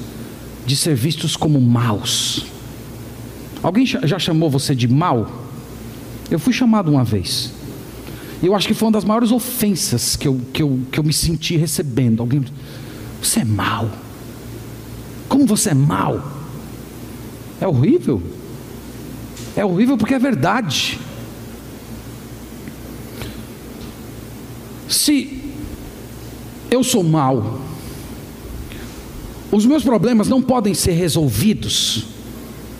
de 0.67 0.75
ser 0.75 0.97
vistos 0.97 1.37
como 1.37 1.61
maus. 1.61 2.45
Alguém 3.63 3.87
já 3.87 4.19
chamou 4.19 4.51
você 4.51 4.75
de 4.75 4.89
mal? 4.89 5.31
Eu 6.29 6.41
fui 6.41 6.53
chamado 6.53 6.91
uma 6.91 7.05
vez. 7.05 7.53
Eu 8.43 8.53
acho 8.57 8.67
que 8.67 8.75
foi 8.75 8.87
uma 8.87 8.93
das 8.93 9.05
maiores 9.05 9.31
ofensas 9.31 10.17
que 10.17 10.27
eu, 10.27 10.41
que 10.53 10.61
eu, 10.61 10.81
que 10.91 10.99
eu 10.99 11.05
me 11.05 11.13
senti 11.13 11.57
recebendo. 11.57 12.21
Alguém, 12.21 12.45
você 13.23 13.43
é 13.43 13.45
mal. 13.45 13.89
Como 15.29 15.47
você 15.47 15.71
é 15.71 15.75
mal? 15.75 16.33
É 17.61 17.69
horrível. 17.69 18.21
É 19.55 19.65
horrível 19.65 19.97
porque 19.97 20.15
é 20.15 20.19
verdade. 20.19 20.99
Se 24.89 25.43
eu 26.71 26.83
sou 26.83 27.03
mal, 27.03 27.61
os 29.51 29.65
meus 29.65 29.83
problemas 29.83 30.29
não 30.29 30.43
podem 30.43 30.75
ser 30.75 30.93
resolvidos 30.93 32.05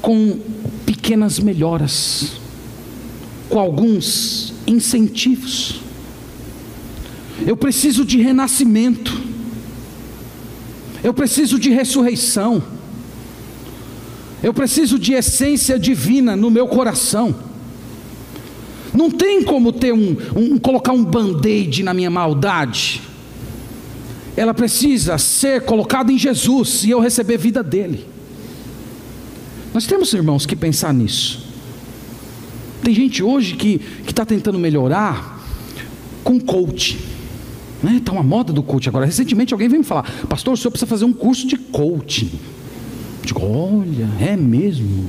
com 0.01 0.39
pequenas 0.85 1.39
melhoras, 1.39 2.33
com 3.49 3.59
alguns 3.59 4.53
incentivos. 4.67 5.81
Eu 7.47 7.57
preciso 7.57 8.05
de 8.05 8.21
renascimento, 8.21 9.19
eu 11.03 11.15
preciso 11.15 11.59
de 11.59 11.71
ressurreição, 11.71 12.63
eu 14.43 14.53
preciso 14.53 14.99
de 14.99 15.15
essência 15.15 15.79
divina 15.79 16.37
no 16.37 16.51
meu 16.51 16.67
coração. 16.69 17.48
Não 18.95 19.11
tem 19.11 19.43
como 19.43 19.73
ter 19.73 19.93
um, 19.93 20.17
um 20.35 20.59
colocar 20.59 20.93
um 20.93 21.05
band-aid 21.05 21.83
na 21.83 21.93
minha 21.93 22.11
maldade. 22.11 23.03
Ela 24.37 24.55
precisa 24.55 25.19
ser 25.19 25.63
colocada 25.63 26.13
em 26.13 26.19
Jesus 26.19 26.85
e 26.85 26.91
eu 26.91 27.01
receber 27.01 27.39
vida 27.39 27.63
dele. 27.63 28.07
Nós 29.75 29.87
temos, 29.87 30.13
irmãos, 30.13 30.47
que 30.47 30.57
pensar 30.57 30.95
nisso. 30.95 31.47
Tem 32.83 32.95
gente 32.95 33.23
hoje 33.23 33.55
que 33.57 33.81
está 34.09 34.25
tentando 34.25 34.59
melhorar 34.59 35.39
com 36.25 36.41
coach. 36.41 36.99
Está 37.79 37.91
né? 37.91 38.01
Tá 38.05 38.13
uma 38.13 38.23
moda 38.23 38.53
do 38.53 38.63
coach 38.63 38.89
agora. 38.89 39.07
Recentemente 39.07 39.53
alguém 39.53 39.69
veio 39.69 39.81
me 39.81 39.87
falar, 39.87 40.11
pastor, 40.29 40.55
o 40.55 40.57
senhor 40.57 40.71
precisa 40.71 40.87
fazer 40.87 41.05
um 41.05 41.13
curso 41.13 41.47
de 41.47 41.57
coaching. 41.57 42.31
Eu 43.21 43.27
digo, 43.27 43.41
olha, 43.45 44.09
é 44.21 44.37
mesmo. 44.37 45.09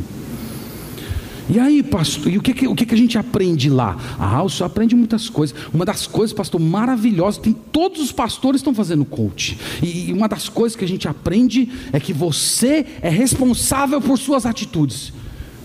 E 1.50 1.60
aí, 1.60 1.82
pastor, 1.82 2.32
e 2.32 2.38
o 2.38 2.42
que, 2.42 2.68
o 2.68 2.76
que, 2.76 2.86
que 2.86 2.94
a 2.94 2.98
gente 2.98 3.18
aprende 3.18 3.72
lá? 3.72 3.98
Ah, 4.20 4.44
o 4.44 4.50
senhor 4.50 4.68
aprende 4.68 4.96
muitas 4.96 5.30
coisas. 5.30 5.56
Uma 5.74 5.84
das 5.84 6.06
coisas, 6.06 6.32
pastor, 6.32 6.62
maravilhosas, 6.62 7.42
tem, 7.42 7.54
todos 7.54 8.00
os 8.00 8.12
pastores 8.12 8.60
estão 8.60 8.74
fazendo 8.74 9.04
coach. 9.04 9.58
E, 9.82 10.10
e 10.10 10.14
uma 10.14 10.28
das 10.28 10.48
coisas 10.48 10.76
que 10.76 10.86
a 10.86 10.88
gente 10.88 11.08
aprende 11.08 11.72
é 11.92 12.00
que 12.00 12.14
você 12.14 12.86
é 13.02 13.10
responsável 13.10 14.00
por 14.00 14.20
suas 14.20 14.46
atitudes. 14.46 15.12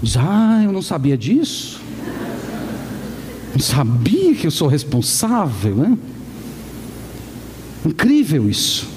Diz, 0.02 0.16
ah, 0.16 0.62
eu 0.64 0.72
não 0.72 0.80
sabia 0.80 1.18
disso. 1.18 1.80
Não 3.52 3.60
sabia 3.60 4.34
que 4.34 4.46
eu 4.46 4.50
sou 4.50 4.68
responsável, 4.68 5.76
né? 5.76 5.98
Incrível 7.84 8.48
isso. 8.48 8.93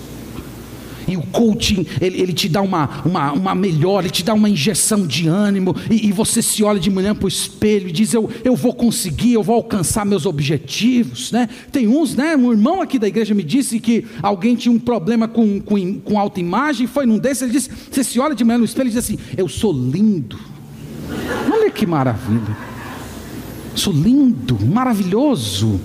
E 1.07 1.15
o 1.15 1.21
coaching, 1.21 1.85
ele, 2.01 2.21
ele 2.21 2.33
te 2.33 2.49
dá 2.49 2.61
uma, 2.61 3.01
uma, 3.05 3.31
uma 3.31 3.55
melhora, 3.55 4.05
ele 4.05 4.11
te 4.11 4.23
dá 4.23 4.33
uma 4.33 4.49
injeção 4.49 5.07
de 5.07 5.27
ânimo, 5.27 5.75
e, 5.89 6.07
e 6.07 6.11
você 6.11 6.41
se 6.41 6.63
olha 6.63 6.79
de 6.79 6.89
manhã 6.89 7.15
para 7.15 7.25
o 7.25 7.29
espelho 7.29 7.87
e 7.87 7.91
diz: 7.91 8.13
eu, 8.13 8.29
eu 8.43 8.55
vou 8.55 8.73
conseguir, 8.73 9.33
eu 9.33 9.43
vou 9.43 9.55
alcançar 9.55 10.05
meus 10.05 10.25
objetivos. 10.25 11.31
Né? 11.31 11.47
Tem 11.71 11.87
uns, 11.87 12.15
né? 12.15 12.35
Um 12.35 12.51
irmão 12.51 12.81
aqui 12.81 12.99
da 12.99 13.07
igreja 13.07 13.33
me 13.33 13.43
disse 13.43 13.79
que 13.79 14.05
alguém 14.21 14.55
tinha 14.55 14.73
um 14.73 14.79
problema 14.79 15.27
com, 15.27 15.61
com, 15.61 15.99
com 15.99 16.19
autoimagem, 16.19 16.87
foi 16.87 17.05
num 17.05 17.17
desses, 17.17 17.43
ele 17.43 17.53
disse: 17.53 17.69
Você 17.89 18.03
se 18.03 18.19
olha 18.19 18.35
de 18.35 18.43
manhã 18.43 18.57
no 18.57 18.65
espelho 18.65 18.87
e 18.87 18.91
diz 18.91 18.99
assim: 18.99 19.17
Eu 19.37 19.47
sou 19.47 19.71
lindo. 19.71 20.37
Olha 21.51 21.71
que 21.71 21.85
maravilha. 21.85 22.57
Sou 23.75 23.93
lindo, 23.93 24.57
maravilhoso. 24.65 25.79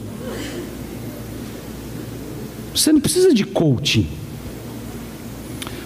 Você 2.74 2.92
não 2.92 3.00
precisa 3.00 3.34
de 3.34 3.44
coaching. 3.44 4.08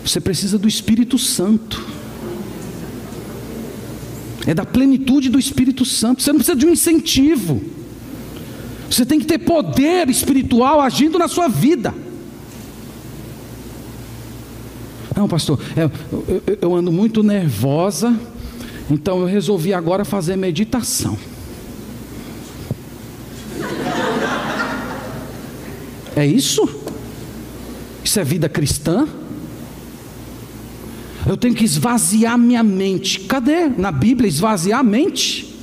Você 0.07 0.21
precisa 0.21 0.57
do 0.57 0.69
Espírito 0.69 1.19
Santo. 1.19 1.85
É 4.47 4.55
da 4.55 4.65
plenitude 4.65 5.29
do 5.29 5.39
Espírito 5.39 5.85
Santo. 5.85 6.23
Você 6.23 6.31
não 6.31 6.39
precisa 6.39 6.57
de 6.57 6.65
um 6.65 6.71
incentivo. 6.71 7.61
Você 8.89 9.05
tem 9.05 9.19
que 9.19 9.27
ter 9.27 9.39
poder 9.39 10.09
espiritual 10.09 10.81
agindo 10.81 11.19
na 11.19 11.27
sua 11.27 11.49
vida. 11.49 11.93
Não, 15.17 15.27
pastor, 15.27 15.59
é, 15.77 15.83
eu, 15.85 16.43
eu, 16.47 16.59
eu 16.61 16.75
ando 16.75 16.93
muito 16.93 17.23
nervosa, 17.23 18.17
então 18.89 19.21
eu 19.21 19.27
resolvi 19.27 19.75
agora 19.75 20.05
fazer 20.05 20.37
meditação. 20.37 21.19
É 26.15 26.25
isso? 26.25 26.69
Isso 28.05 28.21
é 28.21 28.25
vida 28.25 28.49
cristã? 28.49 29.09
Eu 31.27 31.37
tenho 31.37 31.55
que 31.55 31.65
esvaziar 31.65 32.39
minha 32.39 32.63
mente. 32.63 33.21
Cadê 33.21 33.69
na 33.69 33.91
Bíblia 33.91 34.29
esvaziar 34.29 34.81
a 34.81 34.83
mente? 34.85 35.55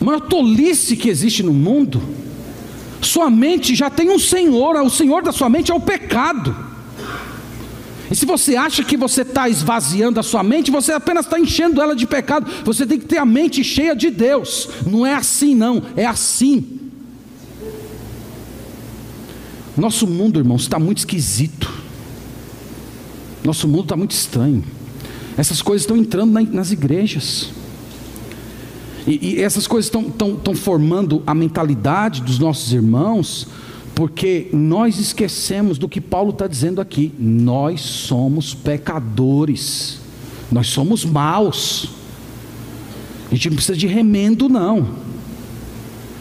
A 0.00 0.04
maior 0.04 0.20
tolice 0.20 0.96
que 0.96 1.08
existe 1.08 1.42
no 1.42 1.52
mundo. 1.52 2.02
Sua 3.00 3.30
mente 3.30 3.74
já 3.74 3.88
tem 3.88 4.10
um 4.10 4.18
Senhor, 4.18 4.76
o 4.82 4.90
Senhor 4.90 5.22
da 5.22 5.30
sua 5.30 5.48
mente 5.48 5.70
é 5.70 5.74
o 5.74 5.80
pecado. 5.80 6.56
E 8.10 8.16
se 8.16 8.26
você 8.26 8.56
acha 8.56 8.82
que 8.82 8.96
você 8.96 9.22
está 9.22 9.48
esvaziando 9.48 10.18
a 10.18 10.22
sua 10.22 10.42
mente, 10.42 10.70
você 10.70 10.92
apenas 10.92 11.24
está 11.24 11.38
enchendo 11.38 11.80
ela 11.80 11.94
de 11.94 12.06
pecado. 12.06 12.50
Você 12.64 12.84
tem 12.84 12.98
que 12.98 13.06
ter 13.06 13.18
a 13.18 13.24
mente 13.24 13.62
cheia 13.62 13.94
de 13.94 14.10
Deus. 14.10 14.68
Não 14.86 15.06
é 15.06 15.14
assim, 15.14 15.54
não, 15.54 15.82
é 15.96 16.06
assim. 16.06 16.80
Nosso 19.76 20.06
mundo, 20.06 20.38
irmãos, 20.40 20.62
está 20.62 20.78
muito 20.78 20.98
esquisito. 20.98 21.83
Nosso 23.44 23.68
mundo 23.68 23.82
está 23.82 23.96
muito 23.96 24.12
estranho. 24.12 24.64
Essas 25.36 25.60
coisas 25.60 25.82
estão 25.82 25.96
entrando 25.96 26.32
na, 26.32 26.40
nas 26.40 26.72
igrejas. 26.72 27.50
E, 29.06 29.34
e 29.34 29.42
essas 29.42 29.66
coisas 29.66 29.92
estão 29.92 30.54
formando 30.54 31.22
a 31.26 31.34
mentalidade 31.34 32.22
dos 32.22 32.38
nossos 32.38 32.72
irmãos, 32.72 33.46
porque 33.94 34.48
nós 34.52 34.98
esquecemos 34.98 35.76
do 35.76 35.88
que 35.88 36.00
Paulo 36.00 36.30
está 36.30 36.46
dizendo 36.46 36.80
aqui. 36.80 37.12
Nós 37.18 37.82
somos 37.82 38.54
pecadores, 38.54 40.00
nós 40.50 40.68
somos 40.68 41.04
maus. 41.04 41.90
A 43.30 43.34
gente 43.34 43.50
não 43.50 43.56
precisa 43.56 43.76
de 43.76 43.86
remendo, 43.86 44.48
não. 44.48 44.88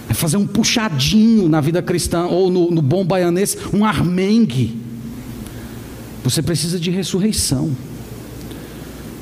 É 0.09 0.13
fazer 0.13 0.35
um 0.35 0.45
puxadinho 0.45 1.47
na 1.47 1.61
vida 1.61 1.81
cristã, 1.81 2.25
ou 2.25 2.51
no, 2.51 2.69
no 2.69 2.81
bom 2.81 3.05
baianês, 3.05 3.57
um 3.73 3.85
armengue. 3.85 4.82
Você 6.23 6.41
precisa 6.41 6.79
de 6.79 6.89
ressurreição. 6.89 7.75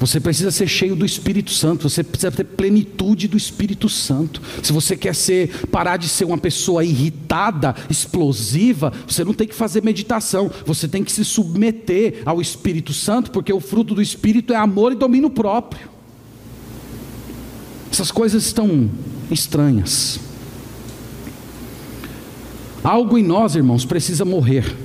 Você 0.02 0.20
precisa 0.20 0.50
ser 0.50 0.68
cheio 0.68 0.96
do 0.96 1.06
Espírito 1.06 1.52
Santo, 1.52 1.88
você 1.88 2.04
precisa 2.04 2.32
ter 2.32 2.44
plenitude 2.44 3.28
do 3.28 3.38
Espírito 3.38 3.88
Santo. 3.88 4.42
Se 4.64 4.74
você 4.74 4.98
quer 4.98 5.14
ser 5.14 5.68
parar 5.68 5.98
de 5.98 6.10
ser 6.10 6.26
uma 6.26 6.40
pessoa 6.40 6.84
irritada, 6.84 7.76
explosiva, 7.88 8.92
você 9.08 9.24
não 9.24 9.32
tem 9.32 9.48
que 9.48 9.54
fazer 9.54 9.84
meditação, 9.84 10.50
você 10.66 10.88
tem 10.88 11.04
que 11.04 11.12
se 11.12 11.24
submeter 11.24 12.24
ao 12.26 12.42
Espírito 12.42 12.94
Santo, 12.94 13.30
porque 13.30 13.54
o 13.54 13.60
fruto 13.60 13.94
do 13.94 14.02
Espírito 14.02 14.54
é 14.54 14.56
amor 14.56 14.92
e 14.92 14.96
domínio 14.96 15.30
próprio. 15.30 15.88
Essas 17.92 18.10
coisas 18.10 18.44
estão 18.44 18.90
estranhas. 19.30 20.20
Algo 22.84 23.20
em 23.20 23.24
nós, 23.24 23.56
irmãos, 23.56 23.86
precisa 23.86 24.26
morrer. 24.26 24.76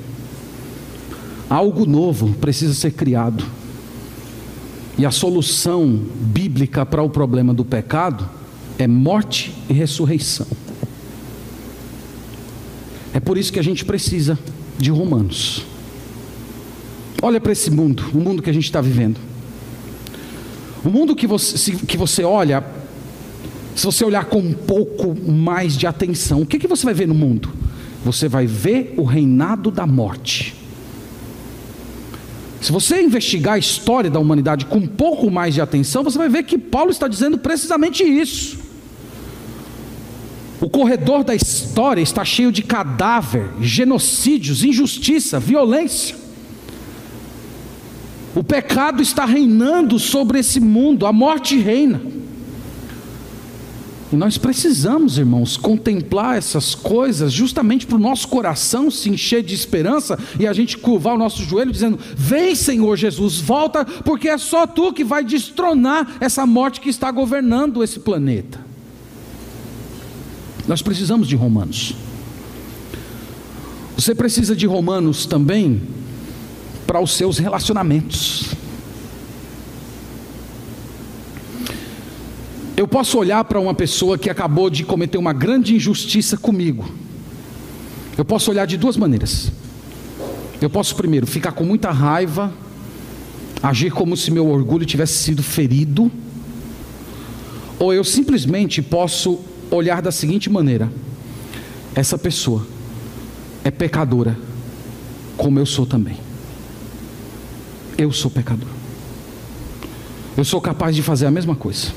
Algo 1.49 1.87
novo 1.87 2.33
precisa 2.35 2.75
ser 2.75 2.93
criado. 2.93 3.45
E 4.99 5.05
a 5.05 5.11
solução 5.11 6.01
bíblica 6.21 6.85
para 6.85 7.03
o 7.03 7.11
problema 7.11 7.53
do 7.53 7.65
pecado 7.65 8.29
é 8.79 8.87
morte 8.87 9.55
e 9.69 9.73
ressurreição. 9.73 10.47
É 13.13 13.21
por 13.21 13.39
isso 13.39 13.53
que 13.53 13.59
a 13.59 13.63
gente 13.63 13.85
precisa 13.85 14.39
de 14.79 14.91
Romanos. 14.91 15.65
Olha 17.23 17.41
para 17.41 17.53
esse 17.53 17.71
mundo, 17.71 18.05
o 18.13 18.19
mundo 18.19 18.43
que 18.43 18.51
a 18.51 18.53
gente 18.53 18.65
está 18.65 18.81
vivendo. 18.81 19.19
O 20.85 20.91
mundo 20.91 21.15
que 21.17 21.27
você, 21.27 21.73
que 21.73 21.97
você 21.97 22.25
olha, 22.25 22.65
se 23.75 23.85
você 23.85 24.05
olhar 24.05 24.25
com 24.25 24.39
um 24.39 24.53
pouco 24.53 25.15
mais 25.31 25.77
de 25.77 25.87
atenção, 25.87 26.41
o 26.43 26.47
que, 26.47 26.59
que 26.59 26.67
você 26.67 26.85
vai 26.85 26.95
ver 26.95 27.07
no 27.07 27.15
mundo? 27.15 27.51
Você 28.05 28.29
vai 28.29 28.47
ver 28.47 28.95
o 28.97 29.05
reinado 29.05 29.71
da 29.71 29.87
morte. 29.87 30.56
Se 32.61 32.73
você 32.73 33.03
investigar 33.03 33.55
a 33.55 33.59
história 33.59 34.11
da 34.11 34.19
humanidade 34.19 34.67
com 34.67 34.79
um 34.79 34.87
pouco 34.87 35.31
mais 35.31 35.55
de 35.55 35.61
atenção, 35.61 36.03
você 36.03 36.19
vai 36.19 36.29
ver 36.29 36.45
que 36.45 36.59
Paulo 36.59 36.91
está 36.91 37.07
dizendo 37.07 37.39
precisamente 37.39 38.03
isso. 38.03 38.59
O 40.61 40.71
corredor 40.71 41.23
da 41.23 41.35
história 41.35 42.01
está 42.01 42.25
cheio 42.25 42.51
de 42.51 42.63
cadáver, 42.63 43.51
genocídios, 43.61 44.65
injustiça, 44.65 45.39
violência. 45.39 46.17
O 48.35 48.43
pecado 48.43 49.03
está 49.03 49.25
reinando 49.25 49.99
sobre 49.99 50.39
esse 50.39 50.59
mundo, 50.61 51.07
a 51.07 51.13
morte 51.13 51.59
reina. 51.59 52.01
E 54.13 54.17
nós 54.17 54.39
precisamos, 54.39 55.19
irmãos, 55.19 55.57
contemplar 55.57 56.39
essas 56.39 56.75
coisas 56.75 57.33
justamente 57.33 57.87
para 57.87 57.97
o 57.97 58.01
nosso 58.01 58.29
coração 58.29 58.89
se 58.89 59.11
encher 59.11 59.43
de 59.43 59.55
esperança 59.55 60.17
e 60.39 60.47
a 60.47 60.53
gente 60.53 60.79
curvar 60.79 61.15
o 61.15 61.19
nosso 61.19 61.43
joelho 61.43 61.73
dizendo: 61.73 61.99
Vem, 62.17 62.55
Senhor 62.55 62.97
Jesus, 62.97 63.41
volta, 63.41 63.85
porque 63.85 64.29
é 64.29 64.39
só 64.39 64.67
tu 64.67 64.93
que 64.93 65.03
vai 65.03 65.25
destronar 65.25 66.17
essa 66.21 66.47
morte 66.47 66.81
que 66.81 66.89
está 66.89 67.11
governando 67.11 67.83
esse 67.83 67.99
planeta. 67.99 68.65
Nós 70.69 70.83
precisamos 70.83 71.27
de 71.27 71.35
Romanos. 71.35 71.95
Você 73.97 74.15
precisa 74.15 74.55
de 74.55 74.67
Romanos 74.67 75.27
também 75.27 75.83
para 76.87 77.01
os 77.01 77.13
seus 77.13 77.39
relacionamentos. 77.39 78.56
Eu 82.77 82.87
posso 82.87 83.18
olhar 83.18 83.43
para 83.45 83.59
uma 83.59 83.72
pessoa 83.72 84.18
que 84.18 84.29
acabou 84.29 84.68
de 84.68 84.85
cometer 84.85 85.16
uma 85.16 85.33
grande 85.33 85.74
injustiça 85.74 86.37
comigo. 86.37 86.87
Eu 88.18 88.24
posso 88.24 88.51
olhar 88.51 88.66
de 88.66 88.77
duas 88.77 88.99
maneiras. 88.99 89.51
Eu 90.61 90.68
posso, 90.68 90.95
primeiro, 90.95 91.27
ficar 91.27 91.53
com 91.53 91.64
muita 91.64 91.91
raiva, 91.91 92.53
agir 93.62 93.91
como 93.91 94.14
se 94.14 94.31
meu 94.31 94.47
orgulho 94.49 94.85
tivesse 94.85 95.14
sido 95.14 95.43
ferido, 95.43 96.12
ou 97.79 97.95
eu 97.95 98.05
simplesmente 98.05 98.83
posso 98.83 99.41
olhar 99.70 100.03
da 100.03 100.12
seguinte 100.12 100.51
maneira: 100.51 100.93
essa 101.95 102.18
pessoa 102.18 102.66
é 103.64 103.70
pecadora, 103.70 104.39
como 105.37 105.59
eu 105.59 105.66
sou 105.66 105.87
também. 105.87 106.18
Eu 107.97 108.12
sou 108.12 108.31
pecador. 108.31 108.68
Eu 110.37 110.45
sou 110.45 110.61
capaz 110.61 110.95
de 110.95 111.03
fazer 111.03 111.24
a 111.24 111.31
mesma 111.31 111.57
coisa. 111.57 111.89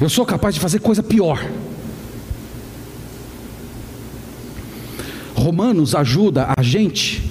Eu 0.00 0.08
sou 0.08 0.26
capaz 0.26 0.54
de 0.54 0.60
fazer 0.60 0.80
coisa 0.80 1.02
pior. 1.02 1.48
Romanos 5.34 5.94
ajuda 5.94 6.52
a 6.56 6.62
gente 6.62 7.22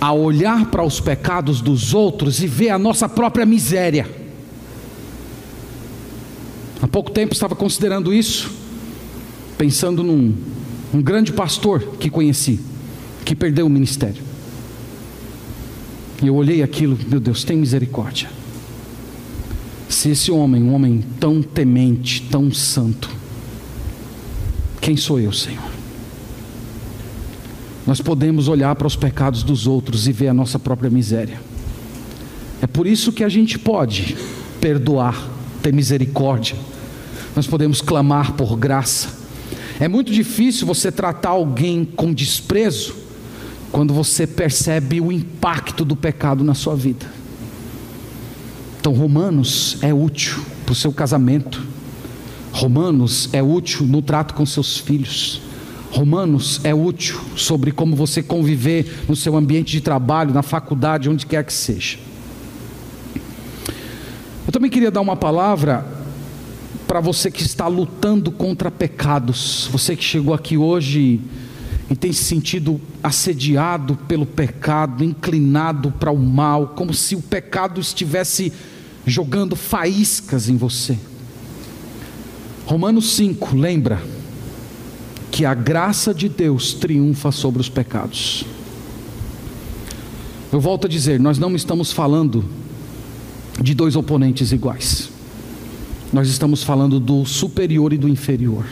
a 0.00 0.12
olhar 0.12 0.70
para 0.70 0.82
os 0.82 1.00
pecados 1.00 1.60
dos 1.60 1.92
outros 1.92 2.42
e 2.42 2.46
ver 2.46 2.70
a 2.70 2.78
nossa 2.78 3.08
própria 3.08 3.44
miséria. 3.44 4.08
Há 6.80 6.88
pouco 6.88 7.10
tempo 7.10 7.34
estava 7.34 7.54
considerando 7.54 8.12
isso, 8.12 8.50
pensando 9.58 10.02
num 10.02 10.34
um 10.92 11.02
grande 11.02 11.32
pastor 11.32 11.96
que 11.98 12.08
conheci, 12.08 12.58
que 13.24 13.36
perdeu 13.36 13.66
o 13.66 13.70
ministério. 13.70 14.22
E 16.22 16.26
eu 16.26 16.34
olhei 16.34 16.62
aquilo, 16.62 16.98
meu 17.08 17.20
Deus, 17.20 17.44
tem 17.44 17.56
misericórdia. 17.56 18.39
Se 20.00 20.08
esse 20.08 20.32
homem, 20.32 20.62
um 20.62 20.72
homem 20.72 21.04
tão 21.20 21.42
temente, 21.42 22.22
tão 22.30 22.50
santo, 22.50 23.10
quem 24.80 24.96
sou 24.96 25.20
eu, 25.20 25.30
Senhor? 25.30 25.70
Nós 27.86 28.00
podemos 28.00 28.48
olhar 28.48 28.74
para 28.76 28.86
os 28.86 28.96
pecados 28.96 29.42
dos 29.42 29.66
outros 29.66 30.08
e 30.08 30.12
ver 30.12 30.28
a 30.28 30.32
nossa 30.32 30.58
própria 30.58 30.88
miséria. 30.88 31.38
É 32.62 32.66
por 32.66 32.86
isso 32.86 33.12
que 33.12 33.22
a 33.22 33.28
gente 33.28 33.58
pode 33.58 34.16
perdoar, 34.58 35.22
ter 35.62 35.70
misericórdia. 35.70 36.56
Nós 37.36 37.46
podemos 37.46 37.82
clamar 37.82 38.32
por 38.32 38.56
graça. 38.56 39.10
É 39.78 39.86
muito 39.86 40.10
difícil 40.10 40.66
você 40.66 40.90
tratar 40.90 41.28
alguém 41.28 41.84
com 41.84 42.10
desprezo 42.10 42.94
quando 43.70 43.92
você 43.92 44.26
percebe 44.26 44.98
o 44.98 45.12
impacto 45.12 45.84
do 45.84 45.94
pecado 45.94 46.42
na 46.42 46.54
sua 46.54 46.74
vida. 46.74 47.19
Então, 48.80 48.94
Romanos 48.94 49.76
é 49.82 49.92
útil 49.92 50.42
para 50.64 50.72
o 50.72 50.74
seu 50.74 50.90
casamento, 50.90 51.62
Romanos 52.50 53.28
é 53.30 53.42
útil 53.42 53.86
no 53.86 54.00
trato 54.00 54.32
com 54.32 54.44
seus 54.46 54.78
filhos. 54.78 55.42
Romanos 55.90 56.60
é 56.64 56.74
útil 56.74 57.20
sobre 57.36 57.72
como 57.72 57.94
você 57.94 58.22
conviver 58.22 59.04
no 59.06 59.14
seu 59.14 59.36
ambiente 59.36 59.72
de 59.72 59.82
trabalho, 59.82 60.32
na 60.32 60.42
faculdade, 60.42 61.10
onde 61.10 61.26
quer 61.26 61.44
que 61.44 61.52
seja. 61.52 61.98
Eu 64.46 64.52
também 64.52 64.70
queria 64.70 64.90
dar 64.90 65.02
uma 65.02 65.16
palavra 65.16 65.86
para 66.86 67.00
você 67.00 67.30
que 67.30 67.42
está 67.42 67.66
lutando 67.66 68.32
contra 68.32 68.70
pecados, 68.70 69.68
você 69.70 69.94
que 69.94 70.02
chegou 70.02 70.32
aqui 70.32 70.56
hoje 70.56 71.20
e 71.90 71.96
tem 71.96 72.12
se 72.12 72.24
sentido 72.24 72.80
assediado 73.02 73.96
pelo 74.08 74.24
pecado, 74.24 75.02
inclinado 75.02 75.90
para 75.90 76.10
o 76.10 76.18
mal, 76.18 76.68
como 76.68 76.94
se 76.94 77.16
o 77.16 77.20
pecado 77.20 77.80
estivesse 77.80 78.52
jogando 79.06 79.56
faíscas 79.56 80.48
em 80.48 80.56
você. 80.56 80.98
Romanos 82.66 83.12
5, 83.16 83.56
lembra 83.56 84.02
que 85.30 85.44
a 85.44 85.54
graça 85.54 86.12
de 86.12 86.28
Deus 86.28 86.74
triunfa 86.74 87.32
sobre 87.32 87.60
os 87.60 87.68
pecados. 87.68 88.44
Eu 90.52 90.60
volto 90.60 90.86
a 90.86 90.88
dizer, 90.88 91.20
nós 91.20 91.38
não 91.38 91.54
estamos 91.54 91.92
falando 91.92 92.44
de 93.60 93.74
dois 93.74 93.96
oponentes 93.96 94.52
iguais. 94.52 95.08
Nós 96.12 96.28
estamos 96.28 96.62
falando 96.62 96.98
do 96.98 97.24
superior 97.24 97.92
e 97.92 97.98
do 97.98 98.08
inferior. 98.08 98.64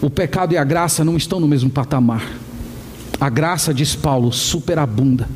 O 0.00 0.08
pecado 0.08 0.54
e 0.54 0.56
a 0.56 0.64
graça 0.64 1.04
não 1.04 1.16
estão 1.16 1.40
no 1.40 1.48
mesmo 1.48 1.68
patamar. 1.68 2.26
A 3.20 3.28
graça, 3.28 3.74
diz 3.74 3.94
Paulo, 3.94 4.32
superabunda. 4.32 5.28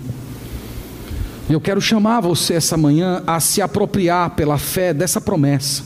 E 1.52 1.54
eu 1.54 1.60
quero 1.60 1.82
chamar 1.82 2.20
você 2.20 2.54
essa 2.54 2.78
manhã 2.78 3.22
a 3.26 3.38
se 3.38 3.60
apropriar 3.60 4.30
pela 4.30 4.56
fé 4.56 4.94
dessa 4.94 5.20
promessa, 5.20 5.82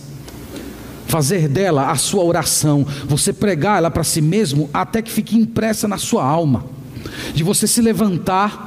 fazer 1.09 1.49
dela 1.49 1.91
a 1.91 1.97
sua 1.97 2.23
oração, 2.23 2.87
você 3.09 3.33
pregar 3.33 3.79
ela 3.79 3.91
para 3.91 4.05
si 4.05 4.21
mesmo 4.21 4.71
até 4.73 5.03
que 5.03 5.11
fique 5.11 5.37
impressa 5.37 5.89
na 5.89 5.99
sua 5.99 6.25
alma, 6.25 6.67
de 7.35 7.43
você 7.43 7.67
se 7.67 7.83
levantar 7.83 8.66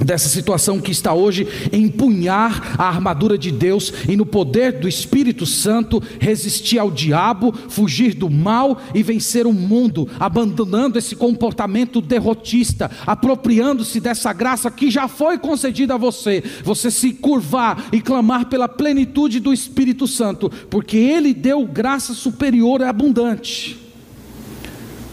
dessa 0.00 0.28
situação 0.28 0.80
que 0.80 0.90
está 0.90 1.12
hoje, 1.12 1.46
empunhar 1.72 2.74
a 2.78 2.88
armadura 2.88 3.38
de 3.38 3.50
Deus 3.50 3.92
e 4.08 4.16
no 4.16 4.26
poder 4.26 4.72
do 4.72 4.88
Espírito 4.88 5.46
Santo 5.46 6.02
resistir 6.18 6.78
ao 6.78 6.90
diabo, 6.90 7.54
fugir 7.68 8.14
do 8.14 8.28
mal 8.30 8.80
e 8.94 9.02
vencer 9.02 9.46
o 9.46 9.52
mundo, 9.52 10.08
abandonando 10.18 10.98
esse 10.98 11.14
comportamento 11.14 12.00
derrotista, 12.00 12.90
apropriando-se 13.06 14.00
dessa 14.00 14.32
graça 14.32 14.70
que 14.70 14.90
já 14.90 15.08
foi 15.08 15.38
concedida 15.38 15.94
a 15.94 15.98
você. 15.98 16.42
Você 16.62 16.90
se 16.90 17.12
curvar 17.12 17.88
e 17.92 18.00
clamar 18.00 18.46
pela 18.46 18.68
plenitude 18.68 19.40
do 19.40 19.52
Espírito 19.52 20.06
Santo, 20.06 20.50
porque 20.70 20.96
ele 20.96 21.32
deu 21.32 21.66
graça 21.66 22.14
superior 22.14 22.80
e 22.80 22.84
abundante. 22.84 23.78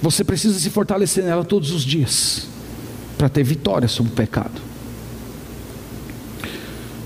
Você 0.01 0.23
precisa 0.23 0.57
se 0.59 0.69
fortalecer 0.69 1.23
nela 1.23 1.45
todos 1.45 1.71
os 1.71 1.83
dias 1.83 2.47
para 3.17 3.29
ter 3.29 3.43
vitória 3.43 3.87
sobre 3.87 4.11
o 4.11 4.15
pecado. 4.15 4.70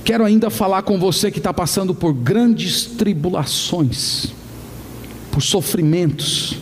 Quero 0.06 0.24
ainda 0.24 0.52
falar 0.52 0.84
com 0.84 1.00
você 1.00 1.32
que 1.32 1.40
está 1.40 1.52
passando 1.52 1.96
por 1.96 2.14
grandes 2.14 2.86
tribulações, 2.86 4.28
por 5.32 5.42
sofrimentos. 5.42 6.60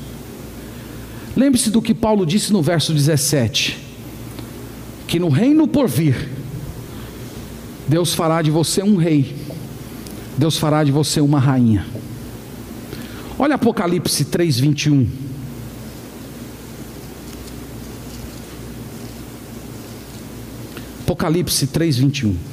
Lembre-se 1.35 1.69
do 1.69 1.81
que 1.81 1.93
Paulo 1.93 2.25
disse 2.25 2.53
no 2.53 2.61
verso 2.61 2.93
17: 2.93 3.77
que 5.05 5.19
no 5.19 5.27
reino 5.27 5.67
por 5.67 5.89
vir, 5.89 6.29
Deus 7.85 8.13
fará 8.13 8.41
de 8.41 8.49
você 8.49 8.81
um 8.81 8.95
rei, 8.95 9.35
Deus 10.37 10.57
fará 10.57 10.81
de 10.81 10.93
você 10.93 11.19
uma 11.19 11.37
rainha. 11.37 11.85
Olha 13.37 13.55
Apocalipse 13.55 14.23
3, 14.23 14.57
21. 14.57 15.05
Apocalipse 21.01 21.67
3, 21.67 21.97
21. 21.97 22.52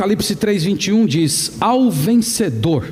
Apocalipse 0.00 0.34
3:21 0.34 1.06
diz: 1.06 1.52
Ao 1.60 1.90
vencedor 1.90 2.90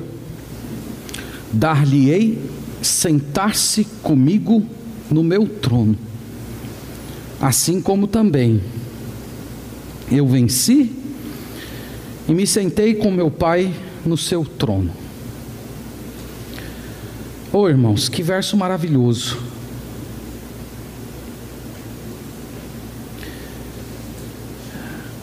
dar-lhe-ei 1.51 2.37
sentar-se 2.83 3.83
comigo 4.03 4.63
no 5.09 5.23
meu 5.23 5.47
trono, 5.47 5.97
assim 7.41 7.81
como 7.81 8.05
também 8.05 8.61
eu 10.11 10.27
venci 10.27 10.91
e 12.27 12.31
me 12.31 12.45
sentei 12.45 12.93
com 12.93 13.09
meu 13.09 13.31
Pai 13.31 13.73
no 14.05 14.15
seu 14.15 14.45
trono. 14.45 14.91
Oh 17.51 17.67
irmãos, 17.67 18.07
que 18.07 18.21
verso 18.21 18.55
maravilhoso. 18.55 19.48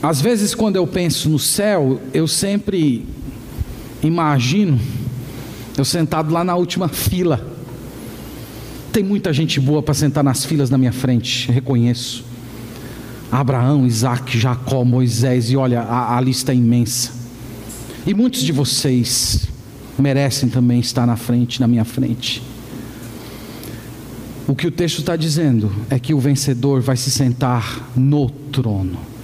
Às 0.06 0.20
vezes, 0.20 0.54
quando 0.54 0.76
eu 0.76 0.86
penso 0.86 1.28
no 1.28 1.36
céu, 1.36 2.00
eu 2.14 2.28
sempre 2.28 3.04
imagino 4.04 4.78
eu 5.76 5.84
sentado 5.84 6.32
lá 6.32 6.44
na 6.44 6.54
última 6.54 6.86
fila. 6.86 7.44
Tem 8.92 9.02
muita 9.02 9.32
gente 9.32 9.58
boa 9.58 9.82
para 9.82 9.94
sentar 9.94 10.22
nas 10.22 10.44
filas 10.44 10.70
na 10.70 10.78
minha 10.78 10.92
frente, 10.92 11.50
reconheço. 11.50 12.24
Abraão, 13.32 13.84
Isaac, 13.84 14.38
Jacó, 14.38 14.84
Moisés, 14.84 15.50
e 15.50 15.56
olha, 15.56 15.80
a, 15.80 16.16
a 16.16 16.20
lista 16.20 16.52
é 16.52 16.54
imensa. 16.54 17.10
E 18.06 18.14
muitos 18.14 18.42
de 18.42 18.52
vocês 18.52 19.48
merecem 19.98 20.48
também 20.48 20.78
estar 20.78 21.04
na 21.04 21.16
frente, 21.16 21.60
na 21.60 21.66
minha 21.66 21.84
frente. 21.84 22.44
O 24.46 24.54
que 24.54 24.68
o 24.68 24.70
texto 24.70 25.00
está 25.00 25.16
dizendo 25.16 25.72
é 25.90 25.98
que 25.98 26.14
o 26.14 26.20
vencedor 26.20 26.80
vai 26.80 26.96
se 26.96 27.10
sentar 27.10 27.90
no 27.96 28.30
trono. 28.30 29.15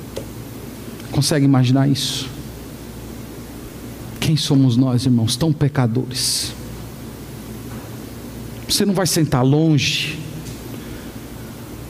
Consegue 1.12 1.44
imaginar 1.44 1.88
isso? 1.88 2.28
Quem 4.18 4.36
somos 4.36 4.76
nós, 4.76 5.04
irmãos, 5.04 5.36
tão 5.36 5.52
pecadores? 5.52 6.54
Você 8.68 8.86
não 8.86 8.94
vai 8.94 9.06
sentar 9.06 9.44
longe, 9.44 10.18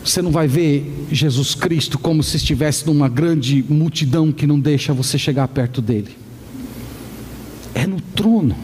você 0.04 0.20
não 0.20 0.32
vai 0.32 0.48
ver 0.48 1.06
Jesus 1.12 1.54
Cristo 1.54 1.98
como 1.98 2.22
se 2.22 2.36
estivesse 2.36 2.84
numa 2.86 3.08
grande 3.08 3.64
multidão 3.68 4.32
que 4.32 4.46
não 4.46 4.58
deixa 4.58 4.92
você 4.92 5.16
chegar 5.16 5.46
perto 5.46 5.80
dele. 5.80 6.16
É 7.72 7.86
no 7.86 8.00
trono. 8.00 8.56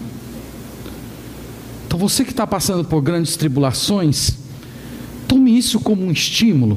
Então 1.86 1.98
você 1.98 2.24
que 2.24 2.32
está 2.32 2.46
passando 2.46 2.84
por 2.84 3.00
grandes 3.00 3.36
tribulações, 3.36 4.32
tome 5.28 5.56
isso 5.56 5.78
como 5.78 6.04
um 6.04 6.10
estímulo. 6.10 6.76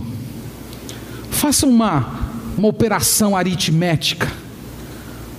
Faça 1.32 1.66
uma, 1.66 2.31
uma 2.58 2.68
operação 2.68 3.36
aritmética. 3.36 4.32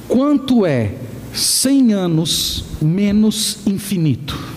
Quanto 0.09 0.67
é 0.67 0.95
100 1.33 1.93
anos 1.93 2.65
menos 2.81 3.59
infinito? 3.67 4.53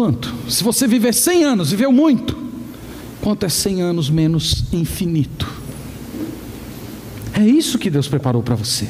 quanto? 0.00 0.34
Se 0.48 0.64
você 0.64 0.86
viver 0.86 1.12
100 1.12 1.44
anos, 1.44 1.70
viveu 1.72 1.92
muito. 1.92 2.34
Quanto 3.20 3.44
é 3.44 3.50
100 3.50 3.82
anos 3.82 4.08
menos 4.08 4.64
infinito? 4.72 5.46
É 7.34 7.46
isso 7.46 7.78
que 7.78 7.90
Deus 7.90 8.08
preparou 8.08 8.42
para 8.42 8.54
você. 8.54 8.88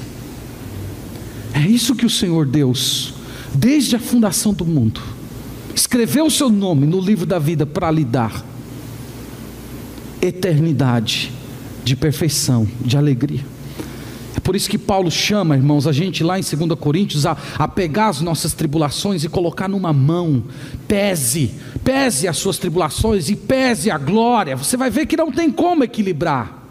É 1.52 1.66
isso 1.66 1.96
que 1.96 2.06
o 2.06 2.10
Senhor 2.10 2.46
Deus, 2.46 3.12
desde 3.52 3.96
a 3.96 3.98
fundação 3.98 4.54
do 4.54 4.64
mundo, 4.64 5.00
escreveu 5.74 6.26
o 6.26 6.30
seu 6.30 6.48
nome 6.48 6.86
no 6.86 7.00
livro 7.00 7.26
da 7.26 7.40
vida 7.40 7.66
para 7.66 7.90
lhe 7.90 8.04
dar 8.04 8.44
eternidade 10.20 11.32
de 11.84 11.96
perfeição, 11.96 12.66
de 12.80 12.96
alegria. 12.96 13.44
É 14.36 14.40
por 14.40 14.54
isso 14.54 14.70
que 14.70 14.78
Paulo 14.78 15.10
chama, 15.10 15.56
irmãos, 15.56 15.86
a 15.86 15.92
gente 15.92 16.22
lá 16.22 16.38
em 16.38 16.42
2 16.42 16.78
Coríntios 16.78 17.26
a, 17.26 17.36
a 17.58 17.66
pegar 17.66 18.08
as 18.08 18.20
nossas 18.20 18.52
tribulações 18.52 19.24
e 19.24 19.28
colocar 19.28 19.68
numa 19.68 19.92
mão. 19.92 20.44
Pese, 20.86 21.54
pese 21.84 22.28
as 22.28 22.36
suas 22.36 22.56
tribulações 22.56 23.28
e 23.28 23.36
pese 23.36 23.90
a 23.90 23.98
glória. 23.98 24.56
Você 24.56 24.76
vai 24.76 24.88
ver 24.88 25.06
que 25.06 25.16
não 25.16 25.32
tem 25.32 25.50
como 25.50 25.84
equilibrar. 25.84 26.64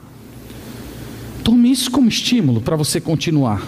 Tome 1.44 1.72
isso 1.72 1.92
como 1.92 2.08
estímulo 2.08 2.62
para 2.62 2.76
você 2.76 3.02
continuar. 3.02 3.62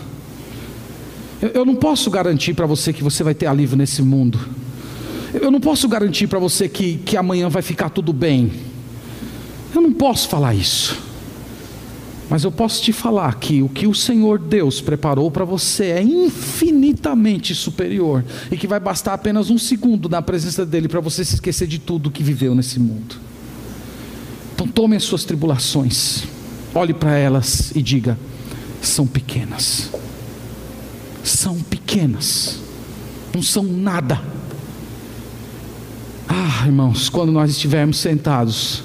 Eu, 1.42 1.50
eu 1.50 1.66
não 1.66 1.76
posso 1.76 2.10
garantir 2.10 2.54
para 2.54 2.66
você 2.66 2.94
que 2.94 3.04
você 3.04 3.24
vai 3.24 3.34
ter 3.34 3.48
alívio 3.48 3.76
nesse 3.76 4.02
mundo. 4.02 4.40
Eu 5.34 5.52
não 5.52 5.60
posso 5.60 5.88
garantir 5.88 6.28
para 6.28 6.40
você 6.40 6.68
que, 6.68 6.98
que 6.98 7.18
amanhã 7.18 7.50
vai 7.50 7.62
ficar 7.62 7.90
tudo 7.90 8.12
bem. 8.14 8.71
Eu 9.74 9.82
não 9.82 9.94
posso 9.94 10.28
falar 10.28 10.54
isso. 10.54 11.12
Mas 12.32 12.46
eu 12.46 12.52
posso 12.52 12.82
te 12.82 12.94
falar 12.94 13.36
que 13.36 13.62
o 13.62 13.68
que 13.68 13.86
o 13.86 13.94
Senhor 13.94 14.40
Deus 14.40 14.80
preparou 14.80 15.30
para 15.30 15.44
você 15.44 15.88
é 15.88 16.02
infinitamente 16.02 17.54
superior 17.54 18.24
e 18.50 18.56
que 18.56 18.68
vai 18.68 18.80
bastar 18.80 19.14
apenas 19.14 19.50
um 19.50 19.58
segundo 19.58 20.08
na 20.08 20.22
presença 20.22 20.66
dEle 20.66 20.88
para 20.88 21.02
você 21.02 21.26
se 21.26 21.34
esquecer 21.34 21.68
de 21.68 21.78
tudo 21.78 22.10
que 22.10 22.24
viveu 22.24 22.56
nesse 22.56 22.80
mundo. 22.80 23.18
Então 24.56 24.66
tome 24.66 24.96
as 24.96 25.04
suas 25.04 25.26
tribulações, 25.26 26.24
olhe 26.74 26.94
para 26.94 27.18
elas 27.18 27.74
e 27.76 27.82
diga: 27.82 28.18
são 28.82 29.06
pequenas, 29.06 29.90
são 31.26 31.60
pequenas, 31.60 32.60
não 33.34 33.44
são 33.44 33.64
nada. 33.64 34.22
Ah, 36.30 36.66
irmãos, 36.66 37.10
quando 37.10 37.34
nós 37.34 37.52
estivermos 37.52 37.98
sentados 37.98 38.84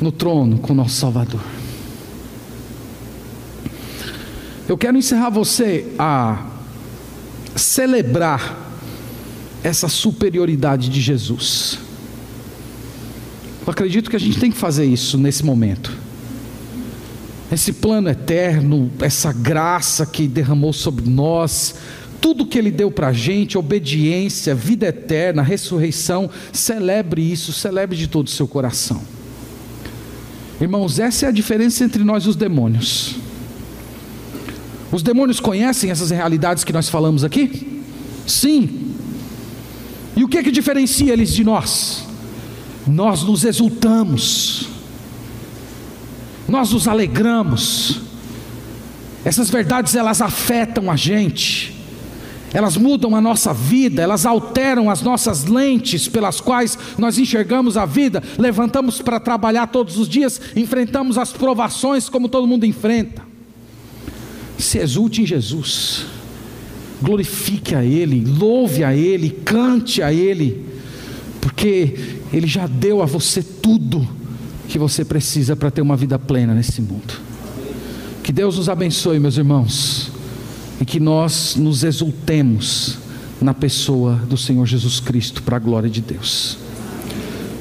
no 0.00 0.10
trono 0.10 0.58
com 0.58 0.74
nosso 0.74 0.94
Salvador 0.94 1.40
Eu 4.70 4.78
quero 4.78 4.96
encerrar 4.96 5.30
você 5.30 5.84
a 5.98 6.46
celebrar 7.56 8.70
essa 9.64 9.88
superioridade 9.88 10.88
de 10.88 11.00
Jesus. 11.00 11.76
Eu 13.66 13.72
acredito 13.72 14.08
que 14.08 14.14
a 14.14 14.20
gente 14.20 14.38
tem 14.38 14.48
que 14.48 14.56
fazer 14.56 14.84
isso 14.84 15.18
nesse 15.18 15.44
momento. 15.44 15.92
Esse 17.50 17.72
plano 17.72 18.08
eterno, 18.08 18.92
essa 19.00 19.32
graça 19.32 20.06
que 20.06 20.28
derramou 20.28 20.72
sobre 20.72 21.10
nós, 21.10 21.74
tudo 22.20 22.46
que 22.46 22.56
Ele 22.56 22.70
deu 22.70 22.92
para 22.92 23.08
a 23.08 23.12
gente, 23.12 23.58
obediência, 23.58 24.54
vida 24.54 24.86
eterna, 24.86 25.42
ressurreição, 25.42 26.30
celebre 26.52 27.20
isso, 27.20 27.52
celebre 27.52 27.96
de 27.96 28.06
todo 28.06 28.28
o 28.28 28.30
seu 28.30 28.46
coração. 28.46 29.02
Irmãos, 30.60 30.98
essa 30.98 31.26
é 31.26 31.28
a 31.28 31.32
diferença 31.32 31.84
entre 31.84 32.04
nós 32.04 32.24
e 32.24 32.28
os 32.28 32.36
demônios. 32.36 33.16
Os 34.92 35.02
demônios 35.02 35.40
conhecem 35.40 35.90
essas 35.90 36.10
realidades 36.10 36.64
que 36.64 36.72
nós 36.72 36.88
falamos 36.88 37.24
aqui? 37.24 37.82
Sim. 38.26 38.94
E 40.16 40.22
o 40.22 40.28
que 40.28 40.36
é 40.36 40.42
que 40.42 40.50
diferencia 40.50 41.12
eles 41.12 41.32
de 41.32 41.44
nós? 41.44 42.04
Nós 42.86 43.22
nos 43.22 43.44
exultamos, 43.44 44.68
nós 46.48 46.72
nos 46.72 46.88
alegramos. 46.88 48.00
Essas 49.24 49.48
verdades 49.48 49.94
elas 49.94 50.20
afetam 50.20 50.90
a 50.90 50.96
gente, 50.96 51.79
elas 52.52 52.76
mudam 52.76 53.14
a 53.14 53.20
nossa 53.20 53.52
vida, 53.52 54.02
elas 54.02 54.26
alteram 54.26 54.90
as 54.90 55.02
nossas 55.02 55.44
lentes 55.44 56.08
pelas 56.08 56.40
quais 56.40 56.76
nós 56.98 57.18
enxergamos 57.18 57.76
a 57.76 57.86
vida, 57.86 58.22
levantamos 58.38 59.00
para 59.00 59.20
trabalhar 59.20 59.68
todos 59.68 59.96
os 59.98 60.08
dias, 60.08 60.40
enfrentamos 60.56 61.16
as 61.16 61.32
provações 61.32 62.08
como 62.08 62.28
todo 62.28 62.46
mundo 62.46 62.66
enfrenta. 62.66 63.22
Se 64.58 64.78
exulte 64.78 65.22
em 65.22 65.26
Jesus, 65.26 66.06
glorifique 67.00 67.74
a 67.74 67.84
Ele, 67.84 68.24
louve 68.24 68.82
a 68.82 68.94
Ele, 68.94 69.30
cante 69.30 70.02
a 70.02 70.12
Ele, 70.12 70.66
porque 71.40 72.18
Ele 72.32 72.46
já 72.46 72.66
deu 72.66 73.00
a 73.00 73.06
você 73.06 73.42
tudo 73.42 74.06
que 74.68 74.78
você 74.78 75.04
precisa 75.04 75.54
para 75.54 75.70
ter 75.70 75.82
uma 75.82 75.96
vida 75.96 76.18
plena 76.18 76.52
nesse 76.52 76.82
mundo. 76.82 77.14
Que 78.22 78.32
Deus 78.32 78.56
nos 78.56 78.68
abençoe, 78.68 79.18
meus 79.18 79.36
irmãos, 79.36 80.12
e 80.80 80.84
que 80.84 80.98
nós 80.98 81.56
nos 81.56 81.84
exultemos 81.84 82.98
na 83.40 83.52
pessoa 83.52 84.16
do 84.16 84.36
Senhor 84.36 84.66
Jesus 84.66 84.98
Cristo, 85.00 85.42
para 85.42 85.56
a 85.56 85.60
glória 85.60 85.90
de 85.90 86.00
Deus. 86.00 86.56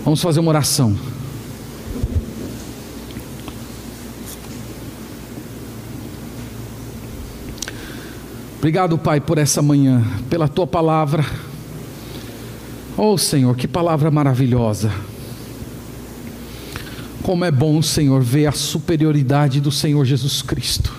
Vamos 0.03 0.22
fazer 0.22 0.39
uma 0.39 0.49
oração. 0.49 0.95
Obrigado, 8.57 8.97
Pai, 8.97 9.22
por 9.22 9.38
essa 9.38 9.61
manhã, 9.61 10.03
pela 10.30 10.47
tua 10.47 10.67
palavra. 10.67 11.26
Oh, 12.97 13.17
Senhor, 13.17 13.55
que 13.55 13.67
palavra 13.67 14.11
maravilhosa. 14.11 14.91
Como 17.24 17.45
é 17.45 17.51
bom, 17.51 17.82
Senhor, 17.82 18.22
ver 18.22 18.47
a 18.47 18.51
superioridade 18.51 19.61
do 19.61 19.72
Senhor 19.72 20.03
Jesus 20.03 20.41
Cristo, 20.41 20.99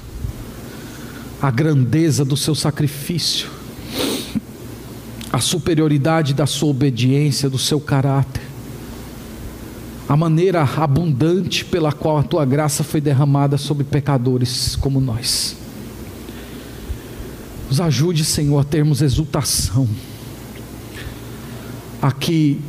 a 1.41 1.51
grandeza 1.51 2.25
do 2.25 2.37
seu 2.37 2.55
sacrifício, 2.55 3.49
a 5.33 5.41
superioridade 5.41 6.35
da 6.35 6.47
sua 6.47 6.71
obediência, 6.71 7.49
do 7.49 7.59
seu 7.59 7.81
caráter, 7.81 8.43
a 10.09 10.17
maneira 10.17 10.63
abundante 10.63 11.65
pela 11.65 11.93
qual 11.93 12.19
a 12.19 12.23
tua 12.23 12.45
graça 12.45 12.83
foi 12.83 13.01
derramada 13.01 13.57
sobre 13.57 13.85
pecadores 13.85 14.75
como 14.77 15.01
nós. 15.01 15.57
Nos 17.69 17.81
ajude, 17.81 18.25
Senhor, 18.25 18.59
a 18.59 18.65
termos 18.65 19.01
exultação, 19.01 19.89
a, 22.03 22.11
que, 22.11 22.61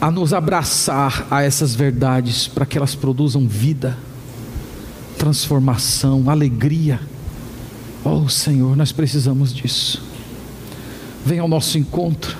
a 0.00 0.08
nos 0.08 0.32
abraçar 0.32 1.26
a 1.28 1.42
essas 1.42 1.74
verdades, 1.74 2.46
para 2.46 2.64
que 2.64 2.78
elas 2.78 2.94
produzam 2.94 3.48
vida, 3.48 3.98
transformação, 5.18 6.30
alegria. 6.30 7.00
Oh 8.04 8.28
Senhor, 8.28 8.76
nós 8.76 8.92
precisamos 8.92 9.54
disso. 9.54 10.02
Venha 11.24 11.42
ao 11.42 11.48
nosso 11.48 11.78
encontro, 11.78 12.36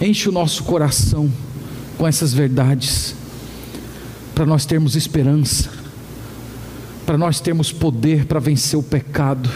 enche 0.00 0.28
o 0.28 0.32
nosso 0.32 0.64
coração 0.64 1.32
com 1.96 2.06
essas 2.06 2.34
verdades, 2.34 3.14
para 4.34 4.44
nós 4.44 4.66
termos 4.66 4.94
esperança, 4.94 5.70
para 7.06 7.16
nós 7.16 7.40
termos 7.40 7.72
poder 7.72 8.26
para 8.26 8.38
vencer 8.38 8.78
o 8.78 8.82
pecado 8.82 9.48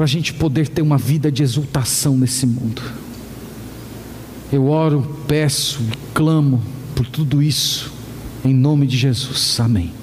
para 0.00 0.06
a 0.06 0.08
gente 0.08 0.32
poder 0.32 0.66
ter 0.66 0.80
uma 0.80 0.96
vida 0.96 1.30
de 1.30 1.42
exultação 1.42 2.16
nesse 2.16 2.46
mundo. 2.46 2.80
Eu 4.50 4.66
oro, 4.66 5.06
peço, 5.28 5.78
clamo 6.14 6.62
por 6.94 7.06
tudo 7.06 7.42
isso, 7.42 7.92
em 8.42 8.54
nome 8.54 8.86
de 8.86 8.96
Jesus. 8.96 9.60
Amém. 9.60 9.99